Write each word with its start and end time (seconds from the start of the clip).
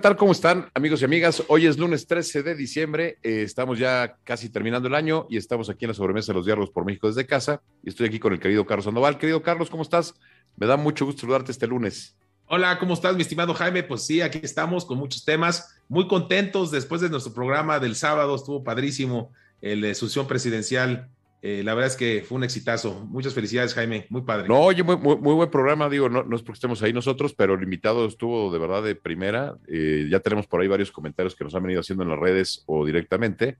Hola, 0.00 0.08
¿qué 0.08 0.14
tal? 0.14 0.16
¿Cómo 0.16 0.32
están, 0.32 0.70
amigos 0.72 1.02
y 1.02 1.04
amigas? 1.04 1.42
Hoy 1.48 1.66
es 1.66 1.76
lunes 1.76 2.06
13 2.06 2.42
de 2.42 2.54
diciembre, 2.54 3.18
eh, 3.22 3.42
estamos 3.42 3.78
ya 3.78 4.16
casi 4.24 4.48
terminando 4.48 4.88
el 4.88 4.94
año 4.94 5.26
y 5.28 5.36
estamos 5.36 5.68
aquí 5.68 5.84
en 5.84 5.90
la 5.90 5.94
sobremesa 5.94 6.32
de 6.32 6.38
los 6.38 6.46
diálogos 6.46 6.70
por 6.70 6.86
México 6.86 7.08
desde 7.08 7.26
casa. 7.26 7.60
Y 7.82 7.90
estoy 7.90 8.06
aquí 8.06 8.18
con 8.18 8.32
el 8.32 8.40
querido 8.40 8.64
Carlos 8.64 8.86
Sandoval. 8.86 9.18
Querido 9.18 9.42
Carlos, 9.42 9.68
¿cómo 9.68 9.82
estás? 9.82 10.14
Me 10.56 10.66
da 10.66 10.78
mucho 10.78 11.04
gusto 11.04 11.20
saludarte 11.20 11.52
este 11.52 11.66
lunes. 11.66 12.16
Hola, 12.46 12.78
¿cómo 12.78 12.94
estás, 12.94 13.14
mi 13.14 13.20
estimado 13.20 13.52
Jaime? 13.52 13.82
Pues 13.82 14.06
sí, 14.06 14.22
aquí 14.22 14.40
estamos 14.42 14.86
con 14.86 14.96
muchos 14.96 15.22
temas, 15.22 15.76
muy 15.86 16.08
contentos 16.08 16.70
después 16.70 17.02
de 17.02 17.10
nuestro 17.10 17.34
programa 17.34 17.78
del 17.78 17.94
sábado, 17.94 18.34
estuvo 18.36 18.64
padrísimo 18.64 19.32
el 19.60 19.82
de 19.82 19.94
presidencial 20.26 21.10
eh, 21.42 21.62
la 21.64 21.74
verdad 21.74 21.90
es 21.90 21.96
que 21.96 22.22
fue 22.26 22.36
un 22.36 22.44
exitazo. 22.44 23.06
Muchas 23.06 23.32
felicidades, 23.32 23.72
Jaime. 23.72 24.06
Muy 24.10 24.22
padre. 24.22 24.46
No, 24.46 24.60
oye, 24.60 24.82
muy, 24.82 24.96
muy, 24.96 25.16
buen 25.16 25.50
programa. 25.50 25.88
Digo, 25.88 26.08
no, 26.10 26.22
no, 26.22 26.36
es 26.36 26.42
porque 26.42 26.56
estemos 26.56 26.82
ahí 26.82 26.92
nosotros, 26.92 27.34
pero 27.34 27.54
el 27.54 27.62
invitado 27.62 28.06
estuvo 28.06 28.52
de 28.52 28.58
verdad 28.58 28.82
de 28.82 28.94
primera. 28.94 29.56
Eh, 29.66 30.06
ya 30.10 30.20
tenemos 30.20 30.46
por 30.46 30.60
ahí 30.60 30.68
varios 30.68 30.92
comentarios 30.92 31.34
que 31.34 31.44
nos 31.44 31.54
han 31.54 31.62
venido 31.62 31.80
haciendo 31.80 32.02
en 32.02 32.10
las 32.10 32.18
redes 32.18 32.62
o 32.66 32.84
directamente. 32.84 33.56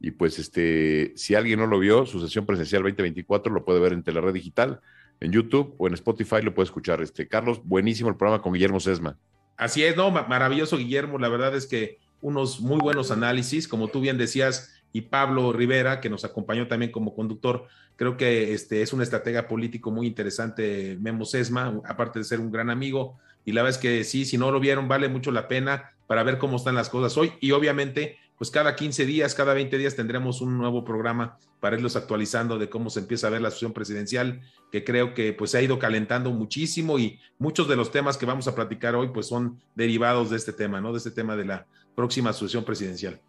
Y 0.00 0.12
pues, 0.12 0.38
este, 0.38 1.12
si 1.16 1.34
alguien 1.34 1.58
no 1.58 1.66
lo 1.66 1.80
vio, 1.80 2.06
su 2.06 2.20
sesión 2.20 2.46
presencial 2.46 2.82
2024 2.82 3.52
lo 3.52 3.64
puede 3.64 3.80
ver 3.80 3.94
en 3.94 4.04
Telered 4.04 4.32
Digital, 4.32 4.80
en 5.18 5.32
YouTube 5.32 5.74
o 5.78 5.88
en 5.88 5.94
Spotify 5.94 6.40
lo 6.40 6.54
puede 6.54 6.66
escuchar. 6.66 7.02
Este, 7.02 7.26
Carlos, 7.26 7.60
buenísimo 7.64 8.10
el 8.10 8.16
programa 8.16 8.42
con 8.42 8.52
Guillermo 8.52 8.78
Sesma. 8.78 9.18
Así 9.56 9.82
es, 9.82 9.96
no, 9.96 10.10
maravilloso, 10.10 10.76
Guillermo. 10.76 11.18
La 11.18 11.28
verdad 11.28 11.56
es 11.56 11.66
que 11.66 11.98
unos 12.20 12.60
muy 12.60 12.78
buenos 12.78 13.10
análisis, 13.10 13.66
como 13.66 13.88
tú 13.88 14.00
bien 14.00 14.18
decías, 14.18 14.83
y 14.94 15.00
Pablo 15.02 15.52
Rivera, 15.52 16.00
que 16.00 16.08
nos 16.08 16.24
acompañó 16.24 16.68
también 16.68 16.92
como 16.92 17.16
conductor. 17.16 17.66
Creo 17.96 18.16
que 18.16 18.54
este 18.54 18.80
es 18.80 18.92
un 18.92 19.02
estratega 19.02 19.48
político 19.48 19.90
muy 19.90 20.06
interesante, 20.06 20.96
Memo 21.00 21.24
Sesma, 21.24 21.80
aparte 21.84 22.20
de 22.20 22.24
ser 22.24 22.38
un 22.38 22.52
gran 22.52 22.70
amigo. 22.70 23.18
Y 23.44 23.50
la 23.50 23.62
verdad 23.62 23.76
es 23.76 23.82
que 23.82 24.04
sí, 24.04 24.24
si 24.24 24.38
no 24.38 24.52
lo 24.52 24.60
vieron, 24.60 24.86
vale 24.86 25.08
mucho 25.08 25.32
la 25.32 25.48
pena 25.48 25.90
para 26.06 26.22
ver 26.22 26.38
cómo 26.38 26.58
están 26.58 26.76
las 26.76 26.90
cosas 26.90 27.18
hoy. 27.18 27.32
Y 27.40 27.50
obviamente, 27.50 28.18
pues 28.38 28.52
cada 28.52 28.76
15 28.76 29.04
días, 29.04 29.34
cada 29.34 29.52
20 29.52 29.76
días 29.78 29.96
tendremos 29.96 30.40
un 30.40 30.56
nuevo 30.56 30.84
programa 30.84 31.38
para 31.58 31.74
irlos 31.74 31.96
actualizando 31.96 32.56
de 32.56 32.68
cómo 32.68 32.88
se 32.88 33.00
empieza 33.00 33.26
a 33.26 33.30
ver 33.30 33.42
la 33.42 33.50
sesión 33.50 33.72
presidencial, 33.72 34.42
que 34.70 34.84
creo 34.84 35.12
que 35.12 35.32
pues 35.32 35.50
se 35.50 35.58
ha 35.58 35.62
ido 35.62 35.80
calentando 35.80 36.30
muchísimo 36.30 37.00
y 37.00 37.18
muchos 37.40 37.66
de 37.66 37.74
los 37.74 37.90
temas 37.90 38.16
que 38.16 38.26
vamos 38.26 38.46
a 38.46 38.54
platicar 38.54 38.94
hoy 38.94 39.08
pues 39.08 39.26
son 39.26 39.60
derivados 39.74 40.30
de 40.30 40.36
este 40.36 40.52
tema, 40.52 40.80
¿no? 40.80 40.92
De 40.92 40.98
este 40.98 41.10
tema 41.10 41.34
de 41.34 41.46
la 41.46 41.66
próxima 41.96 42.32
sesión 42.32 42.62
presidencial. 42.62 43.20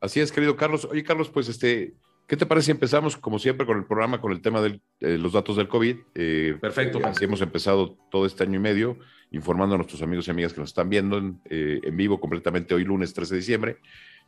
Así 0.00 0.20
es, 0.20 0.32
querido 0.32 0.56
Carlos. 0.56 0.86
Oye, 0.90 1.02
Carlos, 1.02 1.28
pues 1.28 1.48
este, 1.48 1.94
¿qué 2.26 2.36
te 2.36 2.46
parece 2.46 2.66
si 2.66 2.70
empezamos, 2.70 3.16
como 3.16 3.38
siempre, 3.38 3.66
con 3.66 3.78
el 3.78 3.84
programa, 3.84 4.20
con 4.20 4.32
el 4.32 4.40
tema 4.40 4.60
de 4.60 4.80
los 5.00 5.32
datos 5.32 5.56
del 5.56 5.68
COVID? 5.68 5.96
Eh, 6.14 6.56
Perfecto. 6.60 7.00
así 7.04 7.24
hemos 7.24 7.40
empezado 7.40 7.96
todo 8.10 8.24
este 8.24 8.44
año 8.44 8.56
y 8.56 8.62
medio, 8.62 8.98
informando 9.32 9.74
a 9.74 9.78
nuestros 9.78 10.02
amigos 10.02 10.28
y 10.28 10.30
amigas 10.30 10.52
que 10.52 10.60
nos 10.60 10.70
están 10.70 10.88
viendo 10.88 11.18
en, 11.18 11.40
eh, 11.50 11.80
vivo 11.92 12.20
completamente 12.20 12.74
hoy, 12.74 12.84
lunes 12.84 13.12
13 13.12 13.34
de 13.34 13.40
diciembre. 13.40 13.78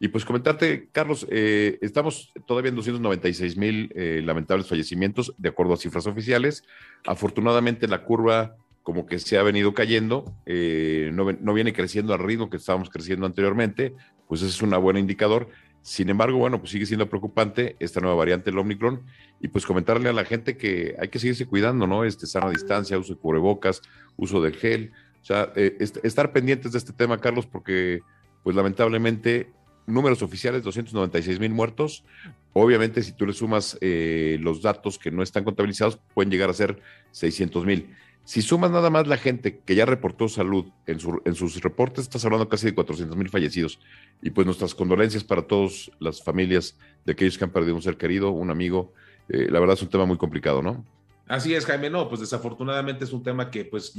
Y 0.00 0.08
pues 0.08 0.24
comentarte, 0.24 0.88
Carlos, 0.92 1.26
eh, 1.30 1.78
estamos 1.82 2.32
todavía 2.46 2.70
en 2.70 2.76
296 2.76 3.56
mil 3.58 3.92
lamentables 4.24 4.66
fallecimientos, 4.66 5.34
de 5.36 5.50
acuerdo 5.50 5.74
a 5.74 5.76
cifras 5.76 6.06
oficiales. 6.06 6.64
Afortunadamente, 7.06 7.86
la 7.86 8.02
curva 8.02 8.56
como 8.82 9.04
que 9.04 9.18
se 9.18 9.36
ha 9.36 9.42
venido 9.42 9.74
cayendo, 9.74 10.24
no, 10.46 11.32
no, 11.32 11.52
viene 11.52 11.74
creciendo 11.74 12.14
al 12.14 12.20
ritmo 12.20 12.48
que 12.48 12.56
estábamos 12.56 12.88
creciendo 12.88 13.26
anteriormente, 13.26 13.92
pues 14.30 14.42
ese 14.42 14.50
es 14.50 14.62
un 14.62 14.70
buen 14.80 14.96
indicador. 14.96 15.48
Sin 15.82 16.08
embargo, 16.08 16.38
bueno, 16.38 16.60
pues 16.60 16.70
sigue 16.70 16.86
siendo 16.86 17.08
preocupante 17.08 17.74
esta 17.80 17.98
nueva 17.98 18.14
variante, 18.14 18.50
el 18.50 18.58
Omicron, 18.58 19.02
y 19.40 19.48
pues 19.48 19.66
comentarle 19.66 20.08
a 20.08 20.12
la 20.12 20.24
gente 20.24 20.56
que 20.56 20.94
hay 21.00 21.08
que 21.08 21.18
seguirse 21.18 21.46
cuidando, 21.46 21.88
¿no? 21.88 22.04
Este, 22.04 22.28
sana 22.28 22.48
distancia, 22.48 22.96
uso 22.96 23.14
de 23.14 23.18
cubrebocas, 23.18 23.82
uso 24.16 24.40
del 24.40 24.54
gel, 24.54 24.92
o 25.20 25.24
sea, 25.24 25.52
eh, 25.56 25.76
estar 25.80 26.32
pendientes 26.32 26.70
de 26.70 26.78
este 26.78 26.92
tema, 26.92 27.18
Carlos, 27.18 27.44
porque 27.44 28.02
pues 28.44 28.54
lamentablemente 28.54 29.50
números 29.88 30.22
oficiales, 30.22 30.62
296 30.62 31.40
mil 31.40 31.50
muertos. 31.50 32.04
Obviamente, 32.52 33.02
si 33.02 33.10
tú 33.10 33.26
le 33.26 33.32
sumas 33.32 33.78
eh, 33.80 34.38
los 34.40 34.62
datos 34.62 34.96
que 34.96 35.10
no 35.10 35.24
están 35.24 35.42
contabilizados, 35.42 35.98
pueden 36.14 36.30
llegar 36.30 36.50
a 36.50 36.52
ser 36.54 36.80
600 37.10 37.66
mil. 37.66 37.96
Si 38.24 38.42
sumas 38.42 38.70
nada 38.70 38.90
más 38.90 39.06
la 39.06 39.16
gente 39.16 39.58
que 39.58 39.74
ya 39.74 39.86
reportó 39.86 40.28
salud 40.28 40.66
en, 40.86 41.00
sus 41.00 41.60
reportes, 41.62 42.04
estás 42.04 42.24
hablando 42.24 42.48
casi 42.48 42.66
de 42.66 42.74
400 42.74 43.16
mil 43.16 43.28
fallecidos. 43.28 43.80
Y 44.22 44.30
pues 44.30 44.46
nuestras 44.46 44.74
condolencias 44.74 45.24
para 45.24 45.42
todas 45.42 45.90
las 45.98 46.22
familias 46.22 46.76
de 47.04 47.12
aquellos 47.12 47.36
que 47.36 47.44
han 47.44 47.50
perdido 47.50 47.74
un 47.74 47.82
ser 47.82 47.96
querido, 47.96 48.30
un 48.30 48.50
amigo. 48.50 48.92
Eh, 49.28 49.48
la 49.50 49.58
verdad 49.58 49.74
es 49.74 49.82
un 49.82 49.88
tema 49.88 50.06
muy 50.06 50.16
complicado, 50.16 50.62
¿no? 50.62 50.84
Así 51.26 51.54
es, 51.54 51.64
Jaime. 51.66 51.90
No, 51.90 52.08
pues 52.08 52.20
desafortunadamente 52.20 53.04
es 53.04 53.12
un 53.12 53.22
tema 53.22 53.50
que 53.50 53.64
pues 53.64 53.94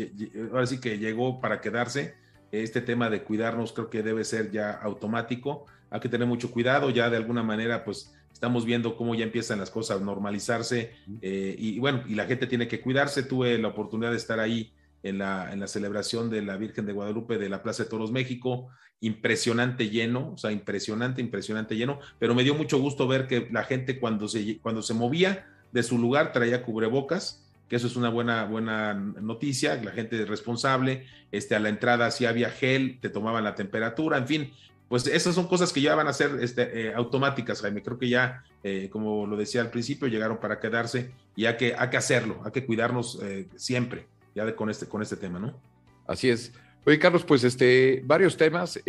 ahora 0.51 0.67
sí 0.67 0.79
que 0.79 0.97
llegó 0.97 1.39
para 1.39 1.61
quedarse. 1.61 2.15
Este 2.51 2.81
tema 2.81 3.09
de 3.09 3.23
cuidarnos 3.23 3.71
creo 3.71 3.89
que 3.89 4.03
debe 4.03 4.23
ser 4.23 4.51
ya 4.51 4.71
automático. 4.71 5.65
Hay 5.89 5.99
que 5.99 6.09
tener 6.09 6.27
mucho 6.27 6.51
cuidado. 6.51 6.89
Ya 6.89 7.09
de 7.09 7.17
alguna 7.17 7.43
manera 7.43 7.83
pues 7.83 8.13
estamos 8.31 8.65
viendo 8.65 8.95
cómo 8.95 9.15
ya 9.15 9.23
empiezan 9.23 9.59
las 9.59 9.69
cosas 9.69 10.01
a 10.01 10.03
normalizarse 10.03 10.93
eh, 11.21 11.55
y 11.57 11.79
bueno, 11.79 12.03
y 12.07 12.15
la 12.15 12.25
gente 12.25 12.47
tiene 12.47 12.67
que 12.67 12.81
cuidarse. 12.81 13.23
Tuve 13.23 13.57
la 13.57 13.69
oportunidad 13.69 14.11
de 14.11 14.17
estar 14.17 14.39
ahí 14.39 14.71
en 15.03 15.17
la, 15.17 15.51
en 15.51 15.59
la 15.59 15.67
celebración 15.67 16.29
de 16.29 16.41
la 16.41 16.57
Virgen 16.57 16.85
de 16.85 16.93
Guadalupe 16.93 17.37
de 17.37 17.49
la 17.49 17.63
Plaza 17.63 17.83
de 17.83 17.89
Toros 17.89 18.11
México, 18.11 18.69
impresionante 18.99 19.89
lleno, 19.89 20.31
o 20.33 20.37
sea, 20.37 20.51
impresionante, 20.51 21.21
impresionante 21.21 21.75
lleno, 21.75 21.99
pero 22.19 22.35
me 22.35 22.43
dio 22.43 22.53
mucho 22.55 22.79
gusto 22.79 23.07
ver 23.07 23.27
que 23.27 23.47
la 23.51 23.63
gente 23.63 23.99
cuando 23.99 24.27
se, 24.27 24.59
cuando 24.59 24.81
se 24.81 24.93
movía 24.93 25.47
de 25.71 25.83
su 25.83 25.97
lugar 25.97 26.31
traía 26.31 26.63
cubrebocas, 26.63 27.43
que 27.67 27.77
eso 27.77 27.87
es 27.87 27.95
una 27.95 28.09
buena, 28.09 28.45
buena 28.45 28.93
noticia, 28.93 29.81
la 29.81 29.91
gente 29.91 30.21
es 30.21 30.27
responsable, 30.27 31.05
este, 31.31 31.55
a 31.55 31.59
la 31.59 31.69
entrada 31.69 32.11
sí 32.11 32.25
había 32.25 32.51
gel, 32.51 32.99
te 32.99 33.09
tomaban 33.09 33.43
la 33.43 33.55
temperatura, 33.55 34.17
en 34.17 34.27
fin, 34.27 34.51
pues 34.91 35.07
esas 35.07 35.33
son 35.33 35.47
cosas 35.47 35.71
que 35.71 35.79
ya 35.79 35.95
van 35.95 36.09
a 36.09 36.11
ser 36.13 36.37
este, 36.41 36.87
eh, 36.87 36.93
automáticas, 36.93 37.61
Jaime. 37.61 37.81
Creo 37.81 37.97
que 37.97 38.09
ya, 38.09 38.43
eh, 38.61 38.89
como 38.91 39.25
lo 39.25 39.37
decía 39.37 39.61
al 39.61 39.69
principio, 39.69 40.09
llegaron 40.09 40.37
para 40.37 40.59
quedarse 40.59 41.11
y 41.33 41.45
hay 41.45 41.55
que, 41.55 41.73
hay 41.73 41.89
que 41.89 41.95
hacerlo, 41.95 42.41
hay 42.43 42.51
que 42.51 42.65
cuidarnos 42.65 43.17
eh, 43.23 43.47
siempre, 43.55 44.05
ya 44.35 44.53
con, 44.53 44.69
este, 44.69 44.87
con 44.87 45.01
este 45.01 45.15
tema, 45.15 45.39
¿no? 45.39 45.57
Así 46.05 46.29
es. 46.29 46.51
Oye, 46.85 46.99
Carlos, 46.99 47.23
pues 47.23 47.45
este, 47.45 48.01
varios 48.03 48.35
temas 48.35 48.81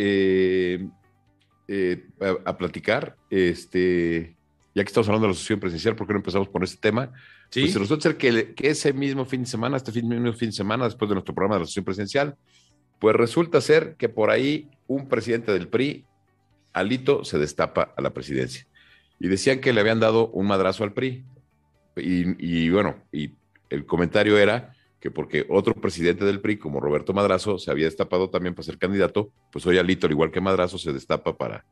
a, 2.47 2.57
platicar. 2.59 3.17
Este, 3.31 4.34
ya 4.75 4.83
que 4.83 4.89
estamos 4.89 5.07
hablando 5.07 5.29
de 5.29 5.34
la 5.34 5.34
asociación 5.34 5.61
presencial, 5.61 5.95
¿por 5.95 6.09
qué 6.09 6.15
no 6.15 6.19
empezamos 6.19 6.49
por 6.49 6.65
este 6.65 6.79
tema? 6.79 7.13
Sí. 7.49 7.61
Pues 7.61 7.77
resulta 7.77 8.03
ser 8.03 8.17
que, 8.17 8.55
que, 8.55 8.71
ese 8.71 8.93
mismo 8.93 9.25
fin 9.25 9.43
de 9.43 9.49
semana, 9.49 9.77
este 9.77 9.93
mismo 10.03 10.33
fin 10.33 10.49
de 10.49 10.57
semana, 10.57 10.87
después 10.87 11.09
de 11.09 11.15
nuestro 11.15 11.33
programa 11.33 11.55
de 11.55 11.61
la 11.61 11.63
asociación 11.63 11.84
presencial, 11.84 12.37
pues 13.03 13.17
resulta 13.17 13.61
ser 13.61 13.97
que 13.97 14.09
por 14.09 14.31
ahí 14.31 14.71
un 14.87 15.09
presidente 15.09 15.51
del 15.51 15.67
PRI, 15.67 16.07
Alito, 16.73 17.25
se 17.25 17.37
destapa 17.37 17.93
a 17.97 18.01
la 18.01 18.15
presidencia. 18.15 18.69
Y 19.19 19.27
decían 19.27 19.61
que 19.61 19.73
le 19.73 19.81
habían 19.81 19.99
dado 19.99 20.29
un 20.29 20.47
madrazo 20.47 20.85
al 20.85 20.93
PRI. 20.93 21.25
Y, 21.97 22.71
bueno, 22.71 23.03
y 23.11 23.33
el 23.71 23.87
comentario 23.87 24.39
era 24.39 24.77
que 25.01 25.11
porque 25.11 25.45
otro 25.49 25.75
presidente 25.75 26.25
del 26.25 26.41
PRI, 26.41 26.59
como 26.59 26.79
Roberto 26.79 27.13
Madrazo, 27.13 27.59
se 27.59 27.73
había 27.73 27.87
destapado 27.87 28.31
también 28.31 28.55
para 28.55 28.67
ser 28.67 28.79
candidato, 28.79 29.33
pues 29.51 29.67
hoy 29.67 29.79
Alito, 29.79 30.07
al 30.07 30.13
igual 30.13 30.31
que 30.31 30.41
Madrazo, 30.41 30.79
se 30.79 30.93
destapa 30.93 31.37
para, 31.37 31.65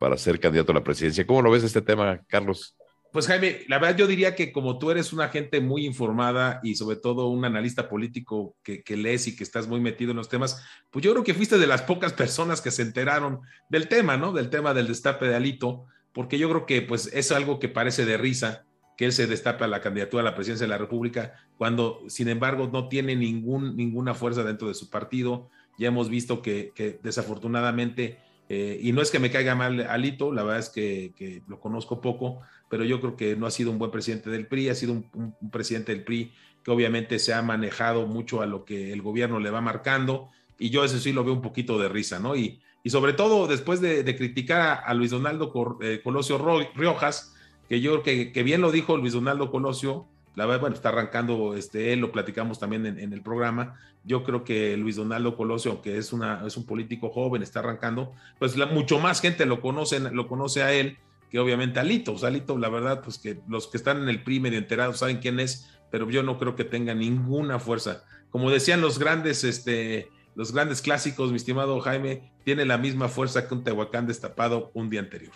para 0.00 0.16
ser 0.16 0.40
candidato 0.40 0.72
a 0.72 0.74
la 0.74 0.82
presidencia. 0.82 1.24
¿Cómo 1.24 1.42
lo 1.42 1.52
ves 1.52 1.62
este 1.62 1.82
tema, 1.82 2.22
Carlos? 2.26 2.74
Pues 3.12 3.26
Jaime, 3.26 3.60
la 3.68 3.78
verdad 3.78 3.98
yo 3.98 4.06
diría 4.06 4.34
que 4.34 4.52
como 4.52 4.78
tú 4.78 4.90
eres 4.90 5.12
una 5.12 5.28
gente 5.28 5.60
muy 5.60 5.84
informada 5.84 6.60
y 6.62 6.76
sobre 6.76 6.96
todo 6.96 7.28
un 7.28 7.44
analista 7.44 7.90
político 7.90 8.56
que, 8.62 8.82
lees 8.96 9.28
y 9.28 9.36
que 9.36 9.44
estás 9.44 9.68
muy 9.68 9.80
metido 9.80 10.12
en 10.12 10.16
los 10.16 10.30
temas, 10.30 10.64
pues 10.90 11.04
yo 11.04 11.12
creo 11.12 11.22
que 11.22 11.34
fuiste 11.34 11.58
de 11.58 11.66
las 11.66 11.82
pocas 11.82 12.14
personas 12.14 12.62
que 12.62 12.70
se 12.70 12.80
enteraron 12.80 13.40
del 13.68 13.88
tema, 13.88 14.16
¿no? 14.16 14.32
Del 14.32 14.48
tema 14.48 14.72
del 14.72 14.88
destape 14.88 15.26
de 15.26 15.36
Alito, 15.36 15.84
porque 16.14 16.38
yo 16.38 16.48
creo 16.48 16.64
que 16.64 16.80
pues 16.80 17.10
es 17.12 17.32
algo 17.32 17.58
que 17.58 17.68
parece 17.68 18.06
de 18.06 18.16
risa 18.16 18.64
que 18.96 19.04
él 19.04 19.12
se 19.12 19.26
destape 19.26 19.64
a 19.64 19.68
la 19.68 19.82
candidatura 19.82 20.22
a 20.22 20.24
la 20.24 20.34
presidencia 20.34 20.64
de 20.64 20.70
la 20.70 20.78
República, 20.78 21.34
cuando 21.58 22.00
sin 22.08 22.28
embargo 22.28 22.70
no 22.72 22.88
tiene 22.88 23.14
ningún, 23.14 23.76
ninguna 23.76 24.14
fuerza 24.14 24.42
dentro 24.42 24.68
de 24.68 24.74
su 24.74 24.88
partido. 24.88 25.50
Ya 25.78 25.88
hemos 25.88 26.08
visto 26.08 26.40
que, 26.40 26.72
desafortunadamente 27.02 28.18
eh, 28.48 28.78
y 28.82 28.92
no 28.92 29.00
es 29.00 29.10
que 29.10 29.18
me 29.18 29.30
caiga 29.30 29.54
mal 29.54 29.80
Alito, 29.80 30.30
la 30.30 30.42
verdad 30.42 30.58
es 30.58 30.68
que, 30.68 31.42
lo 31.48 31.58
conozco 31.58 32.02
poco, 32.02 32.42
pero 32.72 32.86
yo 32.86 33.02
creo 33.02 33.16
que 33.16 33.36
no 33.36 33.44
ha 33.44 33.50
sido 33.50 33.70
un 33.70 33.78
buen 33.78 33.90
presidente 33.90 34.30
del 34.30 34.46
PRI, 34.46 34.70
ha 34.70 34.74
sido 34.74 34.94
un, 34.94 35.34
presidente 35.50 35.92
del 35.92 36.04
PRI 36.04 36.32
que 36.64 36.70
obviamente 36.70 37.18
se 37.18 37.34
ha 37.34 37.42
manejado 37.42 38.06
mucho 38.06 38.40
a 38.40 38.46
lo 38.46 38.64
que 38.64 38.94
el 38.94 39.02
gobierno 39.02 39.40
le 39.40 39.50
va 39.50 39.60
marcando, 39.60 40.30
y 40.58 40.70
yo 40.70 40.82
eso 40.82 40.98
sí 40.98 41.12
lo 41.12 41.22
veo 41.22 41.34
un 41.34 41.42
poquito 41.42 41.78
de 41.78 41.90
risa, 41.90 42.18
¿no? 42.18 42.34
Y, 42.34 42.62
y 42.82 42.88
sobre 42.88 43.12
todo 43.12 43.46
después 43.46 43.82
de, 43.82 44.02
criticar 44.16 44.84
a, 44.86 44.94
Luis 44.94 45.10
Donaldo 45.10 45.52
eh, 45.82 46.00
Colosio 46.02 46.38
Riojas, 46.74 47.34
que 47.68 47.82
yo 47.82 48.02
que, 48.02 48.32
que 48.32 48.42
bien 48.42 48.62
lo 48.62 48.72
dijo 48.72 48.96
Luis 48.96 49.12
Donaldo 49.12 49.50
Colosio, 49.50 50.06
la 50.34 50.46
verdad, 50.46 50.62
bueno, 50.62 50.74
está 50.74 50.88
arrancando 50.88 51.54
este, 51.54 51.92
él, 51.92 52.00
lo 52.00 52.10
platicamos 52.10 52.58
también 52.58 52.86
en, 52.86 53.12
el 53.12 53.20
programa. 53.20 53.78
Yo 54.02 54.24
creo 54.24 54.44
que 54.44 54.78
Luis 54.78 54.96
Donaldo 54.96 55.36
Colosio, 55.36 55.72
aunque 55.72 55.98
es, 55.98 56.14
una, 56.14 56.42
es 56.46 56.56
un 56.56 56.64
político 56.64 57.10
joven, 57.10 57.42
está 57.42 57.58
arrancando, 57.58 58.14
pues 58.38 58.56
mucho 58.72 58.98
más 58.98 59.20
gente 59.20 59.44
lo 59.44 59.60
conoce, 59.60 60.00
lo 60.00 60.26
conoce 60.26 60.62
a 60.62 60.72
él 60.72 60.96
que 61.32 61.38
obviamente 61.38 61.80
a 61.80 61.82
Lito. 61.82 62.12
O 62.12 62.18
sea, 62.18 62.28
Lito, 62.28 62.58
la 62.58 62.68
verdad, 62.68 63.00
pues 63.02 63.18
que 63.18 63.40
los 63.48 63.66
que 63.66 63.78
están 63.78 64.02
en 64.02 64.10
el 64.10 64.22
PRI 64.22 64.38
medio 64.38 64.58
enterados 64.58 64.98
saben 64.98 65.16
quién 65.16 65.40
es, 65.40 65.80
pero 65.90 66.08
yo 66.10 66.22
no 66.22 66.38
creo 66.38 66.54
que 66.54 66.64
tenga 66.64 66.94
ninguna 66.94 67.58
fuerza. 67.58 68.04
Como 68.28 68.50
decían 68.50 68.82
los 68.82 68.98
grandes 68.98 69.42
este, 69.42 70.10
los 70.34 70.52
grandes 70.52 70.82
clásicos, 70.82 71.30
mi 71.30 71.36
estimado 71.36 71.80
Jaime, 71.80 72.30
tienen 72.44 72.68
la 72.68 72.76
misma 72.76 73.08
fuerza 73.08 73.48
que 73.48 73.54
un 73.54 73.64
Tehuacán 73.64 74.06
destapado 74.06 74.70
un 74.74 74.90
día 74.90 75.00
anterior. 75.00 75.32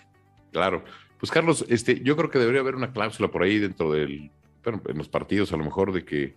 Claro. 0.52 0.84
Pues 1.19 1.32
Carlos, 1.32 1.64
este, 1.69 2.02
yo 2.02 2.14
creo 2.14 2.31
que 2.31 2.38
debería 2.38 2.60
haber 2.60 2.75
una 2.75 2.92
cláusula 2.92 3.31
por 3.31 3.42
ahí 3.42 3.58
dentro 3.58 3.90
del, 3.90 4.31
bueno, 4.62 4.82
en 4.87 4.99
los 4.99 5.08
partidos 5.08 5.50
a 5.54 5.56
lo 5.56 5.64
mejor 5.64 5.92
de 5.92 6.04
que 6.04 6.37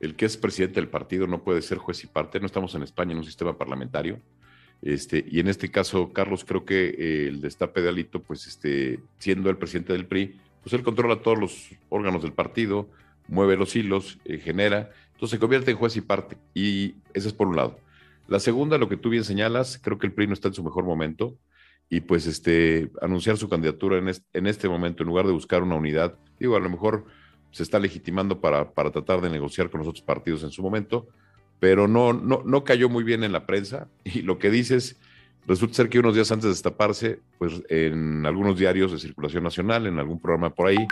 el 0.00 0.16
que 0.16 0.26
es 0.26 0.36
presidente 0.36 0.80
del 0.80 0.88
partido 0.88 1.28
no 1.28 1.44
puede 1.44 1.62
ser 1.62 1.78
juez 1.78 2.02
y 2.02 2.08
parte. 2.08 2.40
No 2.40 2.46
estamos 2.46 2.74
en 2.74 2.82
España 2.82 3.12
en 3.12 3.18
un 3.18 3.24
sistema 3.24 3.56
parlamentario. 3.56 4.20
Este, 4.82 5.24
y 5.28 5.40
en 5.40 5.48
este 5.48 5.70
caso, 5.70 6.12
Carlos, 6.12 6.44
creo 6.44 6.64
que 6.64 6.88
eh, 6.88 7.28
el 7.28 7.40
destape 7.40 7.82
de 7.82 7.88
Alito, 7.88 8.22
pues 8.22 8.46
este, 8.46 9.00
siendo 9.18 9.50
el 9.50 9.56
presidente 9.56 9.92
del 9.92 10.06
PRI, 10.06 10.38
pues 10.62 10.72
él 10.72 10.82
controla 10.82 11.22
todos 11.22 11.38
los 11.38 11.70
órganos 11.88 12.22
del 12.22 12.32
partido, 12.32 12.88
mueve 13.28 13.56
los 13.56 13.74
hilos, 13.74 14.18
eh, 14.24 14.38
genera, 14.38 14.90
entonces 15.12 15.36
se 15.36 15.38
convierte 15.38 15.70
en 15.70 15.76
juez 15.76 15.96
y 15.96 16.00
parte. 16.00 16.36
Y 16.54 16.94
eso 17.14 17.28
es 17.28 17.34
por 17.34 17.48
un 17.48 17.56
lado. 17.56 17.78
La 18.28 18.40
segunda, 18.40 18.78
lo 18.78 18.88
que 18.88 18.96
tú 18.96 19.08
bien 19.08 19.24
señalas, 19.24 19.80
creo 19.82 19.98
que 19.98 20.06
el 20.06 20.12
PRI 20.12 20.26
no 20.26 20.34
está 20.34 20.48
en 20.48 20.54
su 20.54 20.64
mejor 20.64 20.84
momento 20.84 21.36
y 21.88 22.00
pues 22.00 22.26
este, 22.26 22.90
anunciar 23.00 23.36
su 23.36 23.48
candidatura 23.48 23.98
en 23.98 24.08
este, 24.08 24.26
en 24.38 24.46
este 24.46 24.68
momento, 24.68 25.02
en 25.02 25.08
lugar 25.08 25.26
de 25.26 25.32
buscar 25.32 25.62
una 25.62 25.76
unidad, 25.76 26.18
digo, 26.38 26.56
a 26.56 26.60
lo 26.60 26.68
mejor 26.68 27.04
se 27.52 27.62
está 27.62 27.78
legitimando 27.78 28.40
para, 28.40 28.72
para 28.72 28.90
tratar 28.90 29.20
de 29.20 29.30
negociar 29.30 29.70
con 29.70 29.78
los 29.78 29.88
otros 29.88 30.02
partidos 30.02 30.42
en 30.42 30.50
su 30.50 30.62
momento, 30.62 31.06
pero 31.60 31.88
no, 31.88 32.12
no, 32.12 32.42
no 32.44 32.64
cayó 32.64 32.88
muy 32.88 33.04
bien 33.04 33.24
en 33.24 33.32
la 33.32 33.46
prensa 33.46 33.88
y 34.04 34.22
lo 34.22 34.38
que 34.38 34.50
dices, 34.50 34.96
resulta 35.46 35.76
ser 35.76 35.88
que 35.88 35.98
unos 35.98 36.14
días 36.14 36.30
antes 36.32 36.44
de 36.44 36.50
destaparse, 36.50 37.20
pues 37.38 37.62
en 37.68 38.26
algunos 38.26 38.58
diarios 38.58 38.92
de 38.92 38.98
circulación 38.98 39.44
nacional, 39.44 39.86
en 39.86 39.98
algún 39.98 40.20
programa 40.20 40.50
por 40.50 40.68
ahí, 40.68 40.86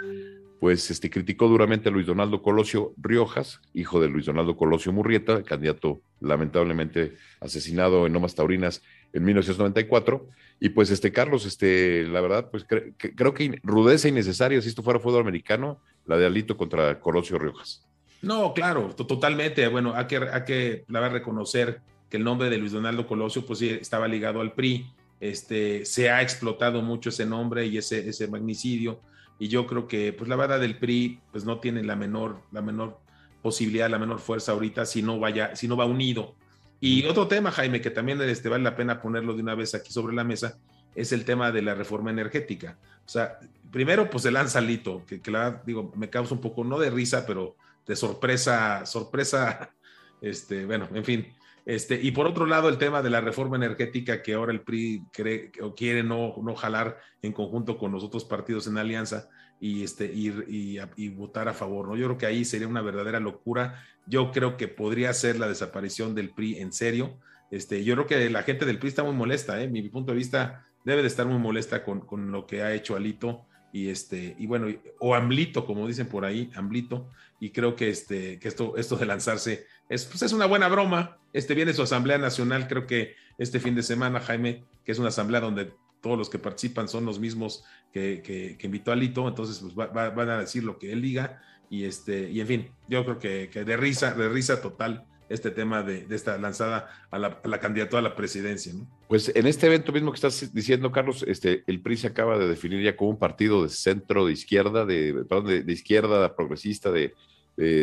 pues 0.64 0.90
este, 0.90 1.10
criticó 1.10 1.46
duramente 1.48 1.88
a 1.88 1.92
Luis 1.92 2.06
Donaldo 2.06 2.40
Colosio 2.40 2.94
Riojas, 2.96 3.60
hijo 3.74 4.00
de 4.00 4.08
Luis 4.08 4.24
Donaldo 4.24 4.56
Colosio 4.56 4.92
Murrieta, 4.92 5.42
candidato 5.42 6.00
lamentablemente 6.20 7.16
asesinado 7.40 8.06
en 8.06 8.14
Lomas 8.14 8.34
Taurinas 8.34 8.82
en 9.12 9.24
1994. 9.24 10.26
Y 10.60 10.70
pues 10.70 10.90
este 10.90 11.12
Carlos, 11.12 11.44
este, 11.44 12.04
la 12.04 12.22
verdad, 12.22 12.50
pues 12.50 12.64
creo 12.64 13.34
que 13.34 13.60
rudeza 13.62 14.08
innecesaria, 14.08 14.62
si 14.62 14.68
esto 14.68 14.82
fuera 14.82 15.00
fútbol 15.00 15.20
americano, 15.20 15.80
la 16.06 16.16
de 16.16 16.24
Alito 16.24 16.56
contra 16.56 16.98
Colosio 16.98 17.38
Riojas. 17.38 17.84
No, 18.24 18.54
claro, 18.54 18.94
totalmente. 18.94 19.66
Bueno, 19.68 19.94
hay 19.94 20.06
que, 20.06 20.16
hay 20.16 20.44
que 20.44 20.84
la 20.88 21.00
verdad, 21.00 21.16
reconocer 21.16 21.80
que 22.08 22.16
el 22.16 22.24
nombre 22.24 22.50
de 22.50 22.58
Luis 22.58 22.72
Donaldo 22.72 23.06
Colosio, 23.06 23.44
pues 23.44 23.58
sí, 23.58 23.68
estaba 23.68 24.08
ligado 24.08 24.40
al 24.40 24.52
PRI. 24.52 24.86
Este, 25.20 25.84
se 25.84 26.10
ha 26.10 26.22
explotado 26.22 26.82
mucho 26.82 27.08
ese 27.08 27.26
nombre 27.26 27.66
y 27.66 27.78
ese, 27.78 28.08
ese 28.08 28.28
magnicidio 28.28 29.00
y 29.38 29.48
yo 29.48 29.66
creo 29.66 29.86
que 29.86 30.12
pues 30.12 30.28
la 30.28 30.36
verdad 30.36 30.60
del 30.60 30.78
PRI 30.78 31.20
pues 31.32 31.44
no 31.44 31.58
tiene 31.58 31.82
la 31.82 31.96
menor, 31.96 32.40
la 32.52 32.62
menor 32.62 32.98
posibilidad, 33.42 33.90
la 33.90 33.98
menor 33.98 34.20
fuerza 34.20 34.52
ahorita 34.52 34.86
si 34.86 35.02
no 35.02 35.18
vaya, 35.18 35.54
si 35.56 35.68
no 35.68 35.76
va 35.76 35.84
unido. 35.84 36.34
Y 36.80 37.04
otro 37.06 37.28
tema, 37.28 37.50
Jaime, 37.50 37.80
que 37.80 37.90
también 37.90 38.20
este, 38.22 38.48
vale 38.48 38.64
la 38.64 38.76
pena 38.76 39.00
ponerlo 39.00 39.34
de 39.34 39.42
una 39.42 39.54
vez 39.54 39.74
aquí 39.74 39.92
sobre 39.92 40.14
la 40.14 40.24
mesa, 40.24 40.58
es 40.94 41.12
el 41.12 41.24
tema 41.24 41.50
de 41.50 41.62
la 41.62 41.74
reforma 41.74 42.10
energética. 42.10 42.78
O 43.04 43.08
sea, 43.08 43.38
primero 43.70 44.10
pues 44.10 44.24
el 44.26 44.34
lanzalito, 44.34 45.04
que, 45.06 45.20
que 45.20 45.30
la 45.30 45.62
digo, 45.64 45.92
me 45.96 46.10
causa 46.10 46.34
un 46.34 46.40
poco, 46.40 46.64
no 46.64 46.78
de 46.78 46.90
risa, 46.90 47.26
pero 47.26 47.56
de 47.86 47.96
sorpresa, 47.96 48.86
sorpresa, 48.86 49.74
este, 50.20 50.64
bueno, 50.64 50.88
en 50.94 51.04
fin, 51.04 51.34
este, 51.66 51.98
y 52.00 52.10
por 52.10 52.26
otro 52.26 52.46
lado, 52.46 52.68
el 52.68 52.76
tema 52.76 53.00
de 53.00 53.10
la 53.10 53.20
reforma 53.20 53.56
energética 53.56 54.22
que 54.22 54.34
ahora 54.34 54.52
el 54.52 54.60
PRI 54.60 55.02
cree 55.12 55.50
o 55.62 55.74
quiere 55.74 56.02
no, 56.02 56.34
no 56.42 56.54
jalar 56.54 56.98
en 57.22 57.32
conjunto 57.32 57.78
con 57.78 57.90
los 57.90 58.04
otros 58.04 58.24
partidos 58.24 58.66
en 58.66 58.76
alianza 58.76 59.28
y, 59.60 59.82
este, 59.82 60.12
ir 60.12 60.44
y, 60.46 61.08
votar 61.08 61.48
a 61.48 61.54
favor. 61.54 61.88
¿no? 61.88 61.96
Yo 61.96 62.06
creo 62.06 62.18
que 62.18 62.26
ahí 62.26 62.44
sería 62.44 62.68
una 62.68 62.82
verdadera 62.82 63.18
locura. 63.18 63.82
Yo 64.06 64.30
creo 64.30 64.58
que 64.58 64.68
podría 64.68 65.12
ser 65.14 65.38
la 65.38 65.48
desaparición 65.48 66.14
del 66.14 66.34
PRI 66.34 66.58
en 66.58 66.72
serio. 66.72 67.18
Este, 67.50 67.82
yo 67.82 67.94
creo 67.94 68.06
que 68.06 68.28
la 68.28 68.42
gente 68.42 68.66
del 68.66 68.78
PRI 68.78 68.88
está 68.88 69.04
muy 69.04 69.14
molesta, 69.14 69.62
¿eh? 69.62 69.68
mi 69.68 69.82
punto 69.88 70.12
de 70.12 70.18
vista 70.18 70.66
debe 70.84 71.00
de 71.00 71.08
estar 71.08 71.24
muy 71.24 71.38
molesta 71.38 71.82
con, 71.82 72.00
con 72.00 72.30
lo 72.30 72.46
que 72.46 72.62
ha 72.62 72.74
hecho 72.74 72.94
Alito 72.94 73.46
y 73.74 73.88
este 73.88 74.36
y 74.38 74.46
bueno 74.46 74.68
o 75.00 75.16
Amblito 75.16 75.66
como 75.66 75.88
dicen 75.88 76.06
por 76.06 76.24
ahí 76.24 76.48
Amblito 76.54 77.10
y 77.40 77.50
creo 77.50 77.74
que 77.74 77.90
este 77.90 78.38
que 78.38 78.46
esto 78.46 78.76
esto 78.76 78.94
de 78.94 79.04
lanzarse 79.04 79.66
es 79.88 80.04
pues 80.04 80.22
es 80.22 80.32
una 80.32 80.46
buena 80.46 80.68
broma. 80.68 81.18
Este 81.32 81.54
viene 81.54 81.74
su 81.74 81.82
asamblea 81.82 82.16
nacional 82.16 82.68
creo 82.68 82.86
que 82.86 83.16
este 83.36 83.58
fin 83.58 83.74
de 83.74 83.82
semana 83.82 84.20
Jaime 84.20 84.62
que 84.84 84.92
es 84.92 85.00
una 85.00 85.08
asamblea 85.08 85.40
donde 85.40 85.72
todos 86.00 86.16
los 86.16 86.30
que 86.30 86.38
participan 86.38 86.86
son 86.86 87.04
los 87.04 87.18
mismos 87.18 87.64
que, 87.92 88.22
que, 88.22 88.64
invitó 88.64 88.92
Alito 88.92 89.26
entonces 89.26 89.58
pues 89.58 89.74
van 89.74 90.30
a 90.30 90.38
decir 90.38 90.62
lo 90.62 90.78
que 90.78 90.92
él 90.92 91.02
diga 91.02 91.42
y 91.68 91.82
este 91.82 92.30
y 92.30 92.40
en 92.40 92.46
fin 92.46 92.70
yo 92.88 93.04
creo 93.04 93.18
que, 93.18 93.50
que 93.52 93.64
de 93.64 93.76
risa 93.76 94.14
de 94.14 94.28
risa 94.28 94.62
total 94.62 95.04
este 95.34 95.50
tema 95.50 95.82
de, 95.82 96.06
esta 96.10 96.38
lanzada 96.38 96.88
a 97.10 97.18
la, 97.18 97.60
candidatura 97.60 98.00
a 98.00 98.02
la 98.02 98.16
presidencia. 98.16 98.72
Pues 99.08 99.30
en 99.34 99.46
este 99.46 99.66
evento 99.66 99.92
mismo 99.92 100.12
que 100.12 100.16
estás 100.16 100.54
diciendo, 100.54 100.90
Carlos, 100.92 101.24
este, 101.26 101.64
el 101.66 101.80
PRI 101.80 101.96
se 101.96 102.06
acaba 102.06 102.38
de 102.38 102.48
definir 102.48 102.82
ya 102.82 102.96
como 102.96 103.10
un 103.10 103.18
partido 103.18 103.62
de 103.62 103.68
centro 103.68 104.26
de 104.26 104.32
izquierda, 104.32 104.86
de, 104.86 105.24
perdón, 105.28 105.66
de, 105.66 105.72
izquierda 105.72 106.34
progresista, 106.34 106.90
de, 106.90 107.14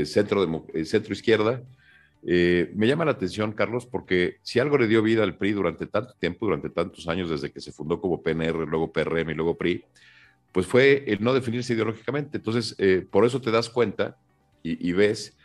centro, 0.06 0.63
de, 0.74 0.86
centro 0.86 1.13
izquierda. 1.13 1.62
Eh, 2.24 2.71
me 2.75 2.88
llama 2.88 3.06
la 3.06 3.12
atención, 3.12 3.51
Carlos, 3.51 3.86
porque 3.86 4.38
si 4.44 4.59
algo 4.59 4.77
le 4.77 4.88
dio 4.88 5.01
vida 5.01 5.24
al 5.24 5.38
PRI 5.38 5.51
durante 5.51 5.88
tanto 5.88 6.13
tiempo, 6.19 6.45
durante 6.45 6.69
tantos 6.69 7.07
años, 7.07 7.30
desde 7.30 7.51
que 7.51 7.62
se 7.62 7.71
fundó 7.71 8.00
como 8.00 8.21
PNR, 8.21 8.68
luego 8.68 8.92
PRM 8.92 9.31
y 9.31 9.33
luego 9.33 9.57
PRI, 9.57 9.83
pues 10.51 10.65
fue 10.65 11.03
el 11.07 11.24
no 11.24 11.33
definirse 11.33 11.74
ideológicamente. 11.74 12.38
Entonces, 12.38 12.75
eh, 12.77 13.06
por 13.09 13.25
eso 13.25 13.42
te 13.42 13.51
das 13.51 13.69
cuenta 13.69 14.18
y, 14.63 14.88
y 14.88 14.92
ves 14.94 15.36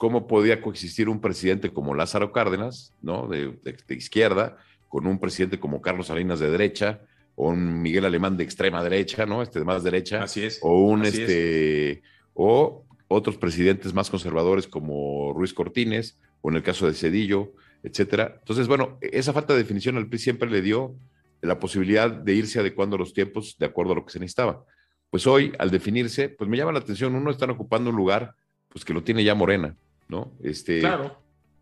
cómo 0.00 0.26
podía 0.26 0.62
coexistir 0.62 1.10
un 1.10 1.20
presidente 1.20 1.74
como 1.74 1.94
Lázaro 1.94 2.32
Cárdenas, 2.32 2.94
¿no? 3.02 3.28
De, 3.28 3.54
izquierda, 3.90 4.56
con 4.88 5.06
un 5.06 5.20
presidente 5.20 5.60
como 5.60 5.82
Carlos 5.82 6.06
Salinas 6.06 6.40
de 6.40 6.50
derecha, 6.50 7.02
o 7.34 7.50
un 7.50 7.82
Miguel 7.82 8.06
Alemán 8.06 8.38
de 8.38 8.44
extrema 8.44 8.82
derecha, 8.82 9.26
¿no? 9.26 9.42
Este 9.42 9.58
de 9.58 9.66
más 9.66 9.84
derecha. 9.84 10.22
Así 10.22 10.42
es. 10.42 10.58
O 10.62 10.84
un 10.84 11.04
este, 11.04 12.00
o 12.32 12.86
otros 13.08 13.36
presidentes 13.36 13.92
más 13.92 14.08
conservadores 14.08 14.66
como 14.66 15.34
Ruiz 15.34 15.52
Cortines, 15.52 16.18
o 16.40 16.48
en 16.48 16.56
el 16.56 16.62
caso 16.62 16.86
de 16.86 16.94
Cedillo, 16.94 17.52
etcétera. 17.82 18.36
Entonces, 18.38 18.68
bueno, 18.68 18.96
esa 19.02 19.34
falta 19.34 19.52
de 19.52 19.58
definición 19.58 19.98
al 19.98 20.08
PRI 20.08 20.18
siempre 20.18 20.48
le 20.48 20.62
dio 20.62 20.94
la 21.42 21.58
posibilidad 21.58 22.10
de 22.10 22.32
irse 22.32 22.58
adecuando 22.58 22.96
los 22.96 23.12
tiempos 23.12 23.58
de 23.58 23.66
acuerdo 23.66 23.92
a 23.92 23.96
lo 23.96 24.06
que 24.06 24.12
se 24.12 24.18
necesitaba. 24.18 24.64
Pues 25.10 25.26
hoy, 25.26 25.52
al 25.58 25.70
definirse, 25.70 26.30
pues 26.30 26.48
me 26.48 26.56
llama 26.56 26.72
la 26.72 26.78
atención, 26.78 27.14
uno 27.14 27.30
están 27.30 27.50
ocupando 27.50 27.90
un 27.90 27.96
lugar 27.96 28.34
pues 28.70 28.82
que 28.82 28.94
lo 28.94 29.02
tiene 29.02 29.24
ya 29.24 29.34
Morena. 29.34 29.76
¿No? 30.10 30.32
Este, 30.42 30.80
claro. 30.80 31.16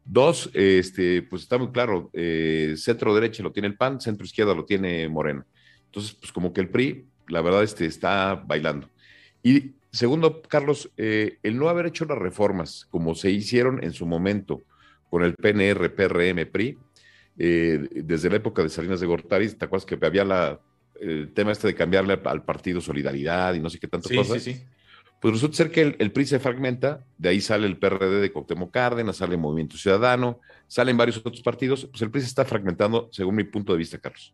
Dos, 0.05 0.51
este, 0.55 1.23
pues 1.23 1.43
está 1.43 1.59
muy 1.59 1.69
claro, 1.71 2.11
eh, 2.15 2.75
centro 2.77 3.15
derecha 3.15 3.43
lo 3.43 3.53
tiene 3.53 3.69
el 3.69 3.77
PAN, 3.77 4.01
centro 4.01 4.25
izquierda 4.25 4.55
lo 4.55 4.65
tiene 4.65 5.07
Morena. 5.09 5.47
Entonces, 5.85 6.15
pues 6.15 6.33
como 6.33 6.53
que 6.53 6.63
el 6.63 6.71
PRI, 6.71 7.07
la 7.29 7.43
verdad, 7.43 7.63
este, 7.63 7.85
está 7.85 8.35
bailando. 8.35 8.89
Y 9.43 9.75
segundo, 9.93 10.41
Carlos, 10.43 10.91
eh, 10.97 11.39
el 11.43 11.59
no 11.59 11.69
haber 11.69 11.87
hecho 11.87 12.07
las 12.07 12.17
reformas 12.17 12.87
como 12.91 13.15
se 13.15 13.31
hicieron 13.31 13.85
en 13.85 13.93
su 13.93 14.07
momento 14.07 14.63
con 15.11 15.23
el 15.23 15.35
PNR, 15.35 15.95
PRM, 15.95 16.47
PRI, 16.51 16.79
eh, 17.39 17.87
desde 17.91 18.31
la 18.31 18.37
época 18.37 18.63
de 18.63 18.71
Salinas 18.71 19.01
de 19.01 19.07
Gortari, 19.07 19.49
¿te 19.51 19.67
acuerdas 19.67 19.85
que 19.85 19.99
había 20.05 20.25
la, 20.25 20.59
el 21.01 21.33
tema 21.35 21.53
este 21.53 21.69
de 21.69 21.75
cambiarle 21.75 22.19
al 22.25 22.45
partido 22.45 22.81
Solidaridad 22.81 23.55
y 23.55 23.61
no 23.61 23.69
sé 23.69 23.79
qué 23.79 23.89
tantas 23.89 24.11
cosas? 24.11 24.43
Sí, 24.43 24.55
sí. 24.55 24.65
Pues 25.21 25.35
resulta 25.35 25.57
ser 25.57 25.71
que 25.73 25.97
el, 25.99 26.13
PRI 26.13 26.27
se 26.27 26.39
fragmenta, 26.39 27.05
de 27.17 27.31
ahí 27.31 27.41
sale 27.41 27.67
el 27.67 27.77
PRD 27.77 28.21
de 28.21 28.31
Cuauhtémoc 28.31 28.71
Cárdenas, 28.71 29.17
sale 29.17 29.35
el 29.35 29.41
Movimiento 29.41 29.77
Ciudadano, 29.77 30.41
salen 30.69 30.97
varios 30.97 31.17
otros 31.17 31.41
partidos, 31.41 31.87
pues 31.87 32.03
el 32.03 32.11
PRI 32.11 32.21
se 32.21 32.29
está 32.29 32.45
fragmentando, 32.45 33.09
según 33.11 33.35
mi 33.35 33.45
punto 33.45 33.73
de 33.73 33.79
vista, 33.79 33.99
Carlos. 33.99 34.33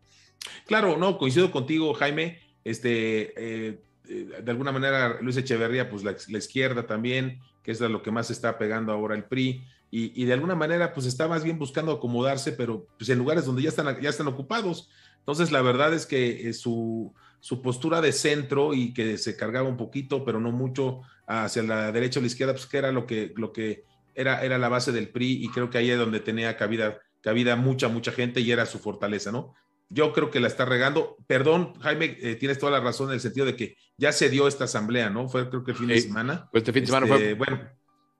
Claro, 0.67 0.97
no, 0.99 1.17
coincido 1.17 1.51
contigo, 1.51 1.95
Jaime. 1.95 2.39
Este, 2.65 3.33
eh, 3.37 3.79
eh, 4.09 4.29
de 4.43 4.51
alguna 4.51 4.73
manera, 4.73 5.19
Luis 5.23 5.37
Echeverría, 5.37 5.89
pues 5.89 6.05
la, 6.05 6.39
izquierda 6.39 6.87
también, 6.87 7.41
que 7.63 7.73
es 7.73 7.81
lo 7.81 8.03
que 8.03 8.11
más 8.11 8.31
está 8.31 8.59
pegando 8.59 8.93
ahora 8.93 9.15
el 9.15 9.25
PRI, 9.25 9.65
y, 9.97 10.25
de 10.25 10.33
alguna 10.33 10.57
manera, 10.57 10.93
pues 10.93 11.07
está 11.07 11.29
más 11.29 11.45
bien 11.45 11.57
buscando 11.57 11.93
acomodarse, 11.93 12.51
pero 12.51 12.89
pues 12.99 13.09
en 13.11 13.19
lugares 13.19 13.45
donde 13.45 13.63
ya 13.63 13.69
están, 13.69 14.01
ya 14.01 14.11
están 14.11 14.27
ocupados. 14.27 14.91
Entonces, 15.21 15.53
la 15.53 15.63
verdad 15.63 15.95
es 15.95 16.05
que 16.05 16.49
eh, 16.49 16.53
su, 16.53 17.15
su 17.45 17.61
postura 17.61 18.01
de 18.01 18.11
centro 18.15 18.73
y 18.73 18.95
que 18.95 19.19
se 19.19 19.37
cargaba 19.37 19.69
un 19.69 19.77
poquito, 19.77 20.25
pero 20.25 20.41
no 20.41 20.51
mucho 20.51 21.03
hacia 21.27 21.63
la 21.63 21.93
derecha 21.93 22.19
o 22.19 22.23
la 22.23 22.29
izquierda, 22.29 22.55
pues 22.55 22.65
que 22.65 22.79
era 22.79 22.91
lo 22.91 23.07
que, 23.07 23.35
lo 23.37 23.53
que 23.53 23.85
era, 24.15 24.43
era 24.43 24.57
la 24.57 24.71
base 24.71 24.93
del 24.93 25.11
PRI 25.11 25.45
y 25.45 25.51
creo 25.51 25.69
que 25.69 25.77
ahí 25.77 25.91
es 25.91 25.99
donde 25.99 26.21
tenía 26.21 26.57
cabida, 26.57 27.03
cabida 27.21 27.55
mucha, 27.57 27.89
mucha 27.89 28.13
gente 28.13 28.41
y 28.41 28.51
era 28.51 28.65
su 28.65 28.79
fortaleza, 28.79 29.31
¿no? 29.31 29.55
Yo 29.91 30.15
creo 30.15 30.31
que 30.31 30.41
la 30.41 30.49
está 30.49 30.65
regando. 30.65 31.19
Perdón, 31.27 31.75
Jaime, 31.83 32.17
eh, 32.23 32.37
tienes 32.37 32.59
toda 32.59 32.73
la 32.73 32.81
razón 32.81 33.09
en 33.09 33.17
el 33.17 33.21
sentido 33.21 33.45
de 33.45 33.57
que 33.57 33.77
ya 33.99 34.11
se 34.13 34.31
dio 34.31 34.49
esta 34.49 34.65
asamblea, 34.65 35.11
¿no? 35.11 35.29
Fue 35.29 35.51
creo 35.51 35.65
que 35.65 35.73
el 35.73 35.77
fin 35.77 35.89
de 35.89 36.01
semana. 36.01 36.49
Pues 36.51 36.63
este 36.63 36.73
fin 36.73 36.85
de 36.85 36.87
semana 36.87 37.07
fue. 37.07 37.17
Este, 37.19 37.35
bueno, 37.35 37.61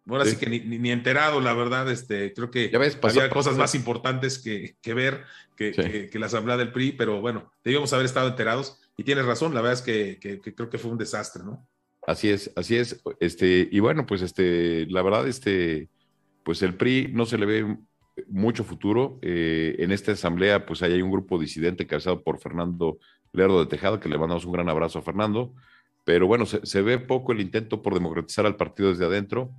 Ahora 0.07 0.27
sí, 0.27 0.37
que 0.37 0.51
ni, 0.51 0.91
enterado, 0.91 1.41
la 1.41 1.55
verdad, 1.55 1.91
este, 1.91 2.35
creo 2.35 2.51
que 2.51 2.71
había 3.03 3.31
cosas 3.31 3.57
más 3.57 3.75
importantes 3.75 4.39
que, 4.39 4.77
ver 4.93 5.25
que, 5.57 6.11
que, 6.13 6.19
la 6.19 6.27
asamblea 6.27 6.59
del 6.59 6.73
PRI, 6.73 6.93
pero 6.93 7.23
bueno, 7.23 7.51
debíamos 7.65 7.91
haber 7.95 8.05
estado 8.05 8.29
enterados. 8.29 8.84
Y 8.97 9.05
tienes 9.05 9.25
razón, 9.25 9.55
la 9.55 9.61
verdad 9.61 9.79
es 9.79 9.83
que, 9.83 10.41
creo 10.41 10.71
que 10.71 10.79
fue 10.79 10.91
un 10.91 10.99
desastre, 10.99 11.43
¿no? 11.45 11.67
Así 12.07 12.29
es, 12.31 12.53
así 12.55 12.77
es. 12.77 13.03
Este, 13.19 13.69
y 13.71 13.81
bueno, 13.81 14.07
pues 14.07 14.23
este, 14.23 14.87
la 14.87 15.03
verdad, 15.03 15.27
este, 15.27 15.89
pues 16.43 16.63
el 16.63 16.75
PRI 16.75 17.11
no 17.13 17.27
se 17.27 17.39
le 17.39 17.47
ve 17.47 17.77
mucho 18.29 18.63
futuro. 18.65 19.19
Eh, 19.23 19.77
en 19.79 19.91
esta 19.91 20.13
asamblea, 20.13 20.67
pues 20.67 20.83
hay 20.83 21.01
un 21.03 21.11
grupo 21.11 21.39
disidente 21.39 21.85
encabezado 21.85 22.23
por 22.23 22.39
Fernando 22.39 22.99
Lerdo 23.33 23.61
de 23.61 23.67
Tejada, 23.67 24.01
que 24.01 24.09
le 24.09 24.19
mandamos 24.19 24.45
un 24.45 24.53
gran 24.53 24.69
abrazo 24.69 24.99
a 24.99 25.03
Fernando. 25.03 25.53
Pero 26.05 26.27
bueno, 26.27 26.45
se, 26.47 26.83
ve 26.83 26.99
poco 26.99 27.33
el 27.33 27.41
intento 27.41 27.83
por 27.83 27.95
democratizar 27.95 28.47
al 28.47 28.57
partido 28.57 28.91
desde 28.91 29.07
adentro. 29.07 29.51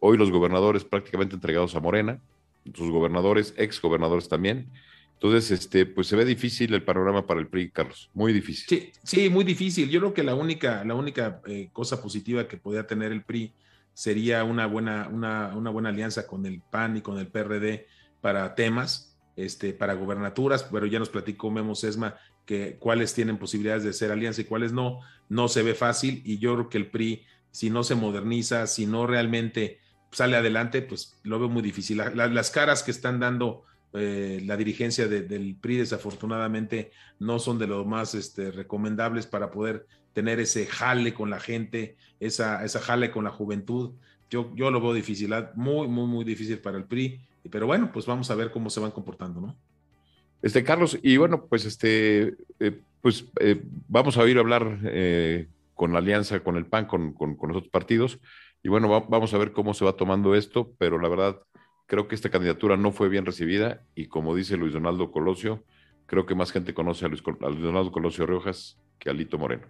Hoy 0.00 0.18
los 0.18 0.30
gobernadores 0.30 0.84
prácticamente 0.84 1.34
entregados 1.34 1.74
a 1.74 1.80
Morena, 1.80 2.20
sus 2.74 2.90
gobernadores, 2.90 3.54
ex 3.56 3.80
gobernadores 3.80 4.28
también. 4.28 4.70
Entonces, 5.14 5.50
este, 5.50 5.86
pues 5.86 6.06
se 6.06 6.16
ve 6.16 6.24
difícil 6.24 6.74
el 6.74 6.82
panorama 6.82 7.26
para 7.26 7.40
el 7.40 7.46
PRI, 7.46 7.70
Carlos, 7.70 8.10
muy 8.12 8.32
difícil. 8.32 8.66
Sí, 8.68 8.92
sí, 9.02 9.30
muy 9.30 9.44
difícil. 9.44 9.88
Yo 9.88 10.00
creo 10.00 10.14
que 10.14 10.22
la 10.22 10.34
única, 10.34 10.84
la 10.84 10.94
única 10.94 11.40
eh, 11.46 11.70
cosa 11.72 12.02
positiva 12.02 12.46
que 12.46 12.56
podría 12.56 12.86
tener 12.86 13.10
el 13.10 13.22
PRI 13.22 13.54
sería 13.94 14.44
una 14.44 14.66
buena, 14.66 15.08
una, 15.10 15.56
una 15.56 15.70
buena 15.70 15.88
alianza 15.88 16.26
con 16.26 16.44
el 16.44 16.60
PAN 16.60 16.98
y 16.98 17.00
con 17.00 17.18
el 17.18 17.28
PRD 17.28 17.86
para 18.20 18.54
temas, 18.54 19.16
este, 19.36 19.72
para 19.72 19.94
gobernaturas, 19.94 20.64
pero 20.64 20.86
ya 20.86 20.98
nos 20.98 21.08
platicó 21.08 21.50
Memo 21.50 21.74
Sesma 21.74 22.16
que 22.44 22.76
cuáles 22.78 23.14
tienen 23.14 23.38
posibilidades 23.38 23.84
de 23.84 23.92
ser 23.92 24.12
alianza 24.12 24.42
y 24.42 24.44
cuáles 24.44 24.72
no, 24.72 25.00
no 25.28 25.48
se 25.48 25.62
ve 25.62 25.74
fácil 25.74 26.22
y 26.24 26.38
yo 26.38 26.54
creo 26.54 26.68
que 26.68 26.78
el 26.78 26.90
PRI, 26.90 27.24
si 27.50 27.70
no 27.70 27.84
se 27.84 27.94
moderniza, 27.94 28.66
si 28.66 28.86
no 28.86 29.06
realmente 29.06 29.78
sale 30.10 30.36
adelante, 30.36 30.82
pues 30.82 31.18
lo 31.22 31.38
veo 31.38 31.48
muy 31.48 31.62
difícil. 31.62 32.02
las 32.14 32.50
caras 32.50 32.82
que 32.82 32.90
están 32.90 33.20
dando 33.20 33.64
eh, 33.94 34.42
la 34.44 34.56
dirigencia 34.56 35.08
del 35.08 35.56
PRI 35.60 35.78
desafortunadamente 35.78 36.90
no 37.18 37.38
son 37.38 37.58
de 37.58 37.66
los 37.66 37.86
más 37.86 38.14
este, 38.14 38.50
recomendables 38.50 39.26
para 39.26 39.50
poder 39.50 39.86
tener 40.12 40.38
ese 40.40 40.66
jale 40.66 41.14
con 41.14 41.30
la 41.30 41.40
gente, 41.40 41.96
esa, 42.20 42.64
esa 42.64 42.80
jale 42.80 43.10
con 43.10 43.24
la 43.24 43.30
juventud. 43.30 43.92
Yo, 44.30 44.52
yo 44.54 44.70
lo 44.70 44.80
veo 44.80 44.92
difícil, 44.92 45.32
muy, 45.54 45.88
muy, 45.88 46.06
muy 46.06 46.24
difícil 46.24 46.58
para 46.58 46.78
el 46.78 46.84
PRI 46.84 47.20
pero 47.50 47.66
bueno, 47.66 47.90
pues 47.92 48.06
vamos 48.06 48.30
a 48.30 48.34
ver 48.34 48.50
cómo 48.50 48.70
se 48.70 48.80
van 48.80 48.90
comportando, 48.90 49.40
¿no? 49.40 49.56
Este, 50.42 50.62
Carlos, 50.62 50.98
y 51.02 51.16
bueno, 51.16 51.46
pues 51.46 51.64
este, 51.64 52.34
eh, 52.60 52.80
pues 53.00 53.26
eh, 53.40 53.62
vamos 53.88 54.16
a 54.16 54.22
oír 54.22 54.38
hablar 54.38 54.78
eh, 54.84 55.48
con 55.74 55.92
la 55.92 55.98
alianza, 55.98 56.40
con 56.40 56.56
el 56.56 56.66
PAN, 56.66 56.86
con, 56.86 57.12
con, 57.14 57.36
los 57.40 57.56
otros 57.56 57.70
partidos, 57.70 58.18
y 58.62 58.68
bueno, 58.68 58.88
vamos 59.08 59.32
a 59.32 59.38
ver 59.38 59.52
cómo 59.52 59.74
se 59.74 59.84
va 59.84 59.96
tomando 59.96 60.34
esto, 60.34 60.72
pero 60.78 60.98
la 60.98 61.08
verdad, 61.08 61.40
creo 61.86 62.08
que 62.08 62.14
esta 62.14 62.30
candidatura 62.30 62.76
no 62.76 62.92
fue 62.92 63.08
bien 63.08 63.26
recibida, 63.26 63.82
y 63.94 64.06
como 64.06 64.34
dice 64.34 64.56
Luis 64.56 64.72
Donaldo 64.72 65.10
Colosio, 65.10 65.64
creo 66.06 66.26
que 66.26 66.34
más 66.34 66.52
gente 66.52 66.74
conoce 66.74 67.04
a 67.04 67.08
Luis, 67.08 67.22
Donaldo 67.22 67.92
Colosio 67.92 68.26
Riojas 68.26 68.78
que 68.98 69.08
a 69.08 69.12
Alito 69.12 69.38
Moreno. 69.38 69.66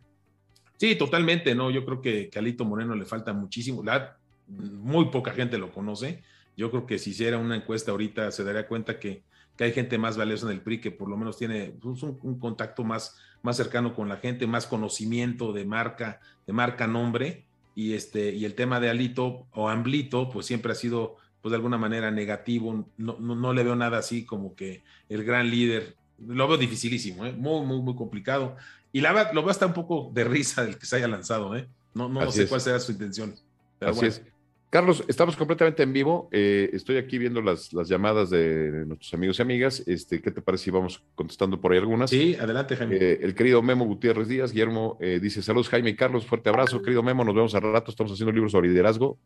Sí, 0.76 0.96
totalmente, 0.96 1.54
¿no? 1.54 1.70
Yo 1.70 1.84
creo 1.84 2.00
que, 2.00 2.28
que 2.28 2.38
a 2.38 2.40
Alito 2.40 2.64
Moreno 2.64 2.94
le 2.94 3.04
falta 3.04 3.32
muchísimo, 3.32 3.82
la, 3.82 4.18
muy 4.48 5.06
poca 5.06 5.32
gente 5.32 5.58
lo 5.58 5.72
conoce, 5.72 6.22
yo 6.56 6.70
creo 6.70 6.86
que 6.86 6.98
si 6.98 7.10
hiciera 7.10 7.38
una 7.38 7.56
encuesta 7.56 7.90
ahorita 7.90 8.30
se 8.30 8.44
daría 8.44 8.66
cuenta 8.66 8.98
que, 8.98 9.22
hay 9.56 9.72
gente 9.72 9.98
más 9.98 10.16
valiosa 10.16 10.46
en 10.46 10.52
el 10.52 10.62
PRI 10.62 10.80
que 10.80 10.90
por 10.90 11.08
lo 11.08 11.16
menos 11.16 11.38
tiene 11.38 11.76
pues, 11.80 12.02
un, 12.02 12.40
contacto 12.40 12.82
más, 12.82 13.16
más 13.40 13.56
cercano 13.56 13.94
con 13.94 14.08
la 14.08 14.16
gente, 14.16 14.48
más 14.48 14.66
conocimiento 14.66 15.52
de 15.52 15.64
marca, 15.64 16.18
de 16.44 16.52
marca 16.52 16.88
nombre. 16.88 17.44
Y, 17.76 17.92
este, 17.92 18.34
y 18.34 18.46
el 18.46 18.56
tema 18.56 18.80
de 18.80 18.90
Alito 18.90 19.46
o 19.52 19.68
Amblito, 19.68 20.28
pues 20.28 20.46
siempre 20.46 20.72
ha 20.72 20.74
sido 20.74 21.18
pues 21.44 21.50
de 21.50 21.56
alguna 21.56 21.76
manera 21.76 22.10
negativo. 22.10 22.88
No, 22.96 23.18
no, 23.18 23.52
le 23.52 23.62
veo 23.62 23.76
nada 23.76 23.98
así 23.98 24.24
como 24.24 24.54
que 24.54 24.82
el 25.10 25.24
gran 25.24 25.50
líder. 25.50 25.94
Lo 26.26 26.48
veo 26.48 26.56
dificilísimo, 26.56 27.26
¿eh? 27.26 27.34
muy, 27.34 27.66
muy, 27.66 27.82
muy 27.82 27.94
complicado. 27.94 28.56
Y 28.92 29.02
la 29.02 29.30
lo 29.30 29.42
veo 29.42 29.50
hasta 29.50 29.66
un 29.66 29.74
poco 29.74 30.10
de 30.14 30.24
risa 30.24 30.64
del 30.64 30.78
que 30.78 30.86
se 30.86 30.96
haya 30.96 31.06
lanzado. 31.06 31.54
¿eh? 31.54 31.68
No, 31.92 32.08
no, 32.08 32.30
sé 32.30 32.48
cuál 32.48 32.62
será 32.62 32.80
su 32.80 32.92
intención. 32.92 33.34
así 33.78 34.06
es. 34.06 34.22
Carlos, 34.70 35.04
estamos 35.06 35.36
completamente 35.36 35.82
en 35.82 35.92
vivo. 35.92 36.30
Eh, 36.32 36.70
estoy 36.72 36.96
aquí 36.96 37.18
viendo 37.18 37.42
las, 37.42 37.74
las, 37.74 37.88
llamadas 37.88 38.30
de 38.30 38.86
nuestros 38.86 39.12
amigos 39.12 39.38
y 39.38 39.42
amigas. 39.42 39.82
Este, 39.86 40.22
¿Qué 40.22 40.30
te 40.30 40.40
parece 40.40 40.64
si 40.64 40.70
vamos 40.70 41.04
contestando 41.14 41.60
por 41.60 41.72
ahí 41.72 41.78
algunas? 41.78 42.08
Sí, 42.08 42.36
adelante, 42.40 42.74
Jaime. 42.74 42.96
Eh, 42.96 43.18
el 43.20 43.34
querido 43.34 43.60
Memo 43.60 43.84
Gutiérrez 43.84 44.28
Díaz, 44.28 44.50
Guillermo, 44.50 44.96
eh, 44.98 45.20
dice: 45.20 45.42
Saludos, 45.42 45.68
Jaime 45.68 45.90
y 45.90 45.94
Carlos, 45.94 46.24
fuerte 46.24 46.48
abrazo. 46.48 46.80
Querido 46.80 47.02
Memo, 47.02 47.22
nos 47.22 47.34
vemos 47.34 47.54
al 47.54 47.70
rato. 47.70 47.90
Estamos 47.90 48.14
haciendo 48.14 48.32
libros 48.32 48.52
sobre 48.52 48.68
liderazgo. 48.68 49.18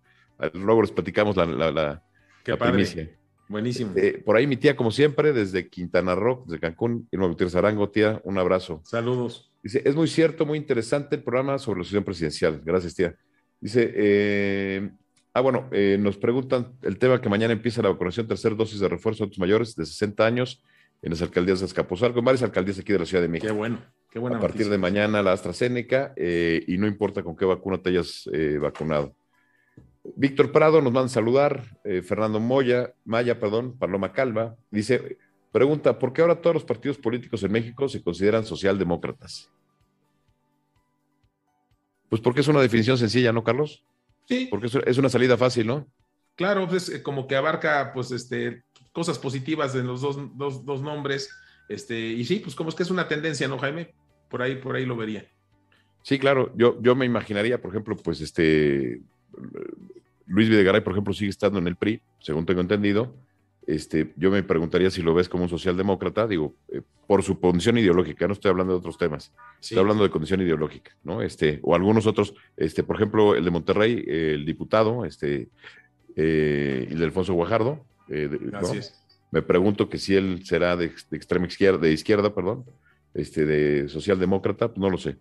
Luego 0.55 0.83
les 0.83 0.91
platicamos 0.91 1.37
la, 1.37 1.47
la, 1.47 1.71
la, 1.73 2.03
Qué 2.45 2.57
primicia. 2.57 3.11
Buenísimo. 3.49 3.95
por 4.25 4.37
ahí 4.37 4.47
mi 4.47 4.57
tía, 4.57 4.77
como 4.77 4.91
siempre, 4.91 5.33
desde 5.33 5.69
Quintana 5.71 6.15
Roo, 6.15 6.45
desde 6.47 6.61
Cancún, 6.61 7.09
Irma 7.11 7.27
Gutiérrez 7.27 7.57
Arango, 7.57 7.89
tía, 7.89 8.21
un 8.25 8.39
abrazo. 8.39 8.83
Saludos. 8.85 9.51
Dice: 9.63 9.83
Es 9.85 9.97
muy 9.97 10.07
cierto, 10.07 10.45
muy 10.45 10.59
interesante 10.59 11.17
el 11.17 11.23
programa 11.23 11.59
sobre 11.59 11.81
la 11.81 11.85
sesión 11.85 12.05
presidencial. 12.05 12.61
Gracias, 12.63 12.95
tía. 12.95 13.17
Dice, 13.61 13.91
eh, 13.95 14.91
Ah, 15.39 15.41
bueno, 15.41 15.69
eh, 15.71 15.97
nos 16.01 16.17
preguntan 16.19 16.73
el 16.83 16.99
tema 16.99 17.21
que 17.21 17.29
mañana 17.29 17.53
empieza 17.53 17.81
la 17.81 17.91
vacunación, 17.91 18.27
tercera 18.27 18.57
dosis 18.57 18.81
de 18.81 18.89
refuerzo 18.89 19.23
a 19.23 19.25
adultos 19.25 19.39
mayores 19.39 19.77
de 19.77 19.87
60 19.87 20.27
años 20.27 20.65
en 21.01 21.11
las 21.11 21.23
alcaldías 21.23 21.61
de 21.61 21.67
Azcapotzalco, 21.67 22.19
en 22.19 22.25
varias 22.25 22.43
alcaldías 22.43 22.77
aquí 22.81 22.93
de 22.93 22.99
la 22.99 23.07
Ciudad 23.07 23.23
de 23.23 23.29
México. 23.29 23.47
Qué 23.47 23.57
bueno, 23.57 23.79
qué 24.11 24.19
buena 24.19 24.39
A 24.39 24.41
partir 24.41 24.69
de 24.69 24.79
mañana 24.79 25.23
la 25.23 25.31
AstraZeneca 25.31 26.13
eh, 26.17 26.65
y 26.67 26.77
no 26.77 26.89
importa 26.89 27.23
con 27.23 27.37
qué 27.37 27.45
vacuna 27.45 27.79
te 27.79 27.91
hayas 27.91 28.29
eh, 28.33 28.59
vacunado. 28.61 29.15
Víctor 30.19 30.51
Prado 30.51 30.83
nos 30.83 30.93
manda 30.93 31.07
a 31.07 31.11
saludar, 31.11 31.79
Fernando 32.03 32.41
Moya, 32.41 32.93
Maya, 33.05 33.39
perdón, 33.39 33.79
Paloma 33.79 34.13
Calva, 34.13 34.57
dice, 34.69 35.17
pregunta, 35.53 35.97
¿por 35.97 36.13
qué 36.13 36.23
ahora 36.23 36.41
todos 36.41 36.55
los 36.55 36.65
partidos 36.65 36.99
políticos 36.99 37.45
en 37.45 37.53
México 37.53 37.89
se 37.89 38.03
consideran 38.03 38.45
socialdemócratas? 38.45 39.49
Pues 42.09 42.21
porque 42.21 42.41
es 42.41 42.49
una 42.49 42.61
definición 42.61 42.99
sencilla, 42.99 43.33
¿no, 43.33 43.45
Carlos? 43.45 43.85
Sí. 44.27 44.49
Porque 44.51 44.67
es 44.67 44.99
una 44.99 45.09
salida 45.09 45.37
fácil, 45.37 45.69
¿no? 45.69 45.87
Claro, 46.35 46.69
pues 46.69 46.89
eh, 46.89 47.01
como 47.01 47.29
que 47.29 47.37
abarca 47.37 47.93
pues 47.95 48.11
este 48.11 48.65
cosas 48.93 49.21
positivas 49.21 49.77
en 49.77 49.87
los 49.87 50.01
dos, 50.01 50.19
dos, 50.37 50.83
nombres. 50.83 51.31
Este, 51.69 51.97
y 51.97 52.25
sí, 52.25 52.41
pues 52.41 52.57
como 52.57 52.71
es 52.71 52.75
que 52.75 52.83
es 52.83 52.91
una 52.91 53.07
tendencia, 53.07 53.47
¿no, 53.47 53.59
Jaime? 53.59 53.95
Por 54.29 54.43
ahí, 54.43 54.57
por 54.57 54.75
ahí 54.75 54.85
lo 54.85 54.97
vería. 54.97 55.31
Sí, 56.03 56.19
claro. 56.19 56.53
Yo, 56.57 56.81
yo 56.81 56.97
me 56.97 57.07
imaginaría, 57.07 57.61
por 57.61 57.71
ejemplo, 57.71 57.97
pues 57.97 58.21
este 58.21 59.01
Luis 60.29 60.49
Videgaray, 60.49 60.83
por 60.83 60.93
ejemplo, 60.93 61.13
sigue 61.13 61.31
estando 61.31 61.59
en 61.59 61.67
el 61.67 61.77
PRI, 61.77 62.01
según 62.21 62.47
tengo 62.47 62.61
entendido. 62.61 63.15
Este, 63.67 64.15
yo 64.17 64.31
me 64.31 64.43
preguntaría 64.43 64.91
si 64.91 65.03
lo 65.03 65.13
ves 65.13 65.29
como 65.29 65.43
un 65.43 65.49
socialdemócrata, 65.49 66.27
digo, 66.27 66.55
eh, 66.69 66.81
por 67.07 67.23
su 67.23 67.39
condición 67.39 67.77
ideológica, 67.77 68.27
no 68.27 68.33
estoy 68.33 68.51
hablando 68.51 68.73
de 68.73 68.79
otros 68.79 68.97
temas, 68.97 69.33
estoy 69.61 69.79
hablando 69.79 70.05
de 70.05 70.11
condición 70.11 70.41
ideológica, 70.41 70.93
¿no? 71.05 71.21
Este, 71.21 71.59
o 71.63 71.75
algunos 71.75 72.07
otros, 72.07 72.35
este, 72.57 72.83
por 72.83 72.97
ejemplo, 72.97 73.35
el 73.35 73.45
de 73.45 73.51
Monterrey, 73.51 74.05
el 74.07 74.47
diputado, 74.47 75.05
este, 75.05 75.49
eh, 76.17 76.89
el 76.91 76.99
de 76.99 77.05
Alfonso 77.05 77.35
Guajardo, 77.35 77.85
eh, 78.09 78.31
me 79.31 79.43
pregunto 79.43 79.89
que 79.89 79.99
si 79.99 80.15
él 80.17 80.41
será 80.45 80.77
de, 80.77 80.87
extrema 80.87 81.47
izquierda, 81.47 81.79
de 81.81 81.93
izquierda, 81.93 82.35
perdón, 82.35 82.65
este, 83.13 83.45
de 83.45 83.89
socialdemócrata, 83.89 84.69
pues 84.69 84.79
no 84.79 84.89
lo 84.89 84.97
sé. 84.97 85.19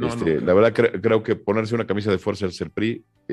Este, 0.00 0.40
la 0.40 0.54
verdad 0.54 0.72
creo 1.00 1.22
que 1.22 1.34
ponerse 1.34 1.74
una 1.74 1.86
camisa 1.86 2.10
de 2.10 2.18
fuerza 2.18 2.46
al 2.46 2.52
ser 2.52 2.70
PRI 2.70 3.04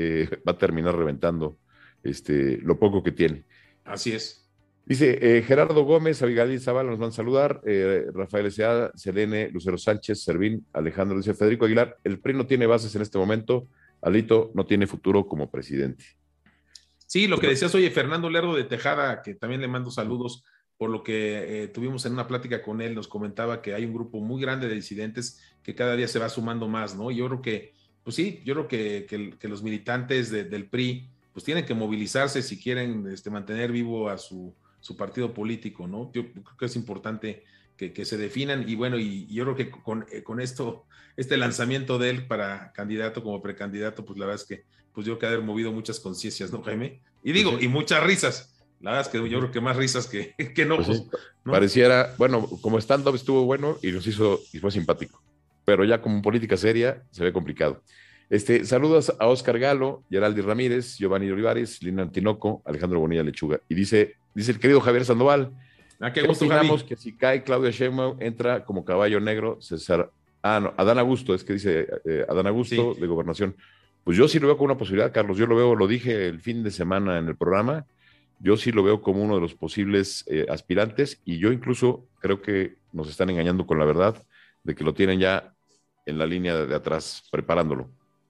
va 0.48 0.54
a 0.54 0.58
terminar 0.58 0.96
reventando 0.96 1.60
este, 2.04 2.58
lo 2.62 2.80
poco 2.80 3.04
que 3.04 3.12
tiene. 3.12 3.46
Así 3.84 4.14
es. 4.14 4.46
Dice 4.86 5.18
eh, 5.20 5.42
Gerardo 5.42 5.84
Gómez, 5.84 6.22
Abigail 6.22 6.60
Zavala 6.60 6.92
nos 6.92 7.00
van 7.00 7.10
a 7.10 7.12
saludar, 7.12 7.60
eh, 7.66 8.06
Rafael 8.14 8.46
S.A., 8.46 8.92
Selene, 8.96 9.50
Lucero 9.50 9.80
Sánchez, 9.80 10.24
Servín, 10.24 10.64
Alejandro, 10.74 11.18
dice 11.18 11.34
Federico 11.34 11.66
Aguilar, 11.66 11.98
el 12.04 12.20
PRI 12.20 12.36
no 12.36 12.46
tiene 12.46 12.68
bases 12.68 12.96
en 12.96 13.02
este 13.02 13.18
momento, 13.18 13.68
Alito 14.02 14.52
no 14.54 14.68
tiene 14.68 14.86
futuro 14.86 15.28
como 15.28 15.50
presidente. 15.50 16.06
Sí, 17.08 17.28
lo 17.28 17.40
que 17.40 17.48
decías, 17.48 17.74
oye, 17.74 17.90
Fernando 17.90 18.30
Lerdo 18.30 18.56
de 18.56 18.64
Tejada, 18.64 19.24
que 19.24 19.34
también 19.34 19.62
le 19.62 19.68
mando 19.68 19.90
saludos, 19.90 20.44
por 20.78 20.90
lo 20.90 21.04
que 21.04 21.64
eh, 21.64 21.68
tuvimos 21.68 22.06
en 22.06 22.14
una 22.14 22.28
plática 22.28 22.62
con 22.62 22.82
él, 22.82 22.96
nos 22.96 23.08
comentaba 23.08 23.62
que 23.62 23.74
hay 23.74 23.86
un 23.86 23.94
grupo 23.94 24.20
muy 24.20 24.42
grande 24.42 24.68
de 24.68 24.76
disidentes 24.76 25.42
que 25.64 25.76
cada 25.76 25.96
día 25.96 26.08
se 26.08 26.20
va 26.20 26.30
sumando 26.30 26.68
más, 26.68 26.96
¿no? 26.96 27.12
Yo 27.12 27.28
creo 27.28 27.42
que, 27.42 27.74
pues 28.04 28.16
sí, 28.16 28.42
yo 28.46 28.54
creo 28.54 28.68
que, 28.68 29.38
los 29.44 29.64
militantes 29.64 30.30
del 30.32 30.68
PRI, 30.68 31.10
pues 31.34 31.44
tienen 31.44 31.66
que 31.66 31.74
movilizarse 31.74 32.42
si 32.42 32.62
quieren 32.62 33.08
este, 33.08 33.30
mantener 33.30 33.72
vivo 33.72 34.10
a 34.10 34.18
su 34.18 34.54
su 34.86 34.96
partido 34.96 35.34
político, 35.34 35.88
¿no? 35.88 36.12
Yo 36.14 36.32
creo 36.32 36.58
que 36.60 36.66
es 36.68 36.76
importante 36.76 37.44
que, 37.76 38.06
se 38.06 38.18
definan 38.18 38.70
y 38.70 38.76
bueno, 38.76 39.00
y, 39.00 39.26
yo 39.26 39.44
creo 39.44 39.56
que 39.56 39.72
con, 39.72 40.06
eh, 40.12 40.22
con, 40.22 40.40
esto, 40.40 40.86
este 41.18 41.38
lanzamiento 41.38 41.98
de 41.98 42.12
él 42.12 42.28
para 42.28 42.72
candidato 42.72 43.24
como 43.24 43.42
precandidato, 43.42 44.06
pues 44.06 44.20
la 44.20 44.28
verdad 44.28 44.44
es 44.44 44.48
que 44.48 44.64
pues 44.94 45.08
yo 45.08 45.14
creo 45.14 45.20
que 45.20 45.26
haber 45.26 45.42
movido 45.42 45.72
muchas 45.72 46.00
conciencias, 46.00 46.52
¿no, 46.52 46.62
Jaime? 46.62 47.02
Y 47.24 47.32
digo, 47.32 47.58
y 47.60 47.68
muchas 47.68 48.04
risas. 48.04 48.55
La 48.86 48.92
verdad 48.92 49.08
es 49.08 49.20
que 49.20 49.30
yo 49.30 49.40
creo 49.40 49.52
que 49.52 49.62
más 49.62 49.76
risas 49.76 50.06
que, 50.06 50.36
que 50.56 50.64
no, 50.64 50.78
pues 50.78 51.04
Pareciera, 51.44 52.14
bueno, 52.20 52.48
como 52.62 52.78
stand-up 52.78 53.16
estuvo 53.16 53.44
bueno 53.44 53.78
y 53.82 53.92
nos 53.92 54.06
hizo, 54.06 54.40
y 54.54 54.60
fue 54.60 54.70
simpático, 54.70 55.24
pero 55.66 55.84
ya 55.84 56.00
como 56.00 56.22
política 56.22 56.56
seria 56.56 57.02
se 57.10 57.24
ve 57.24 57.34
complicado. 57.34 57.82
Este, 58.30 58.64
saludos 58.64 59.12
a 59.20 59.26
Oscar 59.26 59.58
Galo, 59.58 60.04
Geraldi 60.12 60.42
Ramírez, 60.42 60.98
Giovanni 60.98 61.32
Olivares, 61.32 61.82
Lina 61.82 62.04
Antinoco, 62.04 62.62
Alejandro 62.64 63.00
Bonilla 63.00 63.24
Lechuga. 63.24 63.60
Y 63.68 63.74
dice, 63.74 64.18
dice 64.36 64.52
el 64.52 64.60
querido 64.60 64.80
Javier 64.82 65.04
Sandoval, 65.04 65.52
¿A 66.00 66.08
ah, 66.08 66.14
qué 66.14 66.22
gusto, 66.22 66.46
que 66.88 66.96
si 66.96 67.14
cae 67.14 67.42
Claudia 67.42 67.72
Sheinbaum, 67.72 68.22
entra 68.22 68.66
como 68.66 68.86
caballo 68.86 69.20
negro 69.20 69.58
César. 69.62 70.12
Ah, 70.44 70.60
no, 70.62 70.76
Adán 70.78 71.00
Augusto, 71.00 71.34
es 71.34 71.44
que 71.44 71.54
dice 71.54 71.88
eh, 72.06 72.24
Adán 72.30 72.46
Augusto 72.46 72.94
de 72.94 73.08
Gobernación. 73.08 73.56
Pues 74.04 74.16
yo 74.16 74.28
sí 74.28 74.38
lo 74.38 74.46
veo 74.46 74.58
con 74.58 74.66
una 74.66 74.78
posibilidad, 74.78 75.12
Carlos. 75.12 75.38
Yo 75.38 75.48
lo 75.48 75.56
veo, 75.56 75.74
lo 75.74 75.88
dije 75.88 76.28
el 76.28 76.40
fin 76.40 76.62
de 76.62 76.70
semana 76.70 77.18
en 77.18 77.28
el 77.28 77.36
programa. 77.36 77.88
Yo 78.46 78.58
sí 78.58 78.72
lo 78.72 78.84
veo 78.84 79.02
como 79.02 79.24
uno 79.24 79.36
de 79.36 79.42
los 79.42 79.56
posibles 79.56 80.24
eh, 80.28 80.46
aspirantes 80.50 81.20
y 81.26 81.40
yo 81.40 81.52
incluso 81.52 82.08
creo 82.20 82.44
que 82.44 82.76
nos 82.94 83.10
están 83.10 83.32
engañando 83.32 83.66
con 83.66 83.80
la 83.80 83.86
verdad 83.86 84.24
de 84.64 84.76
que 84.76 84.84
lo 84.84 84.94
tienen 84.94 85.20
ya 85.20 85.56
en 86.06 86.20
la 86.20 86.28
línea 86.28 86.56
de, 86.56 86.76
atrás, 86.76 87.28
preparándolo. 87.32 87.90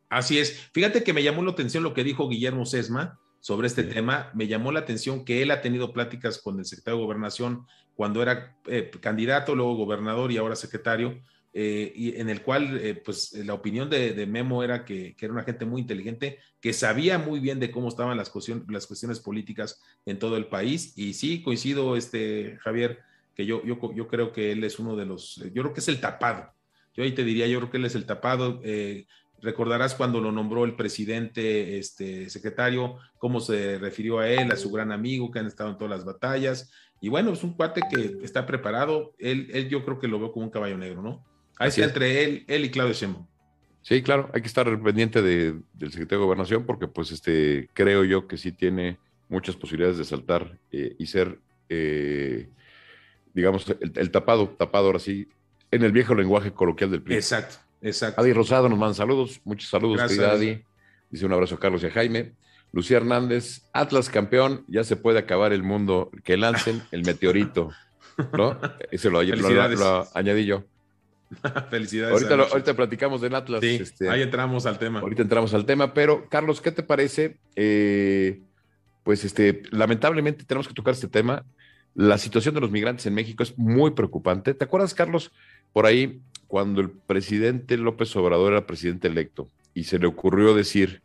Así 0.09 0.39
es. 0.39 0.69
Fíjate 0.71 1.03
que 1.03 1.11
me 1.11 1.21
llamó 1.21 1.43
la 1.43 1.51
atención 1.51 1.83
lo 1.83 1.93
que 1.93 2.05
dijo 2.05 2.29
Guillermo 2.29 2.65
Sesma 2.65 3.19
sobre 3.41 3.67
este 3.67 3.83
tema. 3.83 4.31
Me 4.33 4.47
llamó 4.47 4.71
la 4.71 4.79
atención 4.79 5.25
que 5.25 5.41
él 5.41 5.51
ha 5.51 5.59
tenido 5.59 5.91
pláticas 5.91 6.39
con 6.41 6.59
el 6.59 6.65
secretario 6.65 6.99
de 6.99 7.03
Gobernación 7.03 7.65
cuando 7.93 8.21
era 8.21 8.55
eh, 8.67 8.89
candidato, 9.01 9.53
luego 9.53 9.75
gobernador 9.75 10.31
y 10.31 10.37
ahora 10.37 10.55
secretario, 10.55 11.19
eh, 11.57 11.93
y 11.95 12.19
en 12.19 12.29
el 12.29 12.41
cual 12.41 12.77
eh, 12.83 12.95
pues 12.95 13.31
la 13.31 13.53
opinión 13.53 13.89
de, 13.89 14.25
Memo 14.27 14.61
era 14.61 14.83
que, 14.83 15.15
era 15.17 15.31
una 15.31 15.45
gente 15.45 15.63
muy 15.65 15.79
inteligente, 15.79 16.37
que 16.59 16.73
sabía 16.73 17.17
muy 17.17 17.39
bien 17.39 17.61
de 17.61 17.71
cómo 17.71 17.87
estaban 17.87 18.17
las, 18.17 18.29
las 18.67 18.85
cuestiones 18.85 19.21
políticas 19.21 19.81
en 20.05 20.19
todo 20.19 20.35
el 20.35 20.47
país. 20.47 20.91
Y 20.97 21.13
sí, 21.13 21.41
coincido, 21.41 21.95
este, 21.95 22.57
Javier, 22.61 22.99
que 23.33 23.45
yo, 23.45 23.63
yo, 23.63 23.79
yo 23.93 24.09
creo 24.09 24.33
que 24.33 24.51
él 24.51 24.65
es 24.65 24.79
uno 24.79 24.97
de 24.97 25.05
los, 25.05 25.37
yo 25.53 25.61
creo 25.61 25.73
que 25.73 25.79
es 25.79 25.87
el 25.87 26.01
tapado. 26.01 26.51
Yo 26.93 27.05
ahí 27.05 27.13
te 27.13 27.23
diría, 27.23 27.47
yo 27.47 27.59
creo 27.59 27.71
que 27.71 27.77
él 27.77 27.85
es 27.85 27.95
el 27.95 28.05
tapado. 28.05 28.61
recordarás 29.41 29.95
cuando 29.95 30.19
lo 30.19 30.33
nombró 30.33 30.65
el 30.65 30.75
presidente, 30.75 31.77
este 31.77 32.29
secretario, 32.29 32.97
cómo 33.17 33.39
se 33.39 33.77
refirió 33.77 34.19
a 34.19 34.27
él, 34.27 34.51
a 34.51 34.57
su 34.57 34.69
gran 34.71 34.91
amigo 34.91 35.31
que 35.31 35.39
han 35.39 35.47
estado 35.47 35.69
en 35.69 35.77
todas 35.77 35.91
las 35.91 36.03
batallas. 36.03 36.69
Y 36.99 37.07
bueno, 37.07 37.31
es 37.31 37.45
un 37.45 37.53
cuate 37.53 37.79
que 37.89 38.17
está 38.25 38.45
preparado. 38.45 39.13
Él, 39.19 39.49
él 39.53 39.69
yo 39.69 39.85
creo 39.85 39.99
que 39.99 40.09
lo 40.09 40.19
veo 40.19 40.33
como 40.33 40.45
un 40.45 40.51
caballo 40.51 40.77
negro, 40.77 41.01
¿no? 41.01 41.23
Ahí 41.57 41.69
está 41.69 41.83
entre 41.83 42.23
él, 42.23 42.43
él 42.47 42.65
y 42.65 42.69
Claudio 42.69 42.93
Sheinbaum. 42.93 43.25
Sí, 43.81 44.01
claro, 44.01 44.31
hay 44.33 44.41
que 44.41 44.47
estar 44.47 44.65
pendiente 44.81 45.21
del 45.21 45.63
secretario 45.91 46.19
de 46.19 46.25
Gobernación 46.25 46.65
porque 46.65 46.87
pues 46.87 47.11
este 47.11 47.69
creo 47.73 48.03
yo 48.03 48.27
que 48.27 48.35
sí 48.35 48.51
tiene 48.51 48.97
muchas 49.29 49.55
posibilidades 49.55 49.99
de 49.99 50.05
saltar 50.05 50.57
eh, 50.71 50.95
y 50.97 51.05
ser, 51.05 51.37
eh, 51.69 52.49
digamos, 53.33 53.65
el, 53.79 54.11
tapado, 54.11 54.49
tapado 54.49 54.87
ahora 54.87 54.97
sí, 54.97 55.27
en 55.69 55.83
el 55.83 55.91
viejo 55.91 56.15
lenguaje 56.15 56.51
coloquial 56.51 56.89
del 56.89 57.03
PRI. 57.03 57.15
Exacto, 57.15 57.57
exacto. 57.81 58.19
Adi 58.19 58.33
Rosado 58.33 58.69
nos 58.69 58.79
manda 58.79 58.95
saludos, 58.95 59.39
muchos 59.43 59.69
saludos, 59.69 60.01
querida 60.01 60.31
Adi. 60.31 60.63
Dice 61.11 61.25
un 61.25 61.33
abrazo 61.33 61.55
a 61.55 61.59
Carlos 61.59 61.83
y 61.83 61.85
a 61.85 61.91
Jaime. 61.91 62.33
Lucía 62.71 62.97
Hernández, 62.97 63.69
Atlas 63.71 64.09
campeón, 64.09 64.65
ya 64.67 64.83
se 64.83 64.95
puede 64.95 65.19
acabar 65.19 65.53
el 65.53 65.63
mundo, 65.63 66.11
que 66.23 66.35
lancen 66.37 66.81
el 66.91 67.03
meteorito, 67.03 67.69
¿no? 68.33 68.59
Ese 68.91 69.09
lo, 69.09 69.21
lo 69.21 70.07
añadí 70.13 70.45
yo. 70.45 70.63
Felicidades. 71.69 72.29
Ahorita, 72.31 72.73
platicamos 72.75 73.21
del 73.21 73.35
Atlas. 73.35 73.63
Este, 73.63 74.09
ahí 74.09 74.21
entramos 74.21 74.65
al 74.65 74.79
tema. 74.79 74.99
Ahorita 74.99 75.21
entramos 75.21 75.53
al 75.53 75.65
tema, 75.65 75.93
pero 75.93 76.27
Carlos, 76.29 76.61
¿qué 76.61 76.71
te 76.71 76.83
parece? 76.83 77.37
Eh, 77.55 78.41
pues 79.03 79.23
este, 79.23 79.63
lamentablemente 79.71 80.45
tenemos 80.45 80.67
que 80.67 80.73
tocar 80.73 80.93
este 80.93 81.07
tema. 81.07 81.45
La 81.93 82.17
situación 82.17 82.55
de 82.55 82.61
los 82.61 82.71
migrantes 82.71 83.05
en 83.05 83.13
México 83.13 83.43
es 83.43 83.57
muy 83.57 83.91
preocupante. 83.91 84.53
¿Te 84.53 84.65
acuerdas, 84.65 84.93
Carlos, 84.93 85.31
por 85.73 85.85
ahí 85.85 86.21
cuando 86.47 86.81
el 86.81 86.89
presidente 86.89 87.77
López 87.77 88.15
Obrador 88.15 88.53
era 88.53 88.67
presidente 88.67 89.07
electo 89.07 89.49
y 89.73 89.85
se 89.85 89.99
le 89.99 90.07
ocurrió 90.07 90.53
decir 90.53 91.01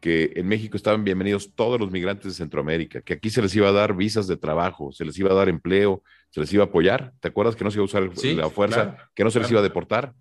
que 0.00 0.32
en 0.36 0.48
México 0.48 0.76
estaban 0.76 1.04
bienvenidos 1.04 1.52
todos 1.54 1.78
los 1.78 1.90
migrantes 1.90 2.24
de 2.24 2.32
Centroamérica, 2.32 3.02
que 3.02 3.14
aquí 3.14 3.28
se 3.28 3.42
les 3.42 3.54
iba 3.54 3.68
a 3.68 3.72
dar 3.72 3.94
visas 3.94 4.26
de 4.26 4.36
trabajo, 4.36 4.92
se 4.92 5.04
les 5.04 5.18
iba 5.18 5.30
a 5.30 5.34
dar 5.34 5.48
empleo, 5.48 6.02
se 6.30 6.40
les 6.40 6.52
iba 6.52 6.64
a 6.64 6.66
apoyar. 6.66 7.12
¿Te 7.20 7.28
acuerdas 7.28 7.56
que 7.56 7.64
no 7.64 7.70
se 7.70 7.76
iba 7.76 7.82
a 7.82 7.84
usar 7.84 8.02
la 8.02 8.50
fuerza, 8.50 8.96
que 9.14 9.24
no 9.24 9.30
se 9.30 9.40
les 9.40 9.50
iba 9.50 9.60
a 9.60 9.64
deportar? 9.64 10.14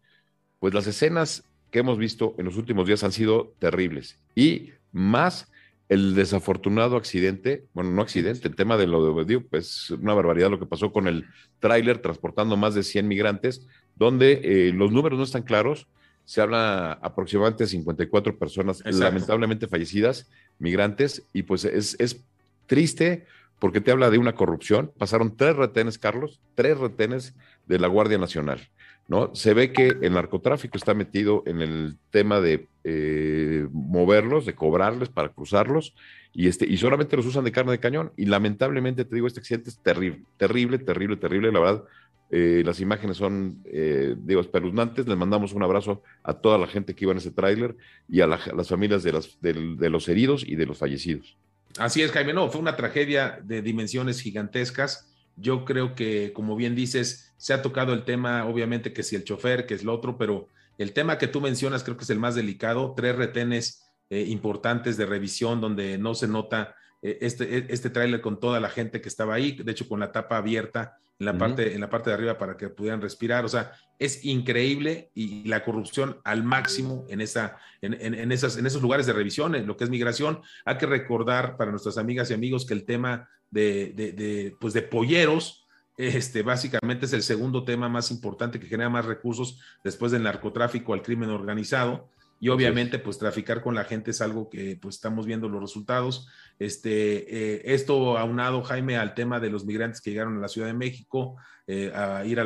Pues 0.59 0.73
las 0.73 0.87
escenas 0.87 1.43
que 1.71 1.79
hemos 1.79 1.97
visto 1.97 2.35
en 2.37 2.45
los 2.45 2.57
últimos 2.57 2.87
días 2.87 3.03
han 3.03 3.11
sido 3.11 3.53
terribles. 3.59 4.17
Y 4.35 4.71
más 4.91 5.51
el 5.87 6.13
desafortunado 6.13 6.97
accidente, 6.97 7.65
bueno, 7.73 7.91
no 7.91 8.01
accidente, 8.01 8.47
el 8.47 8.55
tema 8.55 8.77
de 8.77 8.85
lo 8.85 9.23
de 9.23 9.39
pues 9.39 9.89
una 9.89 10.13
barbaridad 10.13 10.51
lo 10.51 10.59
que 10.59 10.67
pasó 10.67 10.91
con 10.91 11.07
el 11.07 11.25
tráiler 11.59 11.97
transportando 11.97 12.57
más 12.57 12.75
de 12.75 12.83
100 12.83 13.07
migrantes, 13.07 13.67
donde 13.95 14.41
eh, 14.43 14.71
los 14.71 14.91
números 14.91 15.17
no 15.17 15.23
están 15.23 15.41
claros, 15.41 15.87
se 16.25 16.41
habla 16.41 16.93
aproximadamente 17.01 17.63
de 17.63 17.69
54 17.71 18.37
personas 18.37 18.83
lamentablemente 18.85 19.67
fallecidas, 19.67 20.29
migrantes, 20.59 21.23
y 21.33 21.41
pues 21.41 21.65
es, 21.65 21.95
es, 21.99 22.23
triste 22.67 23.25
porque 23.59 23.81
te 23.81 23.91
habla 23.91 24.09
de 24.09 24.17
una 24.17 24.33
corrupción. 24.33 24.91
Pasaron 24.97 25.35
tres 25.35 25.55
retenes, 25.55 25.97
Carlos, 25.97 26.39
tres 26.55 26.77
retenes 26.77 27.35
de 27.67 27.79
la 27.79 27.87
Guardia 27.87 28.17
Nacional. 28.17 28.69
¿no? 29.07 29.33
Se 29.33 29.53
ve 29.53 29.73
que 29.73 29.97
el 30.01 30.13
narcotráfico 30.13 30.77
está 30.77 30.93
metido 30.93 31.43
en 31.45 31.61
el 31.61 31.97
tema 32.11 32.39
de 32.39 32.67
eh, 32.83 33.67
moverlos, 33.71 34.45
de 34.45 34.53
cobrarles 34.53 35.09
para 35.09 35.29
cruzarlos, 35.29 35.95
y, 36.31 36.47
este, 36.47 36.67
y 36.67 36.77
solamente 36.77 37.17
los 37.17 37.25
usan 37.25 37.43
de 37.43 37.51
carne 37.51 37.71
de 37.71 37.79
cañón. 37.79 38.11
Y 38.15 38.25
lamentablemente, 38.25 39.05
te 39.05 39.15
digo, 39.15 39.27
este 39.27 39.39
accidente 39.39 39.71
es 39.71 39.79
terrible, 39.79 40.23
terrible, 40.37 40.77
terrible, 40.77 41.17
terrible. 41.17 41.51
La 41.51 41.59
verdad, 41.59 41.83
eh, 42.31 42.61
las 42.63 42.79
imágenes 42.79 43.17
son, 43.17 43.63
eh, 43.65 44.15
digo, 44.15 44.41
espeluznantes. 44.41 45.07
Les 45.07 45.17
mandamos 45.17 45.53
un 45.53 45.63
abrazo 45.63 46.03
a 46.23 46.35
toda 46.35 46.59
la 46.59 46.67
gente 46.67 46.93
que 46.93 47.05
iba 47.05 47.11
en 47.11 47.17
ese 47.17 47.31
tráiler 47.31 47.75
y 48.07 48.21
a, 48.21 48.27
las 48.27 48.69
familias 48.69 49.01
de, 49.01 49.19
de, 49.41 49.89
los 49.89 50.07
heridos 50.07 50.47
y 50.47 50.55
de 50.55 50.67
los 50.67 50.77
fallecidos. 50.77 51.37
Así 51.77 52.01
es, 52.01 52.11
Jaime. 52.11 52.33
No, 52.33 52.49
fue 52.49 52.61
una 52.61 52.75
tragedia 52.75 53.39
de 53.43 53.61
dimensiones 53.61 54.21
gigantescas. 54.21 55.07
Yo 55.35 55.65
creo 55.65 55.95
que, 55.95 56.33
como 56.33 56.55
bien 56.55 56.75
dices, 56.75 57.33
se 57.37 57.53
ha 57.53 57.61
tocado 57.61 57.93
el 57.93 58.03
tema, 58.03 58.45
obviamente, 58.45 58.91
que 58.91 59.03
si 59.03 59.15
el 59.15 59.23
chofer, 59.23 59.65
que 59.65 59.75
es 59.75 59.83
lo 59.83 59.93
otro, 59.93 60.17
pero 60.17 60.47
el 60.77 60.93
tema 60.93 61.17
que 61.17 61.27
tú 61.27 61.41
mencionas 61.41 61.83
creo 61.83 61.95
que 61.95 62.03
es 62.03 62.09
el 62.09 62.19
más 62.19 62.35
delicado. 62.35 62.93
Tres 62.95 63.15
retenes 63.15 63.83
eh, 64.09 64.25
importantes 64.27 64.97
de 64.97 65.05
revisión 65.05 65.61
donde 65.61 65.97
no 65.97 66.15
se 66.15 66.27
nota 66.27 66.75
este, 67.01 67.71
este 67.73 67.89
tráiler 67.89 68.21
con 68.21 68.39
toda 68.39 68.59
la 68.59 68.69
gente 68.69 69.01
que 69.01 69.09
estaba 69.09 69.35
ahí, 69.35 69.53
de 69.53 69.71
hecho 69.71 69.87
con 69.87 69.99
la 69.99 70.11
tapa 70.11 70.37
abierta 70.37 70.97
en 71.19 71.25
la, 71.25 71.37
parte, 71.37 71.73
en 71.73 71.81
la 71.81 71.89
parte 71.89 72.09
de 72.09 72.13
arriba 72.13 72.37
para 72.37 72.55
que 72.55 72.69
pudieran 72.69 73.01
respirar. 73.01 73.43
O 73.43 73.49
sea, 73.49 73.73
es 73.99 74.23
increíble 74.23 75.11
y 75.13 75.47
la 75.47 75.63
corrupción 75.65 76.19
al 76.23 76.43
máximo 76.43 77.05
en, 77.09 77.19
esa, 77.19 77.57
en, 77.81 78.31
esas, 78.31 78.57
en 78.57 78.65
esos 78.65 78.81
lugares 78.81 79.05
de 79.05 79.13
revisión, 79.13 79.53
en 79.55 79.67
lo 79.67 79.75
que 79.75 79.83
es 79.83 79.89
migración. 79.89 80.41
Hay 80.63 80.77
que 80.77 80.85
recordar 80.85 81.57
para 81.57 81.71
nuestras 81.71 81.97
amigas 81.97 82.31
y 82.31 82.33
amigos 82.33 82.65
que 82.65 82.73
el 82.73 82.85
tema 82.85 83.27
de, 83.51 83.91
de, 83.93 84.55
pues 84.61 84.73
de 84.73 84.81
polleros, 84.81 85.67
este, 85.97 86.41
básicamente 86.41 87.05
es 87.05 87.11
el 87.11 87.23
segundo 87.23 87.65
tema 87.65 87.89
más 87.89 88.11
importante 88.11 88.57
que 88.57 88.67
genera 88.67 88.89
más 88.89 89.03
recursos 89.03 89.59
después 89.83 90.13
del 90.13 90.23
narcotráfico 90.23 90.93
al 90.93 91.01
crimen 91.01 91.29
organizado. 91.29 92.09
Y 92.39 92.49
obviamente, 92.49 92.99
pues 92.99 93.17
traficar 93.17 93.61
con 93.61 93.75
la 93.75 93.83
gente 93.83 94.11
es 94.11 94.21
algo 94.21 94.49
que 94.49 94.77
pues 94.81 94.95
estamos 94.95 95.25
viendo 95.25 95.49
los 95.49 95.61
resultados. 95.61 96.29
Este, 96.57 97.55
eh, 97.55 97.61
esto 97.65 98.17
aunado, 98.17 98.63
Jaime, 98.63 98.97
al 98.97 99.13
tema 99.13 99.39
de 99.39 99.49
los 99.49 99.65
migrantes 99.65 99.99
que 99.99 100.11
llegaron 100.11 100.37
a 100.37 100.41
la 100.41 100.47
Ciudad 100.47 100.67
de 100.67 100.73
México 100.73 101.35
eh, 101.67 101.91
a 101.93 102.23
ir 102.25 102.39
a, 102.39 102.43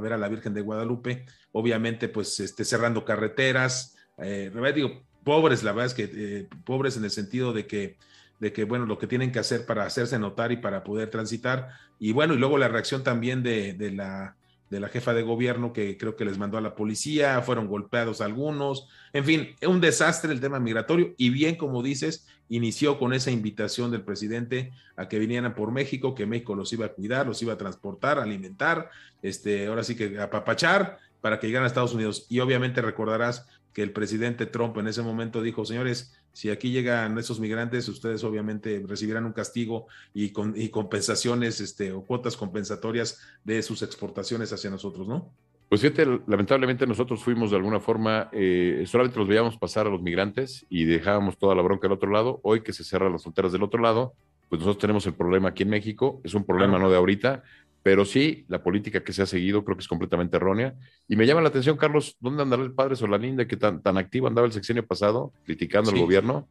ver 0.00 0.12
a 0.12 0.18
la 0.18 0.28
Virgen 0.28 0.52
de 0.52 0.60
Guadalupe, 0.60 1.24
obviamente, 1.52 2.08
pues 2.08 2.38
este, 2.40 2.64
cerrando 2.64 3.04
carreteras, 3.04 3.96
eh, 4.18 4.52
digo, 4.74 5.02
pobres, 5.24 5.62
la 5.62 5.72
verdad 5.72 5.86
es 5.86 5.94
que 5.94 6.46
pobres 6.64 6.96
en 6.96 7.04
el 7.04 7.10
sentido 7.10 7.52
de 7.52 7.66
que 7.66 7.96
de 8.38 8.52
que, 8.52 8.64
bueno, 8.64 8.84
lo 8.84 8.98
que 8.98 9.06
tienen 9.06 9.32
que 9.32 9.38
hacer 9.38 9.64
para 9.64 9.86
hacerse 9.86 10.18
notar 10.18 10.52
y 10.52 10.58
para 10.58 10.84
poder 10.84 11.08
transitar. 11.08 11.70
Y 11.98 12.12
bueno, 12.12 12.34
y 12.34 12.36
luego 12.36 12.58
la 12.58 12.68
reacción 12.68 13.02
también 13.02 13.42
de, 13.42 13.72
de 13.72 13.92
la, 13.92 14.36
de 14.70 14.80
la 14.80 14.88
jefa 14.88 15.14
de 15.14 15.22
gobierno 15.22 15.72
que 15.72 15.96
creo 15.96 16.16
que 16.16 16.24
les 16.24 16.38
mandó 16.38 16.58
a 16.58 16.60
la 16.60 16.74
policía, 16.74 17.40
fueron 17.42 17.68
golpeados 17.68 18.20
algunos, 18.20 18.88
en 19.12 19.24
fin, 19.24 19.48
un 19.66 19.80
desastre 19.80 20.32
el 20.32 20.40
tema 20.40 20.58
migratorio 20.58 21.14
y 21.16 21.30
bien 21.30 21.56
como 21.56 21.82
dices, 21.82 22.26
inició 22.48 22.98
con 22.98 23.12
esa 23.12 23.30
invitación 23.30 23.90
del 23.90 24.02
presidente 24.02 24.72
a 24.96 25.08
que 25.08 25.18
vinieran 25.18 25.54
por 25.54 25.72
México, 25.72 26.14
que 26.14 26.26
México 26.26 26.54
los 26.54 26.72
iba 26.72 26.86
a 26.86 26.92
cuidar, 26.92 27.26
los 27.26 27.42
iba 27.42 27.52
a 27.52 27.58
transportar, 27.58 28.18
alimentar, 28.18 28.90
este, 29.22 29.66
ahora 29.66 29.84
sí 29.84 29.96
que 29.96 30.18
apapachar 30.20 30.98
para 31.20 31.40
que 31.40 31.46
llegaran 31.48 31.64
a 31.64 31.68
Estados 31.68 31.94
Unidos. 31.94 32.26
Y 32.28 32.40
obviamente 32.40 32.82
recordarás 32.82 33.46
que 33.76 33.82
el 33.82 33.92
presidente 33.92 34.46
Trump 34.46 34.78
en 34.78 34.86
ese 34.86 35.02
momento 35.02 35.42
dijo, 35.42 35.66
señores, 35.66 36.18
si 36.32 36.48
aquí 36.48 36.70
llegan 36.70 37.18
esos 37.18 37.40
migrantes, 37.40 37.86
ustedes 37.90 38.24
obviamente 38.24 38.82
recibirán 38.88 39.26
un 39.26 39.34
castigo 39.34 39.86
y, 40.14 40.30
con, 40.30 40.54
compensaciones 40.70 41.60
este, 41.60 41.92
o 41.92 42.02
cuotas 42.02 42.38
compensatorias 42.38 43.20
de 43.44 43.62
sus 43.62 43.82
exportaciones 43.82 44.50
hacia 44.50 44.70
nosotros, 44.70 45.06
¿no? 45.06 45.30
Pues 45.68 45.82
fíjate, 45.82 46.06
lamentablemente 46.26 46.86
nosotros 46.86 47.22
fuimos 47.22 47.50
de 47.50 47.58
alguna 47.58 47.78
forma, 47.78 48.30
eh, 48.32 48.82
solamente 48.86 49.18
los 49.18 49.28
veíamos 49.28 49.58
pasar 49.58 49.86
a 49.86 49.90
los 49.90 50.00
migrantes 50.00 50.64
y 50.70 50.86
dejábamos 50.86 51.36
toda 51.36 51.54
la 51.54 51.60
bronca 51.60 51.86
al 51.86 51.92
otro 51.92 52.10
lado. 52.10 52.40
Hoy 52.44 52.62
que 52.62 52.72
se 52.72 52.82
cierran 52.82 53.12
las 53.12 53.24
fronteras 53.24 53.52
del 53.52 53.62
otro 53.62 53.82
lado, 53.82 54.14
pues 54.48 54.60
nosotros 54.60 54.80
tenemos 54.80 55.06
el 55.06 55.12
problema 55.12 55.50
aquí 55.50 55.64
en 55.64 55.68
México. 55.68 56.22
Es 56.24 56.32
un 56.32 56.44
problema 56.44 56.78
no 56.78 56.88
de 56.88 56.96
ahorita, 56.96 57.42
pero 57.86 58.04
sí, 58.04 58.44
la 58.48 58.64
política 58.64 59.04
que 59.04 59.12
se 59.12 59.22
ha 59.22 59.26
seguido 59.26 59.64
creo 59.64 59.76
que 59.76 59.82
es 59.82 59.86
completamente 59.86 60.38
errónea. 60.38 60.74
Y 61.06 61.14
me 61.14 61.24
llama 61.24 61.40
la 61.40 61.50
atención, 61.50 61.76
Carlos, 61.76 62.16
¿dónde 62.18 62.42
andará 62.42 62.64
el 62.64 62.72
padre 62.72 62.96
Solalinde 62.96 63.46
que 63.46 63.56
tan, 63.56 63.80
tan 63.80 63.96
activo 63.96 64.26
andaba 64.26 64.44
el 64.44 64.52
sexenio 64.52 64.84
pasado, 64.84 65.32
criticando 65.44 65.92
al 65.92 65.98
gobierno? 66.00 66.48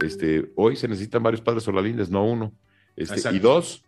Este, 0.00 0.50
hoy 0.56 0.76
se 0.76 0.88
necesitan 0.88 1.22
varios 1.22 1.42
padres 1.42 1.64
Solalindes, 1.64 2.08
no 2.08 2.24
uno. 2.24 2.54
Este, 2.96 3.20
y 3.36 3.38
dos, 3.38 3.84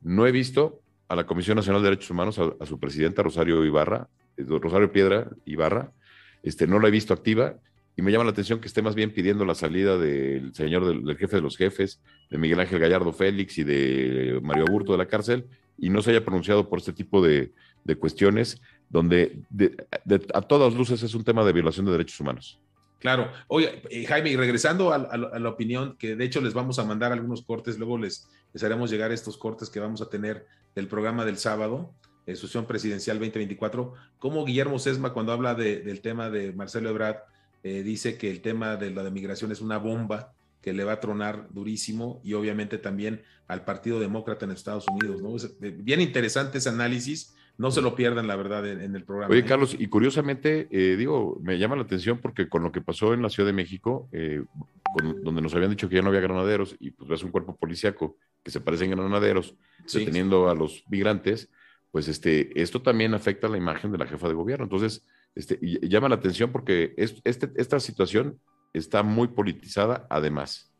no 0.00 0.26
he 0.26 0.32
visto 0.32 0.80
a 1.08 1.16
la 1.16 1.26
Comisión 1.26 1.56
Nacional 1.56 1.82
de 1.82 1.90
Derechos 1.90 2.12
Humanos, 2.12 2.38
a, 2.38 2.64
su 2.64 2.80
presidenta 2.80 3.22
Rosario 3.22 3.62
Ibarra, 3.62 4.08
eh, 4.38 4.44
Rosario 4.48 4.90
Piedra 4.90 5.28
Ibarra, 5.44 5.92
este, 6.42 6.66
no 6.66 6.78
la 6.78 6.88
he 6.88 6.90
visto 6.90 7.12
activa. 7.12 7.56
Y 7.98 8.02
me 8.02 8.12
llama 8.12 8.22
la 8.22 8.30
atención 8.30 8.60
que 8.60 8.68
esté 8.68 8.80
más 8.80 8.94
bien 8.94 9.12
pidiendo 9.12 9.44
la 9.44 9.56
salida 9.56 9.98
del 9.98 10.54
señor 10.54 10.86
del, 10.86 11.16
jefe 11.16 11.34
de 11.34 11.42
los 11.42 11.56
jefes, 11.56 12.00
de 12.30 12.38
Miguel 12.38 12.60
Ángel 12.60 12.78
Gallardo 12.78 13.12
Félix 13.12 13.58
y 13.58 13.64
de 13.64 14.38
Mario 14.40 14.66
Aburto 14.68 14.92
de 14.92 14.98
la 14.98 15.08
cárcel, 15.08 15.48
y 15.76 15.90
no 15.90 16.00
se 16.00 16.12
haya 16.12 16.24
pronunciado 16.24 16.68
por 16.68 16.78
este 16.78 16.92
tipo 16.92 17.20
de, 17.20 17.50
cuestiones, 17.98 18.62
donde 18.88 19.40
a 20.32 20.42
todas 20.42 20.74
luces 20.74 21.02
es 21.02 21.12
un 21.16 21.24
tema 21.24 21.44
de 21.44 21.52
violación 21.52 21.86
de 21.86 21.92
derechos 21.92 22.20
humanos. 22.20 22.60
Claro. 23.00 23.32
Oye, 23.48 23.82
eh, 23.90 24.04
Jaime, 24.04 24.30
y 24.30 24.36
regresando 24.36 24.92
a, 24.92 25.16
la 25.16 25.48
opinión, 25.48 25.96
que 25.98 26.14
de 26.14 26.24
hecho 26.24 26.40
les 26.40 26.54
vamos 26.54 26.78
a 26.78 26.84
mandar 26.84 27.10
algunos 27.10 27.42
cortes, 27.42 27.78
luego 27.78 27.98
les, 27.98 28.28
les 28.52 28.62
haremos 28.62 28.92
llegar 28.92 29.10
estos 29.10 29.36
cortes 29.36 29.70
que 29.70 29.80
vamos 29.80 30.02
a 30.02 30.08
tener 30.08 30.46
del 30.76 30.86
programa 30.86 31.24
del 31.24 31.36
sábado, 31.38 31.92
eh, 32.26 32.36
Sesión 32.36 32.64
Presidencial 32.66 33.18
2024, 33.18 33.94
como 34.20 34.44
Guillermo 34.44 34.78
Sesma, 34.78 35.12
cuando 35.12 35.32
habla 35.32 35.56
del 35.56 36.00
tema 36.00 36.30
de 36.30 36.52
Marcelo 36.52 36.90
Ebrard, 36.90 37.16
eh, 37.62 37.82
dice 37.82 38.16
que 38.16 38.30
el 38.30 38.40
tema 38.40 38.76
de 38.76 38.90
la 38.90 39.08
migración 39.10 39.52
es 39.52 39.60
una 39.60 39.78
bomba 39.78 40.32
que 40.60 40.72
le 40.72 40.84
va 40.84 40.92
a 40.92 41.00
tronar 41.00 41.48
durísimo 41.50 42.20
y 42.24 42.34
obviamente 42.34 42.78
también 42.78 43.22
al 43.46 43.64
Partido 43.64 44.00
Demócrata 44.00 44.44
en 44.44 44.50
Estados 44.50 44.86
Unidos. 44.88 45.22
¿no? 45.22 45.36
Eh, 45.66 45.74
bien 45.76 46.00
interesante 46.00 46.58
ese 46.58 46.68
análisis, 46.68 47.34
no 47.56 47.70
se 47.70 47.80
lo 47.80 47.94
pierdan 47.94 48.26
la 48.26 48.36
verdad 48.36 48.66
en, 48.68 48.94
el 48.94 49.04
programa. 49.04 49.32
Oye, 49.32 49.40
¿eh? 49.40 49.44
Carlos, 49.44 49.74
y 49.76 49.88
curiosamente, 49.88 50.68
digo, 50.70 51.40
me 51.42 51.58
llama 51.58 51.74
la 51.74 51.82
atención 51.82 52.18
porque 52.18 52.48
con 52.48 52.62
lo 52.62 52.70
que 52.70 52.80
pasó 52.80 53.14
en 53.14 53.22
la 53.22 53.30
Ciudad 53.30 53.48
de 53.48 53.52
México, 53.52 54.08
donde 55.02 55.42
nos 55.42 55.54
habían 55.54 55.70
dicho 55.70 55.88
que 55.88 55.96
ya 55.96 56.02
no 56.02 56.08
había 56.08 56.20
granaderos 56.20 56.76
y 56.78 56.92
pues 56.92 57.10
ves 57.10 57.24
un 57.24 57.32
cuerpo 57.32 57.56
policíaco 57.56 58.16
que 58.44 58.52
se 58.52 58.60
parecen 58.60 58.92
granaderos 58.92 59.56
deteniendo 59.92 60.48
a 60.48 60.54
los 60.54 60.84
migrantes, 60.88 61.50
pues 61.90 62.08
este, 62.08 62.60
esto 62.60 62.82
también 62.82 63.14
afecta 63.14 63.48
la 63.48 63.56
imagen 63.56 63.90
de 63.92 63.98
la 63.98 64.06
jefa 64.06 64.28
de 64.28 64.34
gobierno. 64.34 64.64
Entonces, 64.64 65.04
este, 65.38 65.58
llama 65.62 66.08
la 66.08 66.16
atención 66.16 66.50
porque 66.50 66.94
este, 66.96 67.50
esta 67.56 67.78
situación 67.78 68.40
está 68.72 69.02
muy 69.02 69.28
politizada 69.28 70.06
además. 70.10 70.72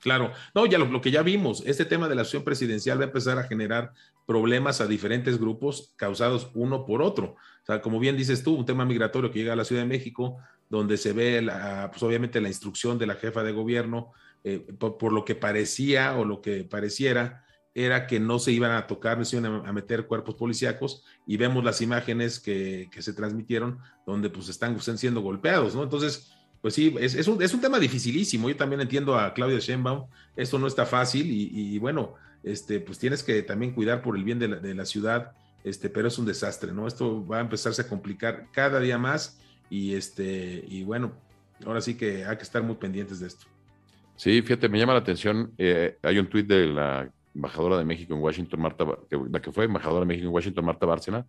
Claro, 0.00 0.32
no, 0.54 0.66
ya 0.66 0.78
lo, 0.78 1.00
que 1.00 1.10
ya 1.10 1.22
vimos, 1.22 1.62
este 1.66 1.84
tema 1.84 2.08
de 2.08 2.14
la 2.14 2.22
acción 2.22 2.44
presidencial 2.44 2.98
va 2.98 3.04
a 3.04 3.06
empezar 3.08 3.38
a 3.38 3.44
generar 3.44 3.92
problemas 4.26 4.80
a 4.80 4.86
diferentes 4.86 5.38
grupos 5.38 5.92
causados 5.96 6.50
uno 6.54 6.86
por 6.86 7.02
otro. 7.02 7.36
O 7.62 7.66
sea, 7.66 7.80
como 7.80 7.98
bien 7.98 8.16
dices 8.16 8.42
tú, 8.42 8.54
un 8.54 8.66
tema 8.66 8.84
migratorio 8.84 9.30
que 9.30 9.40
llega 9.40 9.52
a 9.52 9.56
la 9.56 9.64
Ciudad 9.64 9.82
de 9.82 9.88
México, 9.88 10.38
donde 10.68 10.96
se 10.96 11.12
ve, 11.12 11.42
la, 11.42 11.90
pues 11.90 12.02
obviamente, 12.02 12.40
la 12.40 12.48
instrucción 12.48 12.98
de 12.98 13.06
la 13.06 13.16
jefa 13.16 13.42
de 13.42 13.52
gobierno, 13.52 14.12
eh, 14.44 14.60
por, 14.78 15.12
lo 15.12 15.24
que 15.24 15.34
parecía 15.34 16.16
o 16.16 16.24
lo 16.24 16.40
que 16.40 16.64
pareciera, 16.64 17.44
era 17.76 18.06
que 18.06 18.18
no 18.18 18.38
se 18.38 18.52
iban 18.52 18.70
a 18.70 18.86
tocar, 18.86 19.18
no 19.18 19.24
se 19.26 19.36
iban 19.36 19.66
a 19.66 19.70
meter 19.70 20.06
cuerpos 20.06 20.34
policíacos 20.34 21.04
y 21.26 21.36
vemos 21.36 21.62
las 21.62 21.82
imágenes 21.82 22.40
que, 22.40 22.88
se 22.98 23.12
transmitieron 23.12 23.78
donde 24.06 24.30
pues 24.30 24.48
están, 24.48 24.80
siendo 24.80 25.20
golpeados, 25.20 25.74
¿no? 25.74 25.82
Entonces, 25.82 26.32
pues 26.62 26.72
sí, 26.72 26.94
es, 26.98 27.28
un, 27.28 27.60
tema 27.60 27.78
dificilísimo. 27.78 28.48
Yo 28.48 28.56
también 28.56 28.80
entiendo 28.80 29.18
a 29.18 29.34
Claudia 29.34 29.58
Sheinbaum, 29.58 30.06
esto 30.36 30.58
no 30.58 30.68
está 30.68 30.86
fácil 30.86 31.26
y, 31.30 31.78
bueno, 31.78 32.14
este, 32.42 32.80
pues 32.80 32.98
tienes 32.98 33.22
que 33.22 33.42
también 33.42 33.74
cuidar 33.74 34.00
por 34.00 34.16
el 34.16 34.24
bien 34.24 34.38
de 34.38 34.74
la, 34.74 34.86
ciudad, 34.86 35.32
este, 35.62 35.90
pero 35.90 36.08
es 36.08 36.16
un 36.18 36.24
desastre, 36.24 36.72
¿no? 36.72 36.86
Esto 36.86 37.26
va 37.26 37.38
a 37.38 37.40
empezarse 37.42 37.82
a 37.82 37.88
complicar 37.88 38.46
cada 38.52 38.80
día 38.80 38.96
más 38.96 39.38
y, 39.68 39.92
este, 39.92 40.64
y 40.66 40.82
bueno, 40.82 41.12
ahora 41.66 41.82
sí 41.82 41.94
que 41.94 42.24
hay 42.24 42.38
que 42.38 42.42
estar 42.42 42.62
muy 42.62 42.76
pendientes 42.76 43.20
de 43.20 43.26
esto. 43.26 43.44
Sí, 44.16 44.40
fíjate, 44.40 44.70
me 44.70 44.78
llama 44.78 44.94
la 44.94 45.00
atención, 45.00 45.52
eh, 45.58 45.98
hay 46.02 46.18
un 46.18 46.26
tuit 46.26 46.46
de 46.46 46.68
la 46.68 47.10
embajadora 47.36 47.78
de 47.78 47.84
México 47.84 48.14
en 48.14 48.20
Washington, 48.20 48.60
Marta, 48.60 48.86
la 49.30 49.40
que 49.40 49.52
fue 49.52 49.66
embajadora 49.66 50.00
de 50.00 50.06
México 50.06 50.26
en 50.26 50.34
Washington, 50.34 50.64
Marta 50.64 50.86
Bárcena, 50.86 51.26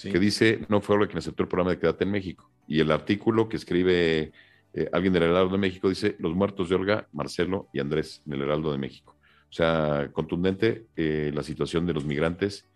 que 0.00 0.18
dice, 0.18 0.64
no 0.68 0.80
fue 0.80 0.96
lo 0.96 1.06
quien 1.06 1.18
aceptó 1.18 1.42
el 1.42 1.48
programa 1.48 1.72
de 1.72 1.78
Quédate 1.78 2.04
en 2.04 2.12
México. 2.12 2.48
Y 2.68 2.78
el 2.78 2.90
artículo 2.92 3.48
que 3.48 3.56
escribe 3.56 4.32
eh, 4.72 4.88
alguien 4.92 5.12
del 5.12 5.24
Heraldo 5.24 5.50
de 5.50 5.58
México 5.58 5.88
dice, 5.88 6.14
los 6.20 6.34
muertos 6.34 6.68
de 6.68 6.76
Olga, 6.76 7.08
Marcelo 7.12 7.68
y 7.72 7.80
Andrés 7.80 8.22
en 8.26 8.34
el 8.34 8.42
Heraldo 8.42 8.70
de 8.70 8.78
México. 8.78 9.16
O 9.50 9.52
sea, 9.52 10.10
contundente 10.12 10.86
eh, 10.94 11.32
la 11.34 11.42
situación 11.42 11.84
de 11.86 11.94
los 11.94 12.04
migrantes. 12.04 12.68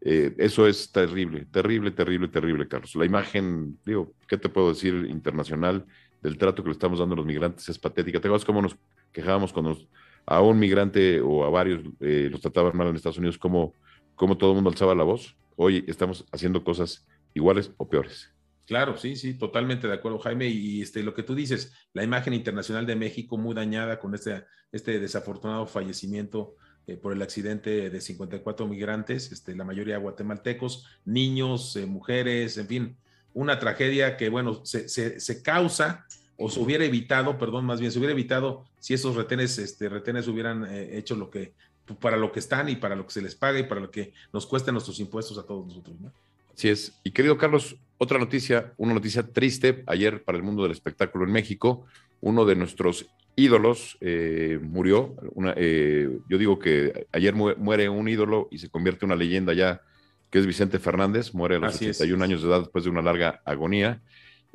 Eh, 0.00 0.34
eso 0.38 0.66
es 0.66 0.90
terrible, 0.90 1.44
terrible, 1.50 1.90
terrible, 1.90 2.28
terrible, 2.28 2.66
Carlos. 2.66 2.94
La 2.94 3.04
imagen, 3.04 3.78
digo, 3.84 4.14
¿qué 4.26 4.38
te 4.38 4.48
puedo 4.48 4.70
decir? 4.70 5.06
Internacional 5.10 5.84
del 6.22 6.38
trato 6.38 6.62
que 6.62 6.70
le 6.70 6.72
estamos 6.72 6.98
dando 6.98 7.14
a 7.14 7.16
los 7.16 7.26
migrantes 7.26 7.68
es 7.68 7.78
patética. 7.78 8.20
¿Te 8.20 8.28
acuerdas 8.28 8.46
cómo 8.46 8.62
nos 8.62 8.76
quejábamos 9.12 9.52
con 9.52 9.66
los 9.66 9.86
a 10.30 10.40
un 10.40 10.60
migrante 10.60 11.20
o 11.20 11.44
a 11.44 11.50
varios 11.50 11.82
eh, 11.98 12.28
los 12.30 12.40
trataban 12.40 12.76
mal 12.76 12.86
en 12.86 12.94
Estados 12.94 13.18
Unidos, 13.18 13.36
como, 13.36 13.74
como 14.14 14.38
todo 14.38 14.50
el 14.50 14.54
mundo 14.54 14.70
alzaba 14.70 14.94
la 14.94 15.02
voz. 15.02 15.36
Hoy 15.56 15.84
estamos 15.88 16.24
haciendo 16.30 16.62
cosas 16.62 17.04
iguales 17.34 17.72
o 17.78 17.88
peores. 17.88 18.32
Claro, 18.64 18.96
sí, 18.96 19.16
sí, 19.16 19.34
totalmente 19.34 19.88
de 19.88 19.94
acuerdo, 19.94 20.20
Jaime. 20.20 20.46
Y 20.46 20.82
este, 20.82 21.02
lo 21.02 21.14
que 21.14 21.24
tú 21.24 21.34
dices, 21.34 21.72
la 21.94 22.04
imagen 22.04 22.32
internacional 22.32 22.86
de 22.86 22.94
México 22.94 23.38
muy 23.38 23.56
dañada 23.56 23.98
con 23.98 24.14
este, 24.14 24.44
este 24.70 25.00
desafortunado 25.00 25.66
fallecimiento 25.66 26.54
eh, 26.86 26.96
por 26.96 27.12
el 27.12 27.22
accidente 27.22 27.90
de 27.90 28.00
54 28.00 28.68
migrantes, 28.68 29.32
este, 29.32 29.56
la 29.56 29.64
mayoría 29.64 29.98
guatemaltecos, 29.98 30.86
niños, 31.04 31.74
eh, 31.74 31.86
mujeres, 31.86 32.56
en 32.56 32.68
fin, 32.68 32.96
una 33.32 33.58
tragedia 33.58 34.16
que, 34.16 34.28
bueno, 34.28 34.64
se, 34.64 34.88
se 34.88 35.42
causa 35.42 36.06
o 36.40 36.48
se 36.48 36.58
hubiera 36.58 36.84
evitado, 36.86 37.36
perdón, 37.36 37.66
más 37.66 37.80
bien 37.80 37.92
se 37.92 37.98
hubiera 37.98 38.14
evitado 38.14 38.64
si 38.78 38.94
esos 38.94 39.14
retenes, 39.14 39.58
este, 39.58 39.90
retenes 39.90 40.26
hubieran 40.26 40.64
eh, 40.64 40.96
hecho 40.96 41.14
lo 41.14 41.28
que, 41.28 41.52
para 42.00 42.16
lo 42.16 42.32
que 42.32 42.38
están 42.38 42.70
y 42.70 42.76
para 42.76 42.96
lo 42.96 43.06
que 43.06 43.12
se 43.12 43.20
les 43.20 43.34
paga 43.34 43.58
y 43.58 43.64
para 43.64 43.82
lo 43.82 43.90
que 43.90 44.14
nos 44.32 44.46
cuesten 44.46 44.72
nuestros 44.72 44.98
impuestos 45.00 45.36
a 45.36 45.42
todos 45.42 45.66
nosotros. 45.66 46.00
¿no? 46.00 46.10
Así 46.54 46.70
es. 46.70 46.98
Y 47.04 47.10
querido 47.10 47.36
Carlos, 47.36 47.76
otra 47.98 48.18
noticia, 48.18 48.72
una 48.78 48.94
noticia 48.94 49.22
triste 49.22 49.84
ayer 49.86 50.22
para 50.24 50.38
el 50.38 50.42
mundo 50.42 50.62
del 50.62 50.72
espectáculo 50.72 51.26
en 51.26 51.32
México. 51.32 51.84
Uno 52.22 52.46
de 52.46 52.56
nuestros 52.56 53.06
ídolos 53.36 53.98
eh, 54.00 54.58
murió. 54.62 55.14
Una, 55.34 55.52
eh, 55.58 56.08
yo 56.26 56.38
digo 56.38 56.58
que 56.58 57.06
ayer 57.12 57.34
muere 57.34 57.90
un 57.90 58.08
ídolo 58.08 58.48
y 58.50 58.58
se 58.58 58.70
convierte 58.70 59.04
en 59.04 59.12
una 59.12 59.16
leyenda 59.16 59.52
ya, 59.52 59.82
que 60.30 60.38
es 60.38 60.46
Vicente 60.46 60.78
Fernández. 60.78 61.34
Muere 61.34 61.56
a 61.56 61.58
los 61.58 61.74
81 61.74 62.24
años 62.24 62.40
de 62.40 62.48
edad 62.48 62.60
después 62.60 62.84
de 62.84 62.90
una 62.90 63.02
larga 63.02 63.42
agonía. 63.44 64.00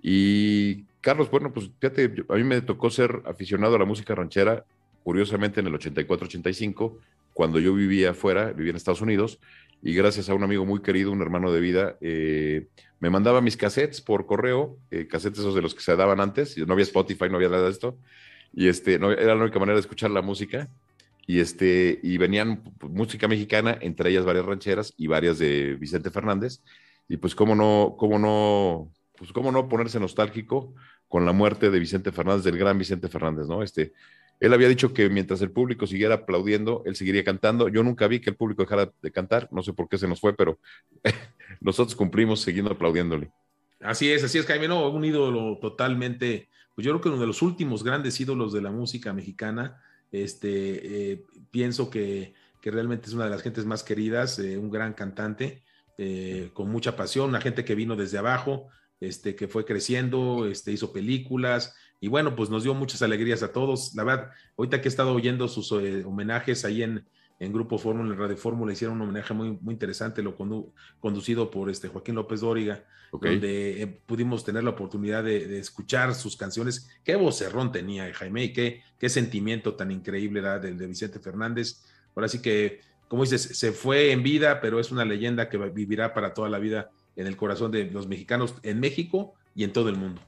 Y 0.02 0.86
Carlos, 1.06 1.30
bueno, 1.30 1.54
pues 1.54 1.70
fíjate, 1.80 2.26
a 2.30 2.34
mí 2.34 2.44
me 2.44 2.62
tocó 2.62 2.89
ser 2.89 3.22
aficionado 3.26 3.76
a 3.76 3.78
la 3.78 3.86
música 3.86 4.15
ranchera, 4.15 4.65
curiosamente 5.04 5.60
en 5.60 5.68
el 5.68 5.74
84-85, 5.74 6.98
cuando 7.32 7.60
yo 7.60 7.76
vivía 7.76 8.10
afuera, 8.10 8.52
vivía 8.54 8.72
en 8.72 8.76
Estados 8.76 9.02
Unidos, 9.02 9.39
y 9.84 9.94
gracias 9.94 10.30
a 10.30 10.34
un 10.34 10.41
amigo 10.41 10.65
muy 10.65 10.82
querido, 10.82 11.12
un 11.12 11.22
hermano 11.22 11.52
de 11.52 11.60
vida, 11.60 11.96
eh, 12.02 12.70
me 13.00 13.12
mandaba 13.12 13.39
mis 13.41 13.56
cassettes 13.56 14.02
por 14.02 14.26
correo, 14.26 14.80
eh, 14.89 15.06
cassettes 15.06 15.41
esos 15.41 15.54
de 15.54 15.62
los 15.62 15.76
que 15.76 15.82
se 15.82 15.96
daban 15.96 16.20
antes, 16.20 16.58
no 16.58 16.74
había 16.74 16.82
Spotify, 16.82 17.30
no 17.30 17.36
había 17.36 17.50
nada 17.50 17.65
de 17.65 17.70
esto, 17.70 18.00
y 18.52 18.68
este, 18.68 18.96
era 18.96 19.36
la 19.36 19.44
única 19.44 19.60
manera 19.60 19.76
de 19.76 19.82
escuchar 19.82 20.10
la 20.10 20.24
música, 20.24 20.70
y 21.28 21.39
este, 21.39 22.00
y 22.02 22.18
venían 22.18 22.63
música 22.82 23.28
mexicana, 23.28 23.78
entre 23.80 24.10
ellas 24.10 24.26
varias 24.26 24.48
rancheras 24.48 24.91
y 24.98 25.06
varias 25.06 25.38
de 25.38 25.76
Vicente 25.76 26.10
Fernández, 26.10 26.63
y 27.08 27.18
pues 27.18 27.36
cómo 27.36 27.54
no, 27.54 27.96
cómo 27.96 28.18
no, 28.18 28.91
pues 29.15 29.32
cómo 29.32 29.52
no 29.52 29.70
ponerse 29.70 30.00
nostálgico 30.00 30.74
con 31.08 31.26
la 31.26 31.32
muerte 31.32 31.70
de 31.70 31.80
Vicente 31.80 32.12
Fernández, 32.12 32.44
del 32.44 32.58
gran 32.58 32.78
Vicente 32.78 33.08
Fernández, 33.08 33.48
¿no? 33.48 33.63
Este, 33.63 33.94
él 34.39 34.54
había 34.54 34.68
dicho 34.68 34.94
que 34.94 35.10
mientras 35.10 35.41
el 35.41 35.52
público 35.52 35.88
siguiera 35.88 36.15
aplaudiendo, 36.15 36.84
él 36.86 36.96
seguiría 36.96 37.24
cantando. 37.24 37.70
Yo 37.70 37.84
nunca 37.84 38.08
vi 38.08 38.20
que 38.20 38.30
el 38.30 38.36
público 38.36 38.63
dejara 38.63 38.91
de 39.02 39.12
cantar, 39.12 39.48
no 39.52 39.63
sé 39.63 39.74
por 39.74 39.88
qué 39.88 39.98
se 39.98 40.08
nos 40.08 40.20
fue, 40.20 40.36
pero 40.36 40.60
nosotros 41.62 41.96
cumplimos 41.96 42.41
siguiendo 42.41 42.72
aplaudiéndole. 42.72 43.32
Así 43.80 44.12
es, 44.12 44.24
así 44.24 44.38
es, 44.38 44.46
Jaime, 44.46 44.68
no, 44.68 44.89
un 44.89 45.06
ídolo 45.06 45.58
totalmente, 45.60 46.50
pues 46.74 46.86
yo 46.86 46.91
creo 46.91 47.02
que 47.02 47.10
uno 47.10 47.20
de 47.20 47.28
los 47.28 47.41
últimos 47.41 47.84
grandes 47.84 48.20
ídolos 48.20 48.52
de 48.52 48.62
la 48.62 48.72
música 48.72 49.13
mexicana, 49.13 49.82
este, 50.12 51.12
eh, 51.12 51.24
pienso 51.52 51.89
que, 51.89 52.34
que, 52.62 52.72
realmente 52.72 53.08
es 53.08 53.13
una 53.13 53.26
de 53.26 53.30
las 53.30 53.41
gentes 53.41 53.65
más 53.65 53.84
queridas, 53.84 54.39
eh, 54.39 54.58
un 54.58 54.72
gran 54.72 54.94
cantante, 54.94 55.63
eh, 55.98 56.50
con 56.54 56.70
mucha 56.70 56.96
pasión, 56.96 57.30
una 57.30 57.41
gente 57.41 57.63
que 57.63 57.76
vino 57.76 57.96
desde 57.96 58.18
abajo, 58.18 58.70
este, 59.00 59.36
que 59.36 59.48
fue 59.48 59.66
creciendo, 59.66 60.48
este, 60.48 60.72
hizo 60.72 60.94
películas 60.94 61.76
y 62.00 62.08
bueno, 62.08 62.36
pues 62.36 62.50
nos 62.50 62.64
dio 62.64 62.74
muchas 62.74 63.02
alegrías 63.02 63.44
a 63.44 63.52
todos. 63.52 63.94
La 63.96 64.04
verdad, 64.04 64.32
ahorita 64.58 64.82
que 64.82 64.88
he 64.88 64.90
estado 64.90 65.14
oyendo 65.14 65.48
sus 65.48 65.72
eh, 65.72 66.04
homenajes 66.06 66.66
ahí 66.66 66.84
en, 66.84 67.06
en 67.40 67.54
Grupo 67.54 67.78
Fórmula, 67.78 68.14
en 68.14 68.20
Radio 68.20 68.38
Fórmula, 68.38 68.74
hicieron 68.74 68.98
un 68.98 69.10
homenaje 69.10 69.34
muy, 69.34 69.58
muy 69.62 69.74
interesante, 69.74 70.22
lo 70.22 70.36
conducido 71.00 71.50
por 71.50 71.70
este 71.70 71.88
Joaquín 71.88 72.16
López 72.16 72.42
Dóriga, 72.42 72.86
donde 73.12 73.82
eh, 73.82 73.88
pudimos 73.88 74.44
tener 74.44 74.64
la 74.64 74.72
oportunidad 74.72 75.24
de, 75.24 75.58
escuchar 75.58 76.14
sus 76.16 76.36
canciones. 76.38 76.90
Qué 77.04 77.16
vocerrón 77.16 77.72
tenía 77.72 78.14
Jaime 78.14 78.46
y 78.46 78.54
qué, 78.54 78.84
qué 79.00 79.10
sentimiento 79.10 79.76
tan 79.76 79.92
increíble 79.92 80.42
era 80.42 80.60
del 80.60 80.78
de 80.78 80.88
Vicente 80.88 81.20
Fernández. 81.20 81.84
Ahora 82.16 82.28
sí 82.28 82.42
que, 82.42 82.82
como 83.08 83.24
dices, 83.24 83.58
se 83.58 83.72
fue 83.72 84.12
en 84.12 84.22
vida, 84.22 84.60
pero 84.62 84.80
es 84.80 84.92
una 84.92 85.06
leyenda 85.06 85.50
que 85.50 85.58
vivirá 85.58 86.14
para 86.14 86.34
toda 86.34 86.50
la 86.50 86.60
vida 86.60 86.92
en 87.15 87.28
el 87.28 87.38
corazón 87.38 87.71
de 87.71 87.86
los 87.86 88.08
mexicanos 88.08 88.56
en 88.63 88.80
México 88.80 89.34
y 89.56 89.63
en 89.63 89.73
todo 89.73 89.89
el 89.89 89.97
mundo. 89.97 90.21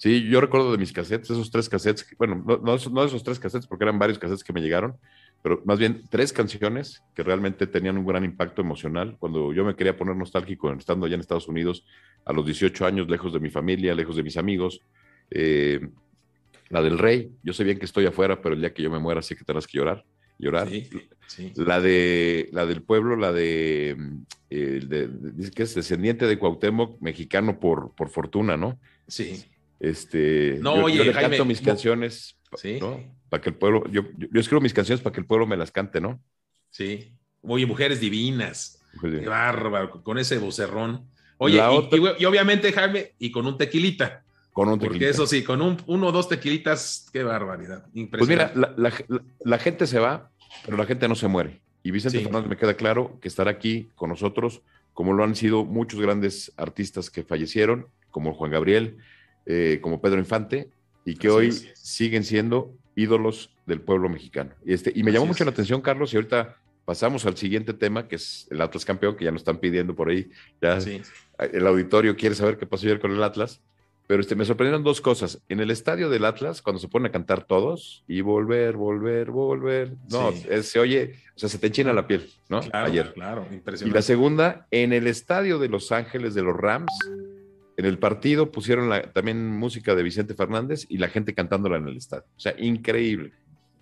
Sí, 0.00 0.26
yo 0.30 0.40
recuerdo 0.40 0.72
de 0.72 0.78
mis 0.78 0.94
cassettes, 0.94 1.28
esos 1.28 1.50
tres 1.50 1.68
cassettes, 1.68 2.06
bueno, 2.16 2.42
no, 2.62 2.74
esos 3.04 3.22
tres 3.22 3.38
cassettes 3.38 3.66
porque 3.66 3.84
eran 3.84 3.98
varios 3.98 4.18
cassettes 4.18 4.42
que 4.42 4.54
me 4.54 4.62
llegaron, 4.62 4.96
pero 5.42 5.60
más 5.66 5.78
bien 5.78 6.04
tres 6.08 6.32
canciones 6.32 7.02
que 7.14 7.22
realmente 7.22 7.66
tenían 7.66 7.98
un 7.98 8.06
gran 8.06 8.24
impacto 8.24 8.62
emocional. 8.62 9.16
Cuando 9.18 9.52
yo 9.52 9.62
me 9.62 9.76
quería 9.76 9.98
poner 9.98 10.16
nostálgico 10.16 10.72
estando 10.72 11.04
allá 11.04 11.16
en 11.16 11.20
Estados 11.20 11.48
Unidos 11.48 11.84
a 12.24 12.32
los 12.32 12.46
18 12.46 12.86
años, 12.86 13.10
lejos 13.10 13.34
de 13.34 13.40
mi 13.40 13.50
familia, 13.50 13.94
lejos 13.94 14.16
de 14.16 14.22
mis 14.22 14.38
amigos, 14.38 14.80
eh, 15.30 15.80
La 16.70 16.80
del 16.80 16.98
rey, 16.98 17.34
yo 17.42 17.52
sé 17.52 17.64
bien 17.64 17.78
que 17.78 17.84
estoy 17.84 18.06
afuera, 18.06 18.40
pero 18.40 18.54
el 18.54 18.60
día 18.60 18.72
que 18.72 18.82
yo 18.82 18.90
me 18.90 18.98
muera 18.98 19.20
sí 19.20 19.34
que 19.34 19.44
tendrás 19.44 19.66
que 19.66 19.76
llorar. 19.76 20.04
Llorar. 20.40 20.68
La 21.54 21.80
de 21.80 22.48
la 22.52 22.66
del 22.66 22.82
pueblo, 22.82 23.14
la 23.16 23.32
de, 23.32 23.96
dice 24.48 25.50
que 25.52 25.62
es 25.62 25.74
descendiente 25.74 26.26
de 26.26 26.38
Cuauhtémoc, 26.38 27.00
mexicano 27.00 27.60
por, 27.60 27.94
por 27.94 28.08
fortuna, 28.08 28.56
¿no? 28.56 28.80
Sí. 29.06 29.44
Este, 29.78 30.58
no, 30.60 30.76
yo, 30.76 30.84
oye, 30.84 31.04
le 31.04 31.12
canto 31.12 31.44
mis 31.44 31.60
canciones, 31.60 32.36
¿no? 32.80 33.00
Para 33.28 33.40
que 33.40 33.50
el 33.50 33.54
pueblo, 33.54 33.84
yo, 33.90 34.02
yo, 34.18 34.40
escribo 34.40 34.60
mis 34.60 34.74
canciones 34.74 35.02
para 35.02 35.14
que 35.14 35.20
el 35.20 35.26
pueblo 35.26 35.46
me 35.46 35.56
las 35.56 35.70
cante, 35.70 36.00
¿no? 36.00 36.20
Sí. 36.70 37.14
Oye, 37.42 37.64
mujeres 37.64 38.00
divinas. 38.00 38.82
Qué 39.00 39.28
bárbaro, 39.28 40.02
con 40.02 40.18
ese 40.18 40.38
vocerrón. 40.38 41.06
Oye, 41.38 41.56
y, 42.18 42.24
obviamente, 42.24 42.72
Jaime, 42.72 43.12
y 43.18 43.30
con 43.30 43.46
un 43.46 43.56
tequilita. 43.56 44.24
Con 44.52 44.68
un 44.68 44.78
tequilita. 44.78 44.98
Porque 44.98 45.08
eso 45.10 45.26
sí, 45.26 45.44
con 45.44 45.62
un, 45.62 45.76
uno 45.86 46.08
o 46.08 46.12
dos 46.12 46.28
tequilitas, 46.28 47.08
qué 47.12 47.22
barbaridad. 47.22 47.86
Pues 48.10 48.28
mira, 48.28 48.52
la, 48.54 49.58
gente 49.58 49.86
se 49.86 49.98
va, 49.98 50.30
pero 50.64 50.76
la 50.76 50.86
gente 50.86 51.08
no 51.08 51.14
se 51.14 51.28
muere. 51.28 51.60
Y 51.82 51.92
Vicente 51.92 52.20
Fernández 52.20 52.50
me 52.50 52.56
queda 52.56 52.74
claro 52.74 53.18
que 53.20 53.28
estará 53.28 53.50
aquí 53.50 53.90
con 53.94 54.10
nosotros, 54.10 54.62
como 54.92 55.12
lo 55.12 55.24
han 55.24 55.34
sido 55.34 55.64
muchos 55.64 56.00
grandes 56.00 56.52
artistas 56.56 57.10
que 57.10 57.22
fallecieron, 57.22 57.86
como 58.10 58.34
Juan 58.34 58.50
Gabriel, 58.50 58.98
eh, 59.46 59.78
como 59.80 60.00
Pedro 60.00 60.18
Infante, 60.18 60.68
y 61.04 61.14
que 61.14 61.30
hoy 61.30 61.52
siguen 61.52 62.24
siendo 62.24 62.74
ídolos 62.96 63.50
del 63.66 63.80
pueblo 63.80 64.08
mexicano. 64.08 64.50
Y, 64.64 64.74
este, 64.74 64.92
y 64.94 65.02
me 65.02 65.12
llamó 65.12 65.26
mucho 65.26 65.44
la 65.44 65.50
atención, 65.50 65.80
Carlos, 65.80 66.12
y 66.12 66.16
ahorita 66.16 66.56
pasamos 66.84 67.24
al 67.24 67.36
siguiente 67.36 67.72
tema, 67.72 68.08
que 68.08 68.16
es 68.16 68.48
el 68.50 68.60
Atlas 68.60 68.84
campeón, 68.84 69.16
que 69.16 69.24
ya 69.24 69.30
nos 69.30 69.42
están 69.42 69.58
pidiendo 69.58 69.94
por 69.94 70.08
ahí. 70.08 70.28
Ya 70.60 70.78
el 71.38 71.66
auditorio 71.66 72.16
quiere 72.16 72.34
saber 72.34 72.58
qué 72.58 72.66
pasó 72.66 72.86
ayer 72.86 73.00
con 73.00 73.12
el 73.12 73.22
Atlas. 73.22 73.60
Pero 74.10 74.22
este, 74.22 74.34
me 74.34 74.44
sorprendieron 74.44 74.82
dos 74.82 75.00
cosas. 75.00 75.40
En 75.48 75.60
el 75.60 75.70
estadio 75.70 76.10
del 76.10 76.24
Atlas, 76.24 76.62
cuando 76.62 76.80
se 76.80 76.88
ponen 76.88 77.10
a 77.10 77.12
cantar 77.12 77.44
todos 77.44 78.02
y 78.08 78.22
volver, 78.22 78.76
volver, 78.76 79.30
volver, 79.30 79.92
no, 80.10 80.32
se 80.32 80.80
oye, 80.80 81.14
o 81.36 81.38
sea, 81.38 81.48
se 81.48 81.58
te 81.58 81.68
enchina 81.68 81.92
la 81.92 82.08
piel, 82.08 82.28
¿no? 82.48 82.60
Ayer. 82.72 83.12
Claro, 83.12 83.46
impresionante. 83.52 83.88
Y 83.88 83.90
la 83.94 84.02
segunda, 84.02 84.66
en 84.72 84.92
el 84.92 85.06
estadio 85.06 85.60
de 85.60 85.68
Los 85.68 85.92
Ángeles 85.92 86.34
de 86.34 86.42
los 86.42 86.56
Rams, 86.56 86.90
en 87.76 87.86
el 87.86 88.00
partido 88.00 88.50
pusieron 88.50 88.90
también 89.12 89.48
música 89.48 89.94
de 89.94 90.02
Vicente 90.02 90.34
Fernández 90.34 90.86
y 90.88 90.98
la 90.98 91.06
gente 91.06 91.32
cantándola 91.32 91.76
en 91.76 91.86
el 91.86 91.96
estadio. 91.96 92.24
O 92.36 92.40
sea, 92.40 92.56
increíble. 92.58 93.30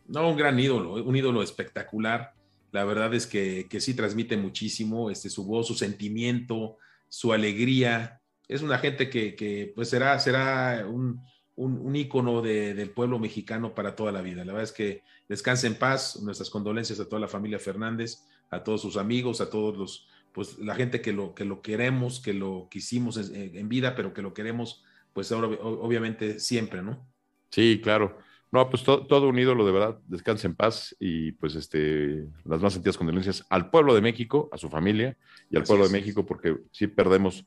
No, 0.08 0.28
un 0.28 0.36
gran 0.36 0.60
ídolo, 0.60 1.02
un 1.02 1.16
ídolo 1.16 1.42
espectacular. 1.42 2.34
La 2.72 2.84
verdad 2.84 3.14
es 3.14 3.26
que, 3.26 3.66
que 3.70 3.80
sí 3.80 3.94
transmite 3.94 4.36
muchísimo 4.36 5.08
este, 5.08 5.30
su 5.30 5.46
voz, 5.46 5.68
su 5.68 5.74
sentimiento, 5.74 6.76
su 7.08 7.32
alegría. 7.32 8.17
Es 8.48 8.62
una 8.62 8.78
gente 8.78 9.10
que, 9.10 9.34
que 9.34 9.72
pues 9.74 9.90
será, 9.90 10.18
será 10.18 10.86
un, 10.88 11.22
un, 11.58 11.96
ícono 11.96 12.40
del 12.40 12.90
pueblo 12.90 13.18
mexicano 13.18 13.74
para 13.74 13.96
toda 13.96 14.12
la 14.12 14.22
vida. 14.22 14.44
La 14.44 14.52
verdad 14.52 14.62
es 14.62 14.72
que 14.72 15.02
descanse 15.28 15.66
en 15.66 15.74
paz, 15.74 16.20
nuestras 16.22 16.50
condolencias 16.50 17.00
a 17.00 17.08
toda 17.08 17.20
la 17.20 17.28
familia 17.28 17.58
Fernández, 17.58 18.22
a 18.50 18.62
todos 18.62 18.80
sus 18.80 18.96
amigos, 18.96 19.40
a 19.40 19.50
todos 19.50 19.76
los, 19.76 20.08
pues 20.32 20.58
la 20.58 20.76
gente 20.76 21.00
que 21.00 21.12
lo, 21.12 21.34
que 21.34 21.44
lo 21.44 21.60
queremos, 21.60 22.20
que 22.20 22.32
lo 22.32 22.68
quisimos 22.70 23.16
en, 23.16 23.68
vida, 23.68 23.96
pero 23.96 24.14
que 24.14 24.22
lo 24.22 24.34
queremos, 24.34 24.84
pues 25.12 25.32
ahora 25.32 25.48
obviamente 25.60 26.38
siempre, 26.38 26.80
¿no? 26.80 27.04
Sí, 27.50 27.80
claro. 27.82 28.18
No, 28.50 28.70
pues 28.70 28.82
todo, 28.82 29.28
un 29.28 29.38
ídolo, 29.38 29.66
de 29.66 29.72
verdad, 29.72 29.98
descanse 30.06 30.46
en 30.46 30.54
paz 30.54 30.96
y 30.98 31.32
pues 31.32 31.54
este, 31.54 32.24
las 32.44 32.62
más 32.62 32.72
sentidas 32.72 32.96
condolencias 32.96 33.44
al 33.50 33.68
pueblo 33.68 33.94
de 33.94 34.00
México, 34.00 34.48
a 34.52 34.58
su 34.58 34.70
familia 34.70 35.18
y 35.50 35.56
al 35.56 35.64
pueblo 35.64 35.86
de 35.86 35.92
México, 35.92 36.24
porque 36.24 36.56
sí 36.70 36.86
perdemos, 36.86 37.44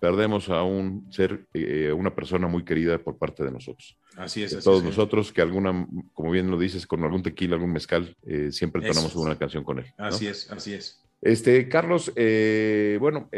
perdemos 0.00 0.48
a 0.48 0.62
un 0.62 1.06
ser, 1.12 1.46
eh, 1.54 1.92
una 1.92 2.14
persona 2.14 2.48
muy 2.48 2.64
querida 2.64 2.98
por 2.98 3.18
parte 3.18 3.44
de 3.44 3.52
nosotros. 3.52 3.96
Así 4.16 4.42
es. 4.42 4.58
todos 4.64 4.82
nosotros 4.82 5.32
que 5.32 5.42
alguna, 5.42 5.86
como 6.12 6.30
bien 6.30 6.50
lo 6.50 6.58
dices, 6.58 6.86
con 6.86 7.04
algún 7.04 7.22
tequila, 7.22 7.54
algún 7.54 7.72
mezcal, 7.72 8.16
eh, 8.22 8.50
siempre 8.50 8.82
tenemos 8.82 9.14
una 9.14 9.38
canción 9.38 9.62
con 9.62 9.78
él. 9.78 9.86
Así 9.96 10.26
es, 10.26 10.50
así 10.50 10.74
es. 10.74 11.00
Este, 11.20 11.68
Carlos, 11.68 12.12
eh, 12.16 12.96
bueno, 12.98 13.28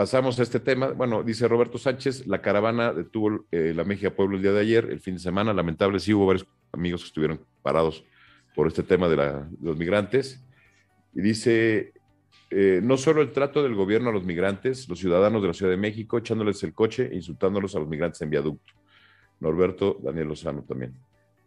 Pasamos 0.00 0.40
a 0.40 0.44
este 0.44 0.60
tema. 0.60 0.92
Bueno, 0.92 1.22
dice 1.22 1.46
Roberto 1.46 1.76
Sánchez, 1.76 2.26
la 2.26 2.40
caravana 2.40 2.94
detuvo 2.94 3.44
eh, 3.50 3.74
la 3.76 3.84
México 3.84 4.10
Pueblo 4.10 4.36
el 4.36 4.42
día 4.42 4.52
de 4.52 4.60
ayer, 4.60 4.88
el 4.90 4.98
fin 4.98 5.16
de 5.16 5.20
semana. 5.20 5.52
Lamentable, 5.52 6.00
sí 6.00 6.14
hubo 6.14 6.24
varios 6.24 6.46
amigos 6.72 7.02
que 7.02 7.08
estuvieron 7.08 7.44
parados 7.60 8.02
por 8.54 8.66
este 8.66 8.82
tema 8.82 9.10
de, 9.10 9.44
los 9.60 9.76
migrantes. 9.76 10.42
Y 11.14 11.20
dice, 11.20 11.92
eh, 12.50 12.80
no 12.82 12.96
solo 12.96 13.22
el 13.22 13.32
trato 13.32 13.62
del 13.62 13.74
gobierno 13.74 14.10
a 14.10 14.12
los 14.12 14.24
migrantes, 14.24 14.88
los 14.88 14.98
ciudadanos 14.98 15.40
de 15.40 15.48
la 15.48 15.54
Ciudad 15.54 15.70
de 15.70 15.76
México, 15.76 16.18
echándoles 16.18 16.62
el 16.64 16.74
coche 16.74 17.08
e 17.10 17.14
insultándolos 17.14 17.74
a 17.76 17.78
los 17.78 17.88
migrantes 17.88 18.20
en 18.22 18.30
viaducto. 18.30 18.72
Norberto 19.38 19.98
Daniel 20.02 20.28
Lozano 20.28 20.62
también. 20.62 20.94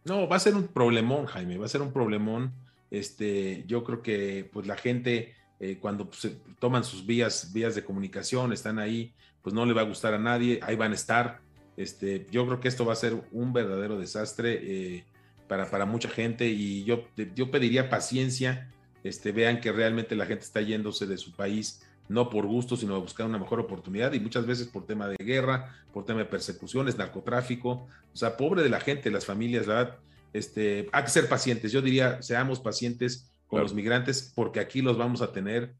No, 0.05 0.27
va 0.27 0.37
a 0.37 0.39
ser 0.39 0.55
un 0.55 0.67
problemón, 0.67 1.25
Jaime, 1.25 1.57
va 1.57 1.65
a 1.65 1.69
ser 1.69 1.81
un 1.81 1.93
problemón. 1.93 2.53
Este, 2.89 3.63
yo 3.67 3.83
creo 3.83 4.01
que 4.01 4.49
pues 4.51 4.65
la 4.65 4.75
gente 4.75 5.33
eh, 5.59 5.77
cuando 5.79 6.09
toman 6.59 6.83
sus 6.83 7.05
vías, 7.05 7.53
vías 7.53 7.73
de 7.75 7.85
comunicación, 7.85 8.51
están 8.51 8.79
ahí, 8.79 9.13
pues 9.41 9.53
no 9.53 9.65
le 9.65 9.73
va 9.73 9.81
a 9.81 9.85
gustar 9.85 10.13
a 10.13 10.19
nadie, 10.19 10.59
ahí 10.61 10.75
van 10.75 10.91
a 10.91 10.95
estar. 10.95 11.39
Este, 11.77 12.27
yo 12.31 12.45
creo 12.45 12.59
que 12.59 12.67
esto 12.67 12.85
va 12.85 12.93
a 12.93 12.97
ser 12.97 13.15
un 13.31 13.53
verdadero 13.53 13.97
desastre 13.97 14.59
eh, 14.61 15.05
para, 15.47 15.69
para 15.69 15.85
mucha 15.85 16.09
gente 16.09 16.49
y 16.49 16.83
yo, 16.83 17.05
yo 17.33 17.49
pediría 17.49 17.89
paciencia, 17.89 18.72
este, 19.03 19.31
vean 19.31 19.59
que 19.59 19.71
realmente 19.71 20.15
la 20.15 20.25
gente 20.25 20.43
está 20.43 20.61
yéndose 20.61 21.05
de 21.05 21.17
su 21.17 21.31
país 21.31 21.81
no 22.09 22.29
por 22.29 22.45
gusto, 22.45 22.75
sino 22.75 22.95
a 22.95 22.99
buscar 22.99 23.25
una 23.25 23.39
mejor 23.39 23.59
oportunidad 23.59 24.13
y 24.13 24.19
muchas 24.19 24.45
veces 24.45 24.67
por 24.67 24.85
tema 24.85 25.07
de 25.07 25.15
guerra, 25.23 25.73
por 25.93 26.05
tema 26.05 26.19
de 26.19 26.25
persecuciones, 26.25 26.97
narcotráfico, 26.97 27.87
o 28.13 28.15
sea, 28.15 28.35
pobre 28.37 28.61
de 28.61 28.69
la 28.69 28.79
gente, 28.79 29.09
las 29.09 29.25
familias, 29.25 29.67
la 29.67 29.75
verdad, 29.75 29.97
este, 30.33 30.89
hay 30.91 31.03
que 31.03 31.09
ser 31.09 31.29
pacientes, 31.29 31.71
yo 31.71 31.81
diría, 31.81 32.21
seamos 32.21 32.59
pacientes 32.59 33.31
con 33.47 33.61
los 33.61 33.73
migrantes, 33.73 34.31
porque 34.35 34.59
aquí 34.59 34.81
los 34.81 34.97
vamos 34.97 35.21
a 35.21 35.31
tener, 35.31 35.75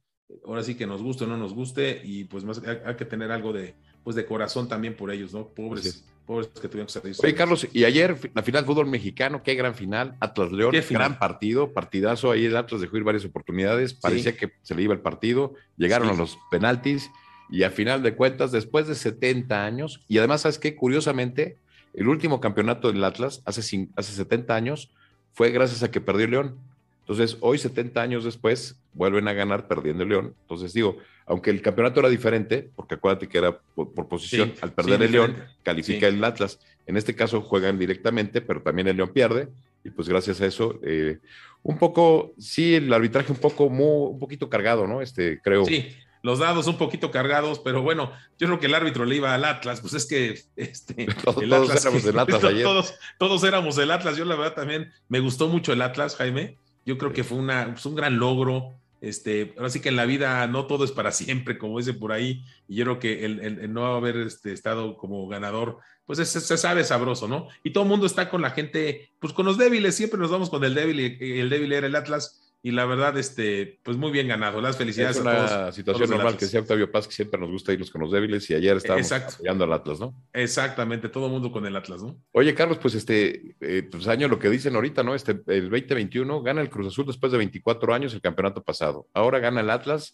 ahora 0.45 0.63
sí 0.63 0.75
que 0.75 0.86
nos 0.86 1.01
guste 1.01 1.23
o 1.23 1.27
no 1.27 1.38
nos 1.38 1.53
guste, 1.53 2.01
y 2.03 2.25
pues 2.25 2.43
más 2.43 2.62
hay, 2.65 2.95
que 2.95 3.05
tener 3.05 3.31
algo 3.31 3.51
de, 3.51 3.75
pues 4.03 4.15
de 4.15 4.25
corazón 4.25 4.67
también 4.67 4.95
por 4.95 5.12
ellos, 5.12 5.33
¿no? 5.33 5.47
Pobres, 5.47 6.05
pobres 6.25 6.47
que 6.47 6.67
tuvieron 6.67 6.88
que. 6.88 7.23
Oye, 7.23 7.36
Carlos, 7.36 7.67
y 7.71 7.83
ayer 7.83 8.31
la 8.33 8.43
final 8.43 8.65
fútbol 8.65 8.88
mexicano, 8.88 9.43
qué 9.43 9.55
gran 9.55 9.75
final, 9.75 10.15
Atlas 10.19 10.51
León, 10.51 10.73
gran 10.89 11.19
partido, 11.19 11.73
partidazo, 11.73 12.31
ahí 12.31 12.45
el 12.45 12.55
Atlas 12.55 12.81
dejó 12.81 12.97
ir 12.97 13.03
varias 13.03 13.25
oportunidades, 13.25 13.93
parecía 13.93 14.36
que 14.36 14.51
se 14.62 14.75
le 14.75 14.83
iba 14.83 14.93
el 14.93 15.01
partido, 15.01 15.53
llegaron 15.77 16.09
a 16.09 16.13
los 16.13 16.38
penaltis, 16.49 17.09
y 17.49 17.63
a 17.63 17.69
final 17.69 18.01
de 18.03 18.15
cuentas, 18.15 18.51
después 18.51 18.88
de 18.88 18.95
70 18.95 19.63
años, 19.63 20.03
y 20.07 20.17
además, 20.17 20.41
¿sabes 20.41 20.59
qué? 20.59 20.75
Curiosamente, 20.75 21.57
el 21.93 22.07
último 22.07 22.39
campeonato 22.39 22.91
del 22.91 23.03
Atlas, 23.03 23.41
hace, 23.45 23.89
hace 23.95 24.13
70 24.13 24.55
años, 24.55 24.91
fue 25.33 25.51
gracias 25.51 25.83
a 25.83 25.91
que 25.91 26.01
perdió 26.01 26.27
León. 26.27 26.57
Entonces, 27.01 27.38
hoy, 27.41 27.57
70 27.57 28.01
años 28.01 28.23
después, 28.23 28.79
vuelven 28.93 29.27
a 29.27 29.33
ganar 29.33 29.67
perdiendo 29.67 30.05
León. 30.05 30.33
Entonces, 30.41 30.73
digo, 30.73 30.97
aunque 31.25 31.49
el 31.49 31.62
campeonato 31.62 31.99
era 31.99 32.09
diferente, 32.09 32.69
porque 32.75 32.95
acuérdate 32.95 33.27
que 33.27 33.38
era 33.38 33.57
por, 33.75 34.07
posición, 34.07 34.53
al 34.62 34.73
perder 34.73 35.03
el 35.03 35.12
León, 35.12 35.36
califica 35.63 36.07
el 36.07 36.23
Atlas. 36.23 36.59
En 36.86 36.97
este 36.97 37.15
caso 37.15 37.41
juegan 37.41 37.79
directamente, 37.79 38.41
pero 38.41 38.62
también 38.62 38.88
el 38.88 38.97
León 38.97 39.12
pierde. 39.13 39.49
Y 39.86 39.89
pues 39.89 40.07
gracias 40.07 40.39
a 40.41 40.45
eso, 40.45 40.79
eh, 40.83 41.19
un 41.62 41.77
poco, 41.77 42.33
sí, 42.38 42.75
el 42.75 42.91
arbitraje 42.93 43.31
un 43.31 43.38
poco, 43.38 43.69
muy, 43.69 44.13
un 44.13 44.19
poquito 44.19 44.49
cargado, 44.49 44.88
¿no? 44.88 45.01
Este, 45.01 45.41
creo. 45.41 45.65
Sí, 45.65 45.93
los 46.23 46.39
dados 46.39 46.67
un 46.67 46.77
poquito 46.77 47.12
cargados, 47.12 47.59
pero 47.59 47.81
bueno, 47.81 48.13
yo 48.39 48.47
creo 48.47 48.59
que 48.59 48.67
el 48.67 48.75
árbitro 48.75 49.03
le 49.03 49.17
iba 49.17 49.36
al 49.36 49.43
Atlas, 49.43 49.81
pues 49.81 49.93
es 49.93 50.05
que 50.05 50.39
este, 50.55 51.05
todos, 51.23 51.43
éramos 51.43 52.03
del 52.03 52.17
Atlas 52.17 52.43
ayer. 52.45 52.63
Todos, 52.63 52.95
todos 53.19 53.43
éramos 53.43 53.75
del 53.75 53.91
Atlas. 53.91 54.15
Yo 54.15 54.23
la 54.23 54.36
verdad 54.36 54.55
también 54.55 54.91
me 55.09 55.19
gustó 55.19 55.49
mucho 55.49 55.73
el 55.73 55.81
Atlas, 55.81 56.15
Jaime. 56.15 56.57
Yo 56.86 56.97
creo 56.97 57.12
que 57.12 57.25
fue 57.25 57.38
una, 57.38 57.71
pues, 57.73 57.86
un 57.86 57.95
gran 57.95 58.17
logro. 58.17 58.73
Este, 59.03 59.53
ahora 59.57 59.69
sí 59.69 59.81
que 59.81 59.89
en 59.89 59.97
la 59.97 60.05
vida 60.05 60.47
no 60.47 60.65
todo 60.65 60.85
es 60.85 60.93
para 60.93 61.11
siempre, 61.11 61.57
como 61.57 61.77
dice 61.77 61.93
por 61.93 62.13
ahí, 62.13 62.45
y 62.69 62.75
yo 62.75 62.85
creo 62.85 62.99
que 62.99 63.25
el, 63.25 63.73
no 63.73 63.85
haber 63.85 64.15
este, 64.15 64.53
estado 64.53 64.95
como 64.95 65.27
ganador, 65.27 65.79
pues 66.05 66.19
se 66.19 66.57
sabe 66.57 66.85
sabroso, 66.85 67.27
¿no? 67.27 67.49
Y 67.63 67.71
todo 67.71 67.83
el 67.83 67.89
mundo 67.89 68.05
está 68.05 68.29
con 68.29 68.41
la 68.41 68.51
gente, 68.51 69.11
pues 69.19 69.33
con 69.33 69.45
los 69.45 69.57
débiles, 69.57 69.95
siempre 69.95 70.17
nos 70.17 70.31
vamos 70.31 70.49
con 70.49 70.63
el 70.63 70.73
débil, 70.73 70.99
y 71.01 71.39
el 71.39 71.49
débil 71.49 71.73
era 71.73 71.87
el 71.87 71.95
Atlas, 71.95 72.42
y 72.65 72.71
la 72.71 72.86
verdad, 72.86 73.17
este, 73.17 73.78
pues 73.84 73.97
muy 73.97 74.10
bien 74.10 74.30
ganado. 74.30 74.62
Las 74.62 74.78
felicidades 74.78 75.17
es 75.17 75.21
una 75.21 75.69
situación 75.73 76.10
normal 76.10 76.38
que 76.38 76.45
decía 76.45 76.62
Octavio 76.62 76.89
Paz, 76.89 77.10
que 77.10 77.13
siempre 77.13 77.38
nos 77.38 77.52
gusta 77.52 77.73
irnos 77.73 77.91
con 77.91 77.99
los 77.99 78.10
débiles 78.10 78.49
y 78.49 78.54
ayer 78.54 78.78
estábamos 78.78 79.12
apoyando 79.12 79.65
al 79.65 79.73
Atlas, 79.73 79.99
¿no? 79.99 80.15
Exactamente, 80.32 81.10
todo 81.10 81.26
el 81.26 81.34
mundo 81.34 81.52
con 81.52 81.65
el 81.65 81.76
Atlas, 81.76 82.02
¿no? 82.02 82.17
Oye, 82.32 82.56
Carlos, 82.56 82.78
pues 82.78 82.95
este, 82.95 83.58
eh, 83.60 83.86
pues 83.91 84.08
año 84.08 84.30
lo 84.30 84.39
que 84.39 84.49
dicen 84.49 84.76
ahorita, 84.76 85.04
¿no? 85.04 85.13
Este, 85.13 85.41
el 85.47 85.69
2021 85.69 86.41
gana 86.41 86.62
el 86.62 86.69
Cruz 86.69 86.88
Azul 86.88 87.06
después 87.06 87.34
de 87.34 87.38
24 87.38 87.93
años 87.93 88.13
el 88.13 88.21
campeonato 88.21 88.63
pasado. 88.63 89.08
Ahora 89.13 89.39
gana 89.39 89.60
el 89.60 89.69
Atlas 89.69 90.13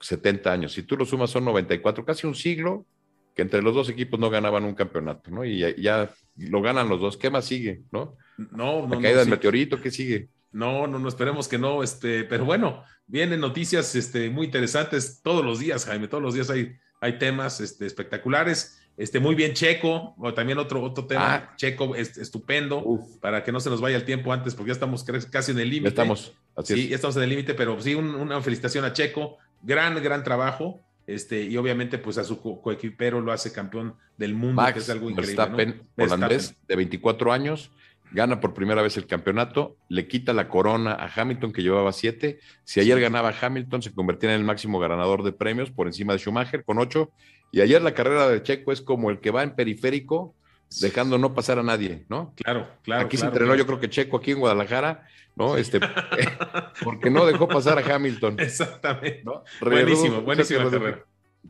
70 0.00 0.50
años. 0.50 0.72
Si 0.72 0.84
tú 0.84 0.96
lo 0.96 1.04
sumas 1.04 1.28
son 1.28 1.44
94, 1.44 2.02
casi 2.02 2.26
un 2.26 2.34
siglo 2.34 2.86
que 3.34 3.42
entre 3.42 3.60
los 3.60 3.74
dos 3.74 3.90
equipos 3.90 4.18
no 4.18 4.30
ganaban 4.30 4.64
un 4.64 4.74
campeonato, 4.74 5.30
¿no? 5.30 5.44
Y 5.44 5.58
ya, 5.58 6.10
lo 6.36 6.62
ganan 6.62 6.88
los 6.88 6.98
dos. 6.98 7.18
¿Qué 7.18 7.28
más 7.28 7.44
sigue, 7.44 7.82
no? 7.92 8.16
No, 8.38 8.86
no. 8.86 8.94
La 8.94 9.02
caída 9.02 9.20
del 9.20 9.28
meteorito, 9.28 9.82
¿qué 9.82 9.90
sigue? 9.90 10.28
No, 10.54 10.86
no, 10.86 11.00
no, 11.00 11.08
esperemos 11.08 11.48
que 11.48 11.58
no, 11.58 11.82
este, 11.82 12.22
pero 12.24 12.44
bueno, 12.44 12.84
vienen 13.08 13.40
noticias 13.40 13.94
este, 13.96 14.30
muy 14.30 14.46
interesantes 14.46 15.20
todos 15.20 15.44
los 15.44 15.58
días, 15.58 15.84
Jaime, 15.84 16.06
todos 16.06 16.22
los 16.22 16.34
días 16.34 16.48
hay, 16.48 16.76
hay 17.00 17.18
temas 17.18 17.60
este, 17.60 17.86
espectaculares. 17.86 18.80
Este, 18.96 19.18
muy 19.18 19.34
bien 19.34 19.54
Checo, 19.54 20.14
o 20.16 20.32
también 20.32 20.58
otro, 20.58 20.80
otro 20.80 21.06
tema, 21.06 21.34
ah. 21.34 21.54
Checo 21.56 21.96
es, 21.96 22.16
estupendo, 22.16 22.84
para 23.20 23.42
que 23.42 23.50
no 23.50 23.58
se 23.58 23.68
nos 23.68 23.80
vaya 23.80 23.96
el 23.96 24.04
tiempo 24.04 24.32
antes, 24.32 24.54
porque 24.54 24.68
ya 24.68 24.74
estamos 24.74 25.04
casi 25.28 25.50
en 25.50 25.58
el 25.58 25.68
límite. 25.68 25.88
Estamos, 25.88 26.32
sí, 26.62 26.88
ya 26.88 26.94
estamos 26.94 27.16
en 27.16 27.24
el 27.24 27.30
límite, 27.30 27.54
pero 27.54 27.80
sí, 27.80 27.96
una 27.96 28.40
felicitación 28.40 28.84
a 28.84 28.92
Checo, 28.92 29.38
gran, 29.62 30.00
gran 30.00 30.22
trabajo, 30.22 30.80
este, 31.08 31.42
y 31.42 31.56
obviamente 31.56 31.98
pues 31.98 32.16
a 32.16 32.24
su 32.24 32.40
coequipero 32.40 33.20
lo 33.20 33.32
hace 33.32 33.52
campeón 33.52 33.96
del 34.16 34.34
mundo, 34.34 34.62
que 34.72 34.78
es 34.78 34.88
algo 34.88 35.10
increíble. 35.10 35.36
Verstappen, 35.36 35.82
holandés, 35.98 36.54
de 36.68 36.76
24 36.76 37.32
años, 37.32 37.72
gana 38.14 38.38
por 38.40 38.54
primera 38.54 38.80
vez 38.80 38.96
el 38.96 39.06
campeonato, 39.06 39.76
le 39.88 40.06
quita 40.06 40.32
la 40.32 40.48
corona 40.48 40.92
a 40.92 41.10
Hamilton 41.14 41.52
que 41.52 41.62
llevaba 41.62 41.92
siete. 41.92 42.38
Si 42.62 42.78
ayer 42.78 43.00
ganaba 43.00 43.34
Hamilton, 43.38 43.82
se 43.82 43.92
convertía 43.92 44.30
en 44.32 44.40
el 44.40 44.44
máximo 44.44 44.78
ganador 44.78 45.24
de 45.24 45.32
premios 45.32 45.72
por 45.72 45.88
encima 45.88 46.12
de 46.12 46.20
Schumacher 46.20 46.64
con 46.64 46.78
ocho. 46.78 47.10
Y 47.50 47.60
ayer 47.60 47.82
la 47.82 47.92
carrera 47.92 48.28
de 48.28 48.42
Checo 48.42 48.70
es 48.70 48.80
como 48.80 49.10
el 49.10 49.18
que 49.18 49.32
va 49.32 49.42
en 49.42 49.56
periférico, 49.56 50.36
dejando 50.80 51.18
no 51.18 51.34
pasar 51.34 51.58
a 51.58 51.64
nadie, 51.64 52.04
¿no? 52.08 52.32
Claro, 52.36 52.68
claro. 52.82 53.04
Aquí 53.04 53.16
se 53.16 53.26
entrenó, 53.26 53.56
yo 53.56 53.66
creo 53.66 53.80
que 53.80 53.90
Checo 53.90 54.18
aquí 54.18 54.30
en 54.30 54.38
Guadalajara, 54.38 55.06
¿no? 55.34 55.56
Este, 55.56 55.80
porque 56.84 57.10
no 57.10 57.26
dejó 57.26 57.48
pasar 57.48 57.78
a 57.78 57.94
Hamilton. 57.94 58.38
Exactamente. 58.38 59.24
Buenísimo, 59.60 60.22
buenísimo. 60.22 60.70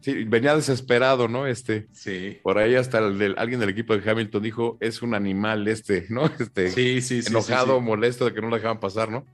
Sí, 0.00 0.24
venía 0.24 0.54
desesperado, 0.54 1.28
¿no? 1.28 1.46
Este, 1.46 1.86
sí. 1.92 2.38
Por 2.42 2.58
ahí 2.58 2.74
hasta 2.74 2.98
el 2.98 3.34
alguien 3.38 3.60
del 3.60 3.70
equipo 3.70 3.96
de 3.96 4.10
Hamilton 4.10 4.42
dijo, 4.42 4.78
es 4.80 5.02
un 5.02 5.14
animal 5.14 5.66
este, 5.68 6.06
¿no? 6.10 6.24
Este, 6.38 6.70
sí, 6.70 7.00
sí, 7.00 7.22
sí, 7.22 7.30
enojado, 7.30 7.80
molesto 7.80 8.26
de 8.26 8.34
que 8.34 8.40
no 8.40 8.48
lo 8.48 8.56
dejaban 8.56 8.80
pasar, 8.80 9.10
¿no? 9.10 9.24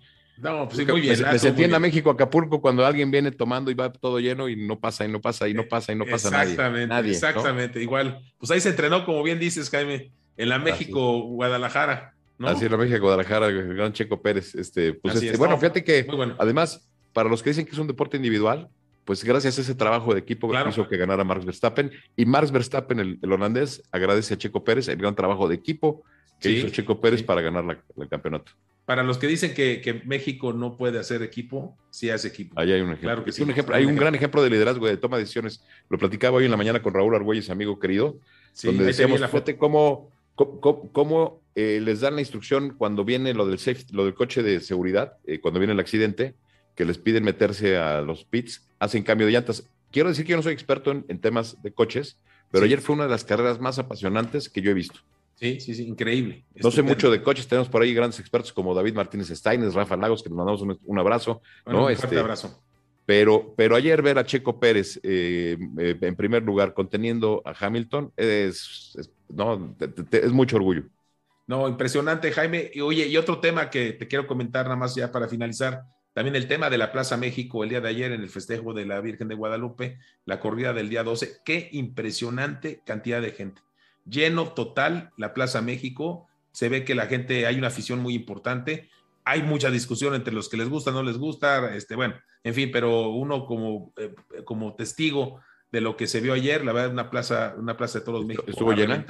No, 0.41 0.69
pues 0.69 0.87
muy 0.87 1.01
bien. 1.03 1.21
Me, 1.23 1.39
sentí 1.39 1.65
en 1.65 1.81
México, 1.81 2.11
Acapulco, 2.11 2.61
cuando 2.61 2.85
alguien 2.87 3.11
viene 3.11 3.31
tomando 3.31 3.71
y 3.71 3.75
va 3.75 3.93
todo 3.93 4.21
lleno 4.21 4.49
y 4.49 4.57
no 4.57 4.81
pasa, 4.81 5.05
y 5.05 5.09
no 5.09 5.21
pasa, 5.21 5.49
y 5.49 5.55
no 5.55 5.65
pasa, 5.69 5.93
y 5.93 5.97
no 5.97 6.07
pasa 6.07 6.29
exactamente, 6.29 6.87
nadie. 6.87 7.13
Exactamente, 7.13 7.83
igual. 7.83 8.23
Pues 8.39 8.51
ahí 8.51 8.61
se 8.61 8.71
entrenó, 8.71 9.05
como 9.05 9.23
bien 9.23 9.39
dices, 9.39 9.69
Jaime, 9.69 10.13
en 10.37 10.49
la 10.49 10.59
México, 10.59 11.21
Guadalajara. 11.21 12.15
¿no? 12.39 12.49
Así 12.49 12.65
en 12.65 12.73
la 12.73 12.79
México, 12.79 13.01
Guadalajara, 13.01 13.49
el 13.49 13.75
gran 13.75 13.93
Checo 13.93 14.23
Pérez. 14.23 14.55
Este, 14.55 14.95
pues 14.95 15.17
este, 15.17 15.37
bueno, 15.37 15.59
fíjate 15.59 15.85
que 15.85 16.07
además, 16.39 16.89
para 17.13 17.29
los 17.29 17.43
que 17.43 17.51
dicen 17.51 17.67
que 17.67 17.73
es 17.73 17.79
un 17.79 17.87
deporte 17.87 18.17
individual, 18.17 18.71
pues 19.05 19.25
gracias 19.25 19.59
a 19.59 19.63
ese 19.63 19.75
trabajo 19.75 20.15
de 20.15 20.21
equipo 20.21 20.53
hizo 20.69 20.89
que 20.89 20.97
ganara 20.97 21.25
Max 21.25 21.45
Verstappen. 21.45 21.91
Y 22.17 22.27
Max 22.27 22.51
Verstappen, 22.53 23.01
el, 23.01 23.33
holandés, 23.33 23.83
agradece 23.91 24.35
a 24.35 24.39
Checo 24.39 24.63
Pérez 24.63 24.89
el 24.89 24.97
gran 24.97 25.15
trabajo 25.15 25.49
de 25.49 25.55
equipo 25.55 26.05
que 26.41 26.51
hizo 26.51 26.69
Checo 26.69 27.01
Pérez 27.01 27.23
para 27.23 27.41
ganar 27.41 27.83
el 27.97 28.09
campeonato. 28.09 28.53
Para 28.91 29.05
los 29.05 29.19
que 29.19 29.29
dicen 29.29 29.55
que, 29.55 30.03
México 30.05 30.53
no 30.53 30.77
puede 30.77 30.99
hacer 30.99 31.23
equipo, 31.23 31.77
sí 31.91 32.11
hace 32.11 32.29
equipo. 32.29 32.59
Ahí 32.59 32.73
hay 32.73 32.81
un 32.81 32.89
ejemplo. 32.89 33.07
Claro 33.07 33.25
que 33.25 33.31
sí, 33.31 33.43
un 33.43 33.51
ejemplo. 33.51 33.77
Hay 33.77 33.85
un 33.85 33.95
gran 33.95 34.15
ejemplo 34.15 34.43
de 34.43 34.51
liderazgo, 34.51 34.87
de 34.87 34.97
toma 34.97 35.17
de 35.17 35.23
decisiones. 35.23 35.63
Lo 35.89 35.97
platicaba 35.99 36.39
hoy 36.39 36.47
en 36.47 36.51
la 36.51 36.57
mañana 36.57 36.83
con 36.83 36.93
Raúl 36.93 37.15
Argüelles, 37.15 37.51
amigo 37.51 37.79
querido, 37.79 38.19
donde 38.65 38.85
decíamos, 38.85 39.21
fíjate 39.21 39.57
cómo, 39.57 40.11
cómo, 40.35 41.41
eh, 41.55 41.81
les 41.81 42.01
dan 42.01 42.17
la 42.17 42.21
instrucción 42.21 42.75
cuando 42.77 43.05
viene 43.05 43.35
lo 43.35 43.47
del, 43.47 43.61
lo 43.93 44.05
del 44.05 44.15
coche 44.15 44.43
de 44.43 44.61
seguridad, 44.61 45.19
eh, 45.25 45.41
cuando 45.41 45.61
viene 45.61 45.73
el 45.73 45.81
accidente, 45.81 46.35
que 46.81 46.87
les 46.87 46.97
piden 46.97 47.25
meterse 47.25 47.77
a 47.77 48.01
los 48.01 48.25
pits, 48.25 48.67
hacen 48.79 49.03
cambio 49.03 49.27
de 49.27 49.35
llantas. 49.35 49.69
Quiero 49.93 50.09
decir 50.09 50.25
que 50.25 50.31
yo 50.31 50.39
no 50.39 50.43
soy 50.43 50.55
experto 50.55 50.91
en, 50.91 51.19
temas 51.21 51.61
de 51.63 51.75
coches, 51.75 52.17
pero 52.51 52.65
ayer 52.65 52.81
fue 52.81 52.95
una 52.95 53.05
de 53.05 53.11
las 53.11 53.23
carreras 53.23 53.61
más 53.61 53.79
apasionantes 53.79 54.49
que 54.49 54.63
yo 54.63 54.71
he 54.71 54.75
visto. 54.75 55.01
Sí, 55.35 55.61
sí, 55.61 55.75
sí, 55.75 55.87
increíble. 55.87 56.47
No 56.55 56.71
sé 56.71 56.81
mucho 56.81 57.11
de 57.11 57.23
coches, 57.23 57.47
tenemos 57.47 57.69
por 57.69 57.83
ahí 57.83 57.93
grandes 57.93 58.19
expertos 58.19 58.51
como 58.51 58.75
David 58.75 58.95
Martínez 58.95 59.29
Steines, 59.29 59.75
Rafa 59.75 59.95
Lagos, 59.95 60.23
que 60.23 60.31
nos 60.31 60.39
mandamos 60.39 60.63
un, 60.63 60.99
abrazo. 60.99 61.43
¿no? 61.67 61.81
Un 61.81 61.85
fuerte 61.89 62.07
este, 62.07 62.19
abrazo. 62.19 62.63
Pero, 63.05 63.53
pero 63.55 63.77
ayer 63.77 64.01
ver 64.01 64.19
a 64.19 64.25
Checo 64.25 64.59
Pérez 64.59 64.99
eh, 65.03 65.59
eh, 65.79 65.99
en 66.01 66.17
primer 66.17 66.43
lugar 66.45 66.73
conteniendo 66.73 67.43
a 67.45 67.53
Hamilton 67.61 68.11
es, 68.17 68.97
no, 69.29 69.77
es 70.13 70.33
mucho 70.33 70.57
orgullo. 70.57 70.85
No, 71.47 71.69
impresionante, 71.69 72.33
Jaime. 72.33 72.71
Y 72.73 72.81
oye, 72.81 73.07
y 73.07 73.19
otro 73.19 73.39
tema 73.39 73.69
que 73.69 73.93
te 73.93 74.09
quiero 74.09 74.27
comentar 74.27 74.65
nada 74.65 74.77
más 74.77 74.95
ya 74.95 75.13
para 75.13 75.29
finalizar, 75.29 75.83
también 76.13 76.37
el 76.37 76.49
tema 76.49 76.71
de 76.71 76.79
la 76.79 76.93
Plaza 76.93 77.17
México 77.17 77.63
el 77.63 77.71
día 77.71 77.81
de 77.81 77.89
ayer 77.89 78.13
en 78.13 78.21
el 78.21 78.29
festejo 78.29 78.75
de 78.75 78.87
la 78.87 79.01
Virgen 79.01 79.29
de 79.29 79.35
Guadalupe, 79.35 79.99
la 80.25 80.41
corrida 80.41 80.73
del 80.73 80.89
día 80.89 81.03
12, 81.03 81.43
qué 81.45 81.69
impresionante 81.73 82.83
cantidad 82.85 83.23
de 83.23 83.33
gente 83.33 83.63
lleno 84.11 84.49
total 84.49 85.13
la 85.17 85.35
Plaza 85.35 85.63
México. 85.63 86.29
Se 86.53 86.69
ve 86.69 86.85
que 86.85 86.95
la 86.95 87.07
gente, 87.07 87.47
hay 87.47 87.57
una 87.57 87.69
afición 87.69 88.01
muy 88.01 88.15
importante. 88.15 88.91
Hay 89.25 89.43
mucha 89.43 89.71
discusión 89.71 90.15
entre 90.15 90.35
los 90.35 90.49
que 90.49 90.57
les 90.57 90.69
gusta, 90.69 90.91
no 90.91 91.03
les 91.03 91.19
gusta, 91.19 91.75
este, 91.75 91.95
bueno, 91.95 92.15
en 92.43 92.55
fin, 92.55 92.71
pero 92.73 93.11
uno 93.11 93.47
como, 93.47 93.93
eh, 93.97 94.15
como 94.45 94.75
testigo 94.75 95.41
de 95.71 95.81
lo 95.81 95.97
que 95.97 96.07
se 96.07 96.21
vio 96.21 96.33
ayer, 96.33 96.65
la 96.65 96.73
verdad, 96.73 96.93
una 96.93 97.11
plaza, 97.11 97.55
una 97.57 97.77
plaza 97.77 98.01
de 98.01 98.05
todos 98.05 98.25
México. 98.25 98.45
Estuvo 98.49 98.73
llena. 98.73 99.05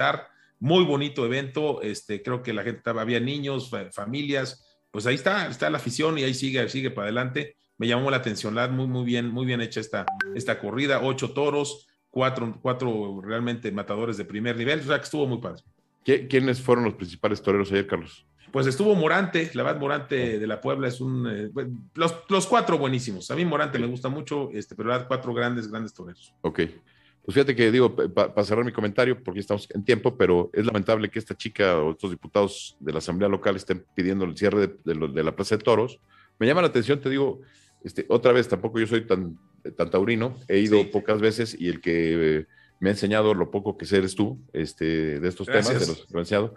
Muy 0.59 0.83
bonito 0.83 1.25
evento, 1.25 1.81
este, 1.81 2.21
creo 2.21 2.43
que 2.43 2.53
la 2.53 2.61
gente 2.61 2.79
estaba, 2.79 3.01
había 3.01 3.19
niños, 3.19 3.71
familias, 3.91 4.70
pues 4.91 5.05
ahí 5.05 5.15
está, 5.15 5.47
está 5.47 5.69
la 5.69 5.77
afición 5.77 6.17
y 6.17 6.23
ahí 6.23 6.33
sigue, 6.33 6.67
sigue 6.69 6.91
para 6.91 7.05
adelante. 7.05 7.55
Me 7.77 7.87
llamó 7.87 8.11
la 8.11 8.17
atención, 8.17 8.53
muy, 8.75 8.87
muy 8.87 9.05
bien, 9.05 9.29
muy 9.29 9.45
bien 9.45 9.61
hecha 9.61 9.79
esta, 9.79 10.05
esta 10.35 10.59
corrida, 10.59 11.01
ocho 11.01 11.31
toros, 11.31 11.87
cuatro, 12.09 12.59
cuatro 12.61 13.21
realmente 13.23 13.71
matadores 13.71 14.17
de 14.17 14.25
primer 14.25 14.55
nivel, 14.55 14.81
o 14.81 14.83
sea 14.83 14.97
que 14.97 15.05
estuvo 15.05 15.25
muy 15.25 15.39
padre. 15.39 15.63
¿Quiénes 16.03 16.61
fueron 16.61 16.85
los 16.85 16.95
principales 16.95 17.41
toreros 17.41 17.71
ayer, 17.71 17.87
Carlos? 17.87 18.25
Pues 18.51 18.67
estuvo 18.67 18.93
Morante, 18.95 19.49
la 19.53 19.63
verdad 19.63 19.79
Morante 19.79 20.37
de 20.37 20.47
la 20.47 20.59
Puebla 20.59 20.89
es 20.89 20.99
un... 20.99 21.25
Eh, 21.27 21.49
los, 21.93 22.47
cuatro 22.47 22.77
buenísimos. 22.77 23.31
A 23.31 23.35
mí 23.35 23.45
Morante 23.45 23.79
me 23.79 23.87
gusta 23.87 24.09
mucho, 24.09 24.49
este, 24.51 24.75
pero 24.75 24.89
la 24.89 24.95
verdad 24.95 25.07
cuatro 25.07 25.33
grandes, 25.33 25.69
grandes 25.69 25.93
toreros. 25.93 26.33
Ok. 26.41 26.61
Pues 27.23 27.35
fíjate 27.35 27.55
que 27.55 27.71
digo, 27.71 27.95
para 27.95 28.43
cerrar 28.43 28.65
mi 28.65 28.71
comentario, 28.71 29.23
porque 29.23 29.39
estamos 29.39 29.67
en 29.71 29.83
tiempo, 29.85 30.17
pero 30.17 30.49
es 30.53 30.65
lamentable 30.65 31.09
que 31.09 31.19
esta 31.19 31.35
chica 31.35 31.77
o 31.77 31.91
estos 31.91 32.09
diputados 32.09 32.75
de 32.79 32.91
la 32.91 32.97
Asamblea 32.97 33.29
Local 33.29 33.55
estén 33.55 33.85
pidiendo 33.93 34.25
el 34.25 34.35
cierre 34.35 34.67
de, 34.83 34.93
de 34.93 35.23
la 35.23 35.35
Plaza 35.35 35.55
de 35.55 35.63
Toros. 35.63 35.99
Me 36.39 36.47
llama 36.47 36.61
la 36.61 36.69
atención, 36.69 36.99
te 36.99 37.09
digo, 37.09 37.41
este, 37.83 38.05
otra 38.09 38.31
vez, 38.31 38.47
tampoco 38.47 38.79
yo 38.79 38.87
soy 38.87 39.05
tan, 39.05 39.37
tan 39.75 39.89
taurino, 39.89 40.35
he 40.47 40.59
ido 40.59 40.89
pocas 40.91 41.19
veces 41.21 41.55
y 41.59 41.67
el 41.67 41.81
que 41.81 42.37
eh, 42.39 42.47
me 42.79 42.89
ha 42.89 42.93
enseñado 42.93 43.33
lo 43.33 43.51
poco 43.51 43.77
que 43.77 43.85
sé 43.85 43.97
eres 43.97 44.15
tú 44.15 44.39
este, 44.53 45.19
de 45.19 45.27
estos 45.27 45.47
temas, 45.47 45.79
de 45.79 45.87
los 45.87 46.01
influenciados. 46.01 46.51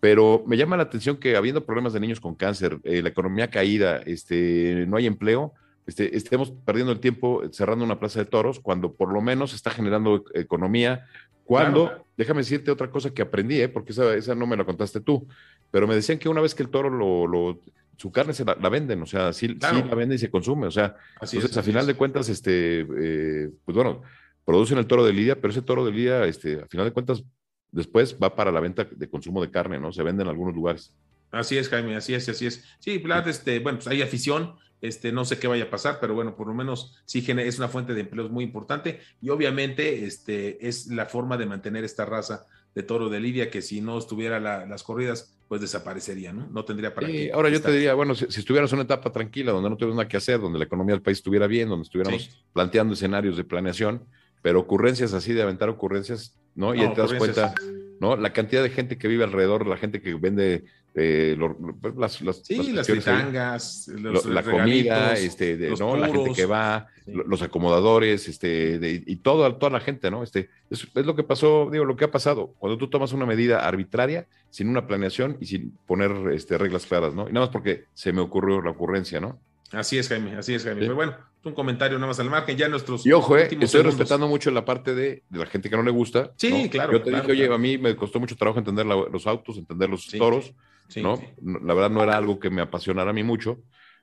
Pero 0.00 0.42
me 0.46 0.56
llama 0.56 0.76
la 0.76 0.82
atención 0.82 1.16
que 1.16 1.36
habiendo 1.36 1.64
problemas 1.64 1.92
de 1.92 2.00
niños 2.00 2.20
con 2.20 2.34
cáncer, 2.34 2.78
eh, 2.84 3.02
la 3.02 3.10
economía 3.10 3.48
caída, 3.50 3.98
este, 4.04 4.84
no 4.88 4.96
hay 4.96 5.06
empleo, 5.06 5.54
este, 5.86 6.16
estemos 6.16 6.50
perdiendo 6.50 6.92
el 6.92 7.00
tiempo 7.00 7.42
cerrando 7.50 7.84
una 7.84 7.98
plaza 7.98 8.20
de 8.20 8.26
toros 8.26 8.60
cuando 8.60 8.92
por 8.92 9.12
lo 9.12 9.20
menos 9.20 9.54
está 9.54 9.70
generando 9.70 10.24
economía. 10.34 11.06
Cuando, 11.44 12.06
déjame 12.16 12.40
decirte 12.40 12.70
otra 12.70 12.90
cosa 12.90 13.12
que 13.12 13.22
aprendí, 13.22 13.60
¿eh? 13.60 13.68
porque 13.68 13.92
esa, 13.92 14.14
esa, 14.14 14.34
no 14.34 14.46
me 14.46 14.56
la 14.56 14.64
contaste 14.64 15.00
tú, 15.00 15.26
pero 15.70 15.86
me 15.86 15.94
decían 15.94 16.18
que 16.18 16.28
una 16.28 16.40
vez 16.40 16.54
que 16.54 16.62
el 16.62 16.70
toro 16.70 16.88
lo 16.88 17.60
su 18.02 18.10
carne 18.10 18.32
se 18.34 18.44
la, 18.44 18.54
venden, 18.54 19.00
o 19.02 19.06
sea, 19.06 19.32
sí, 19.32 19.48
la 19.60 19.94
venden 19.94 20.16
y 20.16 20.18
se 20.18 20.28
consume, 20.28 20.66
o 20.66 20.72
sea, 20.72 20.96
entonces 21.20 21.56
a 21.56 21.62
final 21.62 21.86
de 21.86 21.94
cuentas, 21.94 22.28
este, 22.28 22.80
eh, 22.80 23.50
pues 23.64 23.76
bueno, 23.76 24.02
producen 24.44 24.78
el 24.78 24.88
toro 24.88 25.04
de 25.04 25.12
Lidia, 25.12 25.40
pero 25.40 25.52
ese 25.52 25.62
toro 25.62 25.84
de 25.84 25.92
Lidia, 25.92 26.24
este, 26.24 26.62
a 26.62 26.66
final 26.66 26.86
de 26.86 26.92
cuentas, 26.92 27.22
después 27.70 28.16
va 28.20 28.34
para 28.34 28.50
la 28.50 28.58
venta 28.58 28.88
de 28.90 29.08
consumo 29.08 29.40
de 29.40 29.52
carne, 29.52 29.78
¿no? 29.78 29.92
Se 29.92 30.02
vende 30.02 30.24
en 30.24 30.28
algunos 30.28 30.52
lugares. 30.52 30.92
Así 31.30 31.56
es, 31.56 31.68
Jaime, 31.68 31.94
así 31.94 32.12
es, 32.12 32.28
así 32.28 32.46
es. 32.46 32.64
Sí, 32.80 32.98
Vlad, 32.98 33.28
este, 33.28 33.60
bueno, 33.60 33.78
pues 33.78 33.86
hay 33.86 34.02
afición, 34.02 34.56
este, 34.82 35.12
no 35.12 35.24
sé 35.24 35.38
qué 35.38 35.46
vaya 35.46 35.64
a 35.64 35.70
pasar, 35.70 35.98
pero 36.00 36.12
bueno, 36.14 36.34
por 36.36 36.48
lo 36.48 36.54
menos 36.54 37.00
sí 37.06 37.24
es 37.26 37.58
una 37.58 37.68
fuente 37.68 37.94
de 37.94 38.02
empleos 38.02 38.30
muy 38.30 38.44
importante 38.44 39.00
y 39.22 39.30
obviamente 39.30 40.04
este, 40.04 40.68
es 40.68 40.88
la 40.88 41.06
forma 41.06 41.38
de 41.38 41.46
mantener 41.46 41.84
esta 41.84 42.04
raza 42.04 42.46
de 42.74 42.82
toro 42.82 43.08
de 43.08 43.20
Lidia 43.20 43.48
que 43.48 43.62
si 43.62 43.80
no 43.80 43.96
estuviera 43.96 44.40
las 44.40 44.82
corridas, 44.82 45.38
pues 45.46 45.60
desaparecería, 45.60 46.32
¿no? 46.32 46.48
No 46.50 46.64
tendría 46.64 46.94
para 46.94 47.06
qué. 47.06 47.30
Ahora 47.32 47.50
yo 47.50 47.60
te 47.60 47.70
diría, 47.70 47.94
bueno, 47.94 48.14
si, 48.14 48.24
estuvieras 48.24 48.72
en 48.72 48.78
una 48.78 48.84
etapa 48.84 49.12
tranquila, 49.12 49.52
donde 49.52 49.70
no 49.70 49.76
tuvieras 49.76 49.96
nada 49.96 50.08
que 50.08 50.16
hacer, 50.16 50.40
donde 50.40 50.58
la 50.58 50.64
economía 50.64 50.94
del 50.94 51.02
país 51.02 51.18
estuviera 51.18 51.46
bien, 51.46 51.68
donde 51.68 51.84
estuviéramos 51.84 52.44
planteando 52.52 52.94
escenarios 52.94 53.36
de 53.36 53.44
planeación, 53.44 54.02
pero 54.40 54.58
ocurrencias 54.60 55.12
así, 55.12 55.32
de 55.32 55.42
aventar 55.42 55.68
ocurrencias, 55.68 56.38
¿no? 56.54 56.74
y 56.74 56.80
te 56.94 57.00
das 57.00 57.12
cuenta, 57.14 57.54
¿no? 58.00 58.16
La 58.16 58.32
cantidad 58.32 58.62
de 58.62 58.70
gente 58.70 58.98
que 58.98 59.08
vive 59.08 59.24
alrededor, 59.24 59.66
la 59.66 59.76
gente 59.76 60.00
que 60.00 60.14
vende 60.14 60.64
eh, 60.94 61.38
pues, 61.80 61.94
las, 61.96 62.20
las, 62.20 62.36
sí, 62.44 62.72
las, 62.72 62.86
fritangas, 62.86 63.88
la 63.88 64.42
comida, 64.42 65.14
este, 65.14 65.56
¿no? 65.78 65.96
la 65.96 66.08
gente 66.08 66.32
que 66.34 66.44
va, 66.44 66.88
los 67.06 67.40
acomodadores, 67.40 68.28
este, 68.28 69.02
y 69.06 69.16
todo, 69.16 69.56
toda 69.56 69.72
la 69.72 69.80
gente, 69.80 70.10
¿no? 70.10 70.22
Este, 70.22 70.50
es, 70.68 70.86
lo 70.94 71.16
que 71.16 71.22
pasó, 71.22 71.70
digo, 71.72 71.86
lo 71.86 71.96
que 71.96 72.04
ha 72.04 72.10
pasado 72.10 72.54
cuando 72.58 72.76
tú 72.76 72.88
tomas 72.88 73.12
una 73.12 73.24
medida 73.24 73.66
arbitraria, 73.66 74.26
sin 74.50 74.68
una 74.68 74.86
planeación 74.86 75.38
y 75.40 75.46
sin 75.46 75.78
poner 75.86 76.12
este, 76.32 76.58
reglas 76.58 76.84
claras, 76.84 77.14
¿no? 77.14 77.28
Y 77.28 77.32
nada 77.32 77.46
más 77.46 77.52
porque 77.52 77.86
se 77.94 78.12
me 78.12 78.20
ocurrió 78.20 78.60
la 78.60 78.70
ocurrencia, 78.70 79.18
¿no? 79.18 79.40
Así 79.72 79.96
es, 79.96 80.08
Jaime, 80.08 80.36
así 80.36 80.54
es, 80.54 80.64
Jaime. 80.64 80.82
Pero 80.82 80.94
bueno, 80.94 81.16
un 81.44 81.54
comentario 81.54 81.98
nada 81.98 82.08
más 82.08 82.20
al 82.20 82.28
margen, 82.28 82.56
ya 82.56 82.68
nuestros. 82.68 83.06
Y 83.06 83.12
ojo, 83.12 83.36
eh, 83.38 83.48
estoy 83.60 83.82
respetando 83.82 84.28
mucho 84.28 84.50
la 84.50 84.64
parte 84.64 84.94
de, 84.94 85.22
la 85.30 85.46
gente 85.46 85.70
que 85.70 85.76
no 85.76 85.82
le 85.82 85.90
gusta. 85.90 86.32
Sí, 86.36 86.68
claro. 86.68 86.92
Yo 86.92 87.02
te 87.02 87.10
dije, 87.10 87.32
oye, 87.32 87.52
a 87.52 87.58
mí 87.58 87.78
me 87.78 87.96
costó 87.96 88.20
mucho 88.20 88.36
trabajo 88.36 88.58
entender 88.58 88.84
los 88.84 89.26
autos, 89.26 89.56
entender 89.56 89.88
los 89.88 90.06
toros, 90.06 90.52
¿no? 90.96 91.20
La 91.42 91.74
verdad 91.74 91.90
no 91.90 92.02
era 92.02 92.16
algo 92.16 92.38
que 92.38 92.50
me 92.50 92.62
apasionara 92.62 93.10
a 93.10 93.14
mí 93.14 93.22
mucho, 93.22 93.62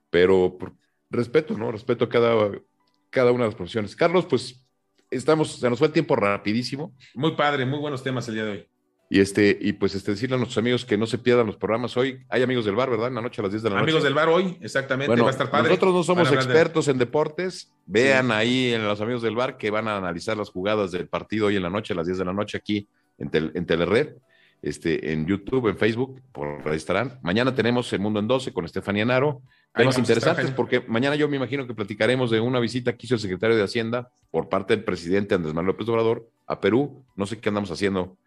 pero 0.09 0.57
respeto, 1.09 1.57
¿no? 1.57 1.71
Respeto 1.71 2.07
cada, 2.09 2.51
cada 3.09 3.31
una 3.31 3.43
de 3.43 3.49
las 3.49 3.55
profesiones. 3.55 3.95
Carlos, 3.95 4.25
pues 4.25 4.65
estamos, 5.11 5.59
se 5.59 5.69
nos 5.69 5.79
fue 5.79 5.87
el 5.87 5.93
tiempo 5.93 6.15
rapidísimo. 6.15 6.95
Muy 7.15 7.35
padre, 7.35 7.65
muy 7.65 7.79
buenos 7.79 8.03
temas 8.03 8.27
el 8.27 8.35
día 8.35 8.45
de 8.45 8.51
hoy. 8.51 8.67
Y, 9.11 9.19
este, 9.19 9.57
y 9.59 9.73
pues 9.73 9.95
este, 9.95 10.11
decirle 10.11 10.35
a 10.35 10.37
nuestros 10.37 10.59
amigos 10.59 10.85
que 10.85 10.95
no 10.95 11.07
se 11.07 11.17
pierdan 11.17 11.47
los 11.47 11.57
programas 11.57 11.97
hoy. 11.97 12.23
Hay 12.29 12.43
amigos 12.43 12.65
del 12.65 12.75
bar, 12.75 12.91
¿verdad? 12.91 13.07
En 13.07 13.15
la 13.15 13.21
noche 13.21 13.41
a 13.41 13.43
las 13.43 13.51
10 13.51 13.63
de 13.63 13.69
la 13.69 13.75
noche. 13.77 13.83
Amigos 13.85 14.03
del 14.03 14.13
bar 14.13 14.29
hoy, 14.29 14.55
exactamente. 14.61 15.19
va 15.19 15.27
a 15.27 15.31
estar 15.31 15.49
padre. 15.49 15.69
Nosotros 15.69 15.93
no 15.95 16.03
somos 16.03 16.31
expertos 16.31 16.87
en 16.89 16.99
deportes. 16.99 17.73
Vean 17.87 18.31
ahí 18.31 18.71
en 18.71 18.85
los 18.85 19.01
amigos 19.01 19.23
del 19.23 19.35
bar 19.35 19.57
que 19.57 19.71
van 19.71 19.87
a 19.87 19.97
analizar 19.97 20.37
las 20.37 20.49
jugadas 20.49 20.91
del 20.91 21.07
partido 21.07 21.47
hoy 21.47 21.55
en 21.55 21.63
la 21.63 21.71
noche 21.71 21.93
a 21.93 21.95
las 21.95 22.05
10 22.05 22.19
de 22.19 22.25
la 22.25 22.33
noche 22.33 22.57
aquí 22.57 22.87
en, 23.17 23.31
en 23.33 23.65
Telered, 23.65 24.13
este, 24.61 25.13
en 25.13 25.25
YouTube, 25.25 25.69
en 25.69 25.77
Facebook, 25.77 26.21
por 26.31 26.61
ahí 26.67 26.75
estarán. 26.75 27.19
Mañana 27.21 27.55
tenemos 27.55 27.91
El 27.93 27.99
Mundo 27.99 28.19
en 28.19 28.27
12 28.27 28.51
con 28.53 28.65
Estefanía 28.65 29.05
Naro. 29.05 29.41
Temas 29.73 29.97
interesantes 29.97 30.51
porque 30.51 30.81
mañana 30.87 31.15
yo 31.15 31.29
me 31.29 31.37
imagino 31.37 31.67
que 31.67 31.73
platicaremos 31.73 32.31
de 32.31 32.39
una 32.39 32.59
visita 32.59 32.97
que 32.97 33.05
hizo 33.05 33.15
el 33.15 33.21
secretario 33.21 33.55
de 33.55 33.63
Hacienda 33.63 34.09
por 34.31 34.49
parte 34.49 34.75
del 34.75 34.83
presidente 34.83 35.35
Andrés 35.35 35.53
Manuel 35.53 35.73
López 35.73 35.87
Obrador 35.87 36.27
a 36.47 36.59
Perú. 36.59 37.05
No 37.15 37.25
sé 37.25 37.39
qué 37.39 37.49
andamos 37.49 37.71
haciendo 37.71 38.17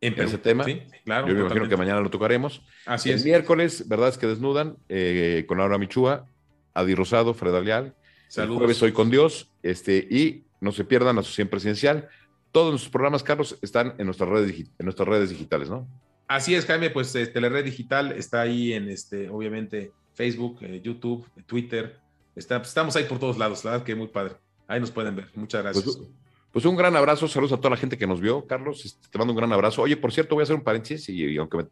en 0.00 0.18
ese 0.20 0.38
tema. 0.38 0.64
Sí, 0.64 0.82
claro. 1.04 1.26
Yo 1.26 1.34
me 1.34 1.40
imagino 1.40 1.68
que 1.68 1.76
mañana 1.76 2.00
lo 2.00 2.10
tocaremos. 2.10 2.62
Así 2.86 3.10
el 3.10 3.16
es. 3.16 3.24
miércoles, 3.24 3.88
verdad 3.88 4.08
es 4.08 4.18
que 4.18 4.26
desnudan 4.26 4.76
eh, 4.88 5.44
con 5.48 5.58
Laura 5.58 5.78
Michúa, 5.78 6.26
Adi 6.74 6.94
Rosado, 6.94 7.34
Fred 7.34 7.54
Alial. 7.54 7.94
Saludos. 8.28 8.56
El 8.56 8.58
jueves 8.58 8.82
hoy 8.82 8.92
con 8.92 9.10
Dios. 9.10 9.50
Este, 9.62 9.96
y 9.96 10.44
no 10.60 10.72
se 10.72 10.84
pierdan 10.84 11.16
la 11.16 11.22
Asociación 11.22 11.48
Presidencial. 11.48 12.08
Todos 12.52 12.70
nuestros 12.70 12.90
programas, 12.90 13.22
Carlos, 13.22 13.58
están 13.62 13.94
en 13.98 14.06
nuestras 14.06 14.28
redes, 14.28 14.58
en 14.58 14.84
nuestras 14.84 15.08
redes 15.08 15.30
digitales, 15.30 15.70
¿no? 15.70 15.86
Así 16.26 16.54
es, 16.54 16.64
Jaime, 16.66 16.90
pues 16.90 17.14
este, 17.16 17.40
la 17.40 17.48
red 17.48 17.64
digital 17.64 18.12
está 18.12 18.40
ahí 18.42 18.72
en, 18.72 18.88
este, 18.88 19.28
obviamente, 19.28 19.92
Facebook, 20.14 20.58
eh, 20.62 20.80
YouTube, 20.82 21.26
Twitter. 21.46 21.98
Está, 22.36 22.58
estamos 22.58 22.94
ahí 22.96 23.04
por 23.04 23.18
todos 23.18 23.36
lados, 23.36 23.64
la 23.64 23.72
verdad 23.72 23.86
que 23.86 23.94
muy 23.94 24.06
padre. 24.06 24.34
Ahí 24.68 24.78
nos 24.78 24.92
pueden 24.92 25.16
ver. 25.16 25.28
Muchas 25.34 25.62
pues, 25.62 25.84
gracias. 25.84 26.08
Pues 26.52 26.64
un 26.64 26.76
gran 26.76 26.94
abrazo, 26.94 27.26
saludos 27.26 27.52
a 27.52 27.56
toda 27.56 27.70
la 27.70 27.76
gente 27.76 27.98
que 27.98 28.06
nos 28.06 28.20
vio, 28.20 28.46
Carlos, 28.46 28.84
este, 28.84 29.08
te 29.08 29.18
mando 29.18 29.32
un 29.32 29.38
gran 29.38 29.52
abrazo. 29.52 29.82
Oye, 29.82 29.96
por 29.96 30.12
cierto, 30.12 30.34
voy 30.36 30.42
a 30.42 30.44
hacer 30.44 30.56
un 30.56 30.62
paréntesis 30.62 31.08
y, 31.08 31.36
aunque 31.36 31.58
me 31.58 31.66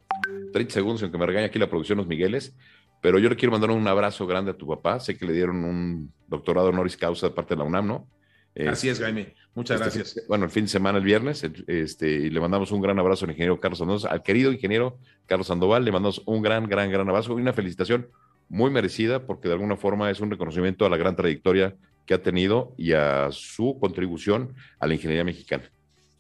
30 0.52 0.74
segundos, 0.74 1.02
aunque 1.02 1.18
me 1.18 1.26
regañe 1.26 1.46
aquí 1.46 1.58
la 1.58 1.68
producción 1.68 1.98
los 1.98 2.06
Migueles, 2.06 2.56
pero 3.00 3.18
yo 3.18 3.28
le 3.28 3.36
quiero 3.36 3.52
mandar 3.52 3.70
un 3.70 3.86
abrazo 3.86 4.26
grande 4.26 4.50
a 4.50 4.56
tu 4.56 4.66
papá. 4.66 4.98
Sé 4.98 5.16
que 5.16 5.24
le 5.24 5.32
dieron 5.32 5.64
un 5.64 6.12
doctorado 6.26 6.68
honoris 6.68 6.96
causa 6.96 7.28
de 7.28 7.34
parte 7.34 7.54
de 7.54 7.58
la 7.58 7.64
UNAM, 7.64 7.86
¿no? 7.86 8.08
Así 8.66 8.88
es, 8.88 8.98
Jaime. 8.98 9.34
Muchas 9.58 9.80
este, 9.80 9.98
gracias. 9.98 10.26
Bueno, 10.28 10.44
el 10.44 10.52
fin 10.52 10.66
de 10.66 10.68
semana, 10.68 10.98
el 10.98 11.04
viernes, 11.04 11.44
este, 11.66 12.08
y 12.08 12.30
le 12.30 12.38
mandamos 12.38 12.70
un 12.70 12.80
gran 12.80 12.96
abrazo 13.00 13.24
al 13.24 13.32
ingeniero 13.32 13.58
Carlos 13.58 13.80
Sandoval, 13.80 14.08
al 14.08 14.22
querido 14.22 14.52
ingeniero 14.52 15.00
Carlos 15.26 15.48
Sandoval, 15.48 15.84
le 15.84 15.90
mandamos 15.90 16.22
un 16.26 16.42
gran, 16.42 16.68
gran, 16.68 16.88
gran 16.92 17.08
abrazo 17.08 17.36
y 17.36 17.42
una 17.42 17.52
felicitación 17.52 18.08
muy 18.48 18.70
merecida 18.70 19.26
porque 19.26 19.48
de 19.48 19.54
alguna 19.54 19.76
forma 19.76 20.12
es 20.12 20.20
un 20.20 20.30
reconocimiento 20.30 20.86
a 20.86 20.88
la 20.88 20.96
gran 20.96 21.16
trayectoria 21.16 21.74
que 22.06 22.14
ha 22.14 22.22
tenido 22.22 22.72
y 22.78 22.92
a 22.92 23.30
su 23.32 23.76
contribución 23.80 24.54
a 24.78 24.86
la 24.86 24.94
ingeniería 24.94 25.24
mexicana. 25.24 25.64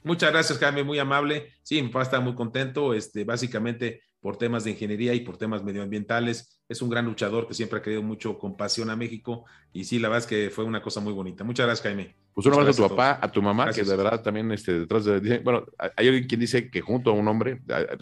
Muchas 0.02 0.32
gracias, 0.32 0.58
Jaime, 0.58 0.82
muy 0.82 0.98
amable. 0.98 1.52
Sí, 1.62 1.80
mi 1.80 1.90
papá 1.90 2.02
está 2.02 2.18
muy 2.18 2.34
contento, 2.34 2.92
este, 2.92 3.22
básicamente 3.22 4.02
por 4.20 4.36
temas 4.36 4.64
de 4.64 4.72
ingeniería 4.72 5.14
y 5.14 5.20
por 5.20 5.36
temas 5.36 5.62
medioambientales. 5.62 6.60
Es 6.68 6.82
un 6.82 6.90
gran 6.90 7.04
luchador 7.04 7.46
que 7.46 7.54
siempre 7.54 7.78
ha 7.78 7.82
querido 7.82 8.02
mucho 8.02 8.38
compasión 8.38 8.90
a 8.90 8.96
México 8.96 9.44
y 9.72 9.84
sí, 9.84 9.98
la 9.98 10.08
verdad 10.08 10.24
es 10.24 10.26
que 10.26 10.50
fue 10.50 10.64
una 10.64 10.82
cosa 10.82 11.00
muy 11.00 11.12
bonita. 11.12 11.44
Muchas 11.44 11.66
gracias, 11.66 11.86
Jaime. 11.86 12.14
Pues 12.34 12.46
un 12.46 12.52
abrazo 12.54 12.84
a 12.84 12.88
tu 12.88 12.94
papá, 12.94 13.18
a, 13.20 13.32
tu 13.32 13.42
mamá, 13.42 13.72
que 13.72 13.82
de 13.82 13.96
verdad 13.96 14.22
también 14.22 14.50
este, 14.52 14.80
detrás 14.80 15.04
de... 15.04 15.38
Bueno, 15.40 15.64
hay 15.96 16.06
alguien 16.06 16.26
quien 16.26 16.40
dice 16.40 16.70
que 16.70 16.80
junto 16.80 17.10
a 17.10 17.14
un 17.14 17.26
hombre, 17.26 17.60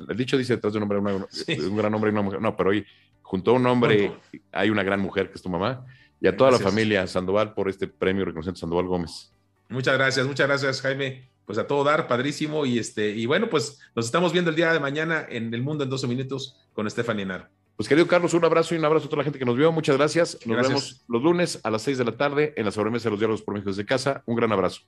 el 0.09 0.17
dicho 0.17 0.37
dice 0.37 0.57
detrás 0.57 0.75
de 0.75 0.79
un 0.79 0.83
hombre, 0.83 0.99
un 1.69 1.77
gran 1.77 1.95
hombre 1.95 2.11
y 2.11 2.13
una 2.13 2.23
mujer, 2.23 2.41
no, 2.41 2.57
pero 2.57 2.71
hoy 2.71 2.85
junto 3.23 3.53
a 3.53 3.55
un 3.55 3.67
hombre 3.67 4.13
hay 4.53 4.71
una 4.71 4.83
gran 4.83 5.01
mujer 5.01 5.29
que 5.29 5.37
es 5.37 5.43
tu 5.43 5.49
mamá 5.49 5.87
y 6.21 6.29
a 6.29 6.37
toda 6.37 6.51
la 6.51 6.59
familia 6.59 7.07
Sandoval 7.07 7.55
por 7.55 7.69
este 7.69 7.89
premio 7.89 8.25
reconocimiento 8.25 8.61
Sandoval 8.61 8.87
Gómez. 8.87 9.33
Muchas 9.69 9.95
gracias, 9.95 10.27
muchas 10.27 10.47
gracias 10.47 10.81
Jaime. 10.81 11.36
Pues 11.47 11.59
a 11.59 11.67
todo 11.67 11.85
dar, 11.85 12.09
padrísimo. 12.09 12.67
Y 12.67 12.79
este, 12.79 13.11
y 13.11 13.25
bueno, 13.27 13.49
pues 13.49 13.79
nos 13.95 14.05
estamos 14.05 14.33
viendo 14.33 14.51
el 14.51 14.57
día 14.57 14.73
de 14.73 14.81
mañana 14.81 15.25
en 15.29 15.55
El 15.55 15.63
Mundo 15.63 15.85
en 15.85 15.91
12 15.91 16.07
Minutos 16.07 16.57
con 16.75 16.87
Estefan 16.87 17.21
Enar. 17.21 17.51
Pues 17.77 17.89
querido 17.89 18.07
Carlos, 18.07 18.35
un 18.35 18.45
abrazo 18.45 18.75
y 18.75 18.79
un 18.79 18.85
abrazo 18.85 19.07
a 19.07 19.09
toda 19.09 19.19
la 19.19 19.25
gente 19.25 19.39
que 19.39 19.45
nos 19.45 19.57
vio. 19.57 19.71
Muchas 19.71 19.97
gracias. 19.97 20.39
Nos 20.47 20.67
vemos 20.67 21.05
los 21.09 21.23
lunes 21.23 21.61
a 21.63 21.71
las 21.71 21.83
6 21.83 21.99
de 21.99 22.05
la 22.05 22.13
tarde 22.13 22.55
en 22.57 22.65
la 22.65 22.73
sobremesa 22.73 23.05
de 23.05 23.11
los 23.11 23.21
diálogos 23.21 23.43
por 23.43 23.55
México 23.55 23.71
desde 23.71 23.85
casa. 23.85 24.23
Un 24.27 24.37
gran 24.37 24.51
abrazo. 24.53 24.81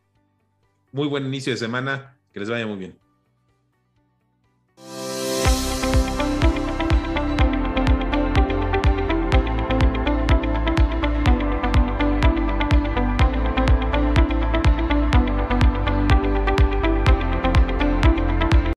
Muy 0.92 1.06
buen 1.06 1.26
inicio 1.26 1.52
de 1.52 1.58
semana. 1.58 2.16
Que 2.32 2.40
les 2.40 2.50
vaya 2.50 2.66
muy 2.66 2.76
bien. 2.76 2.98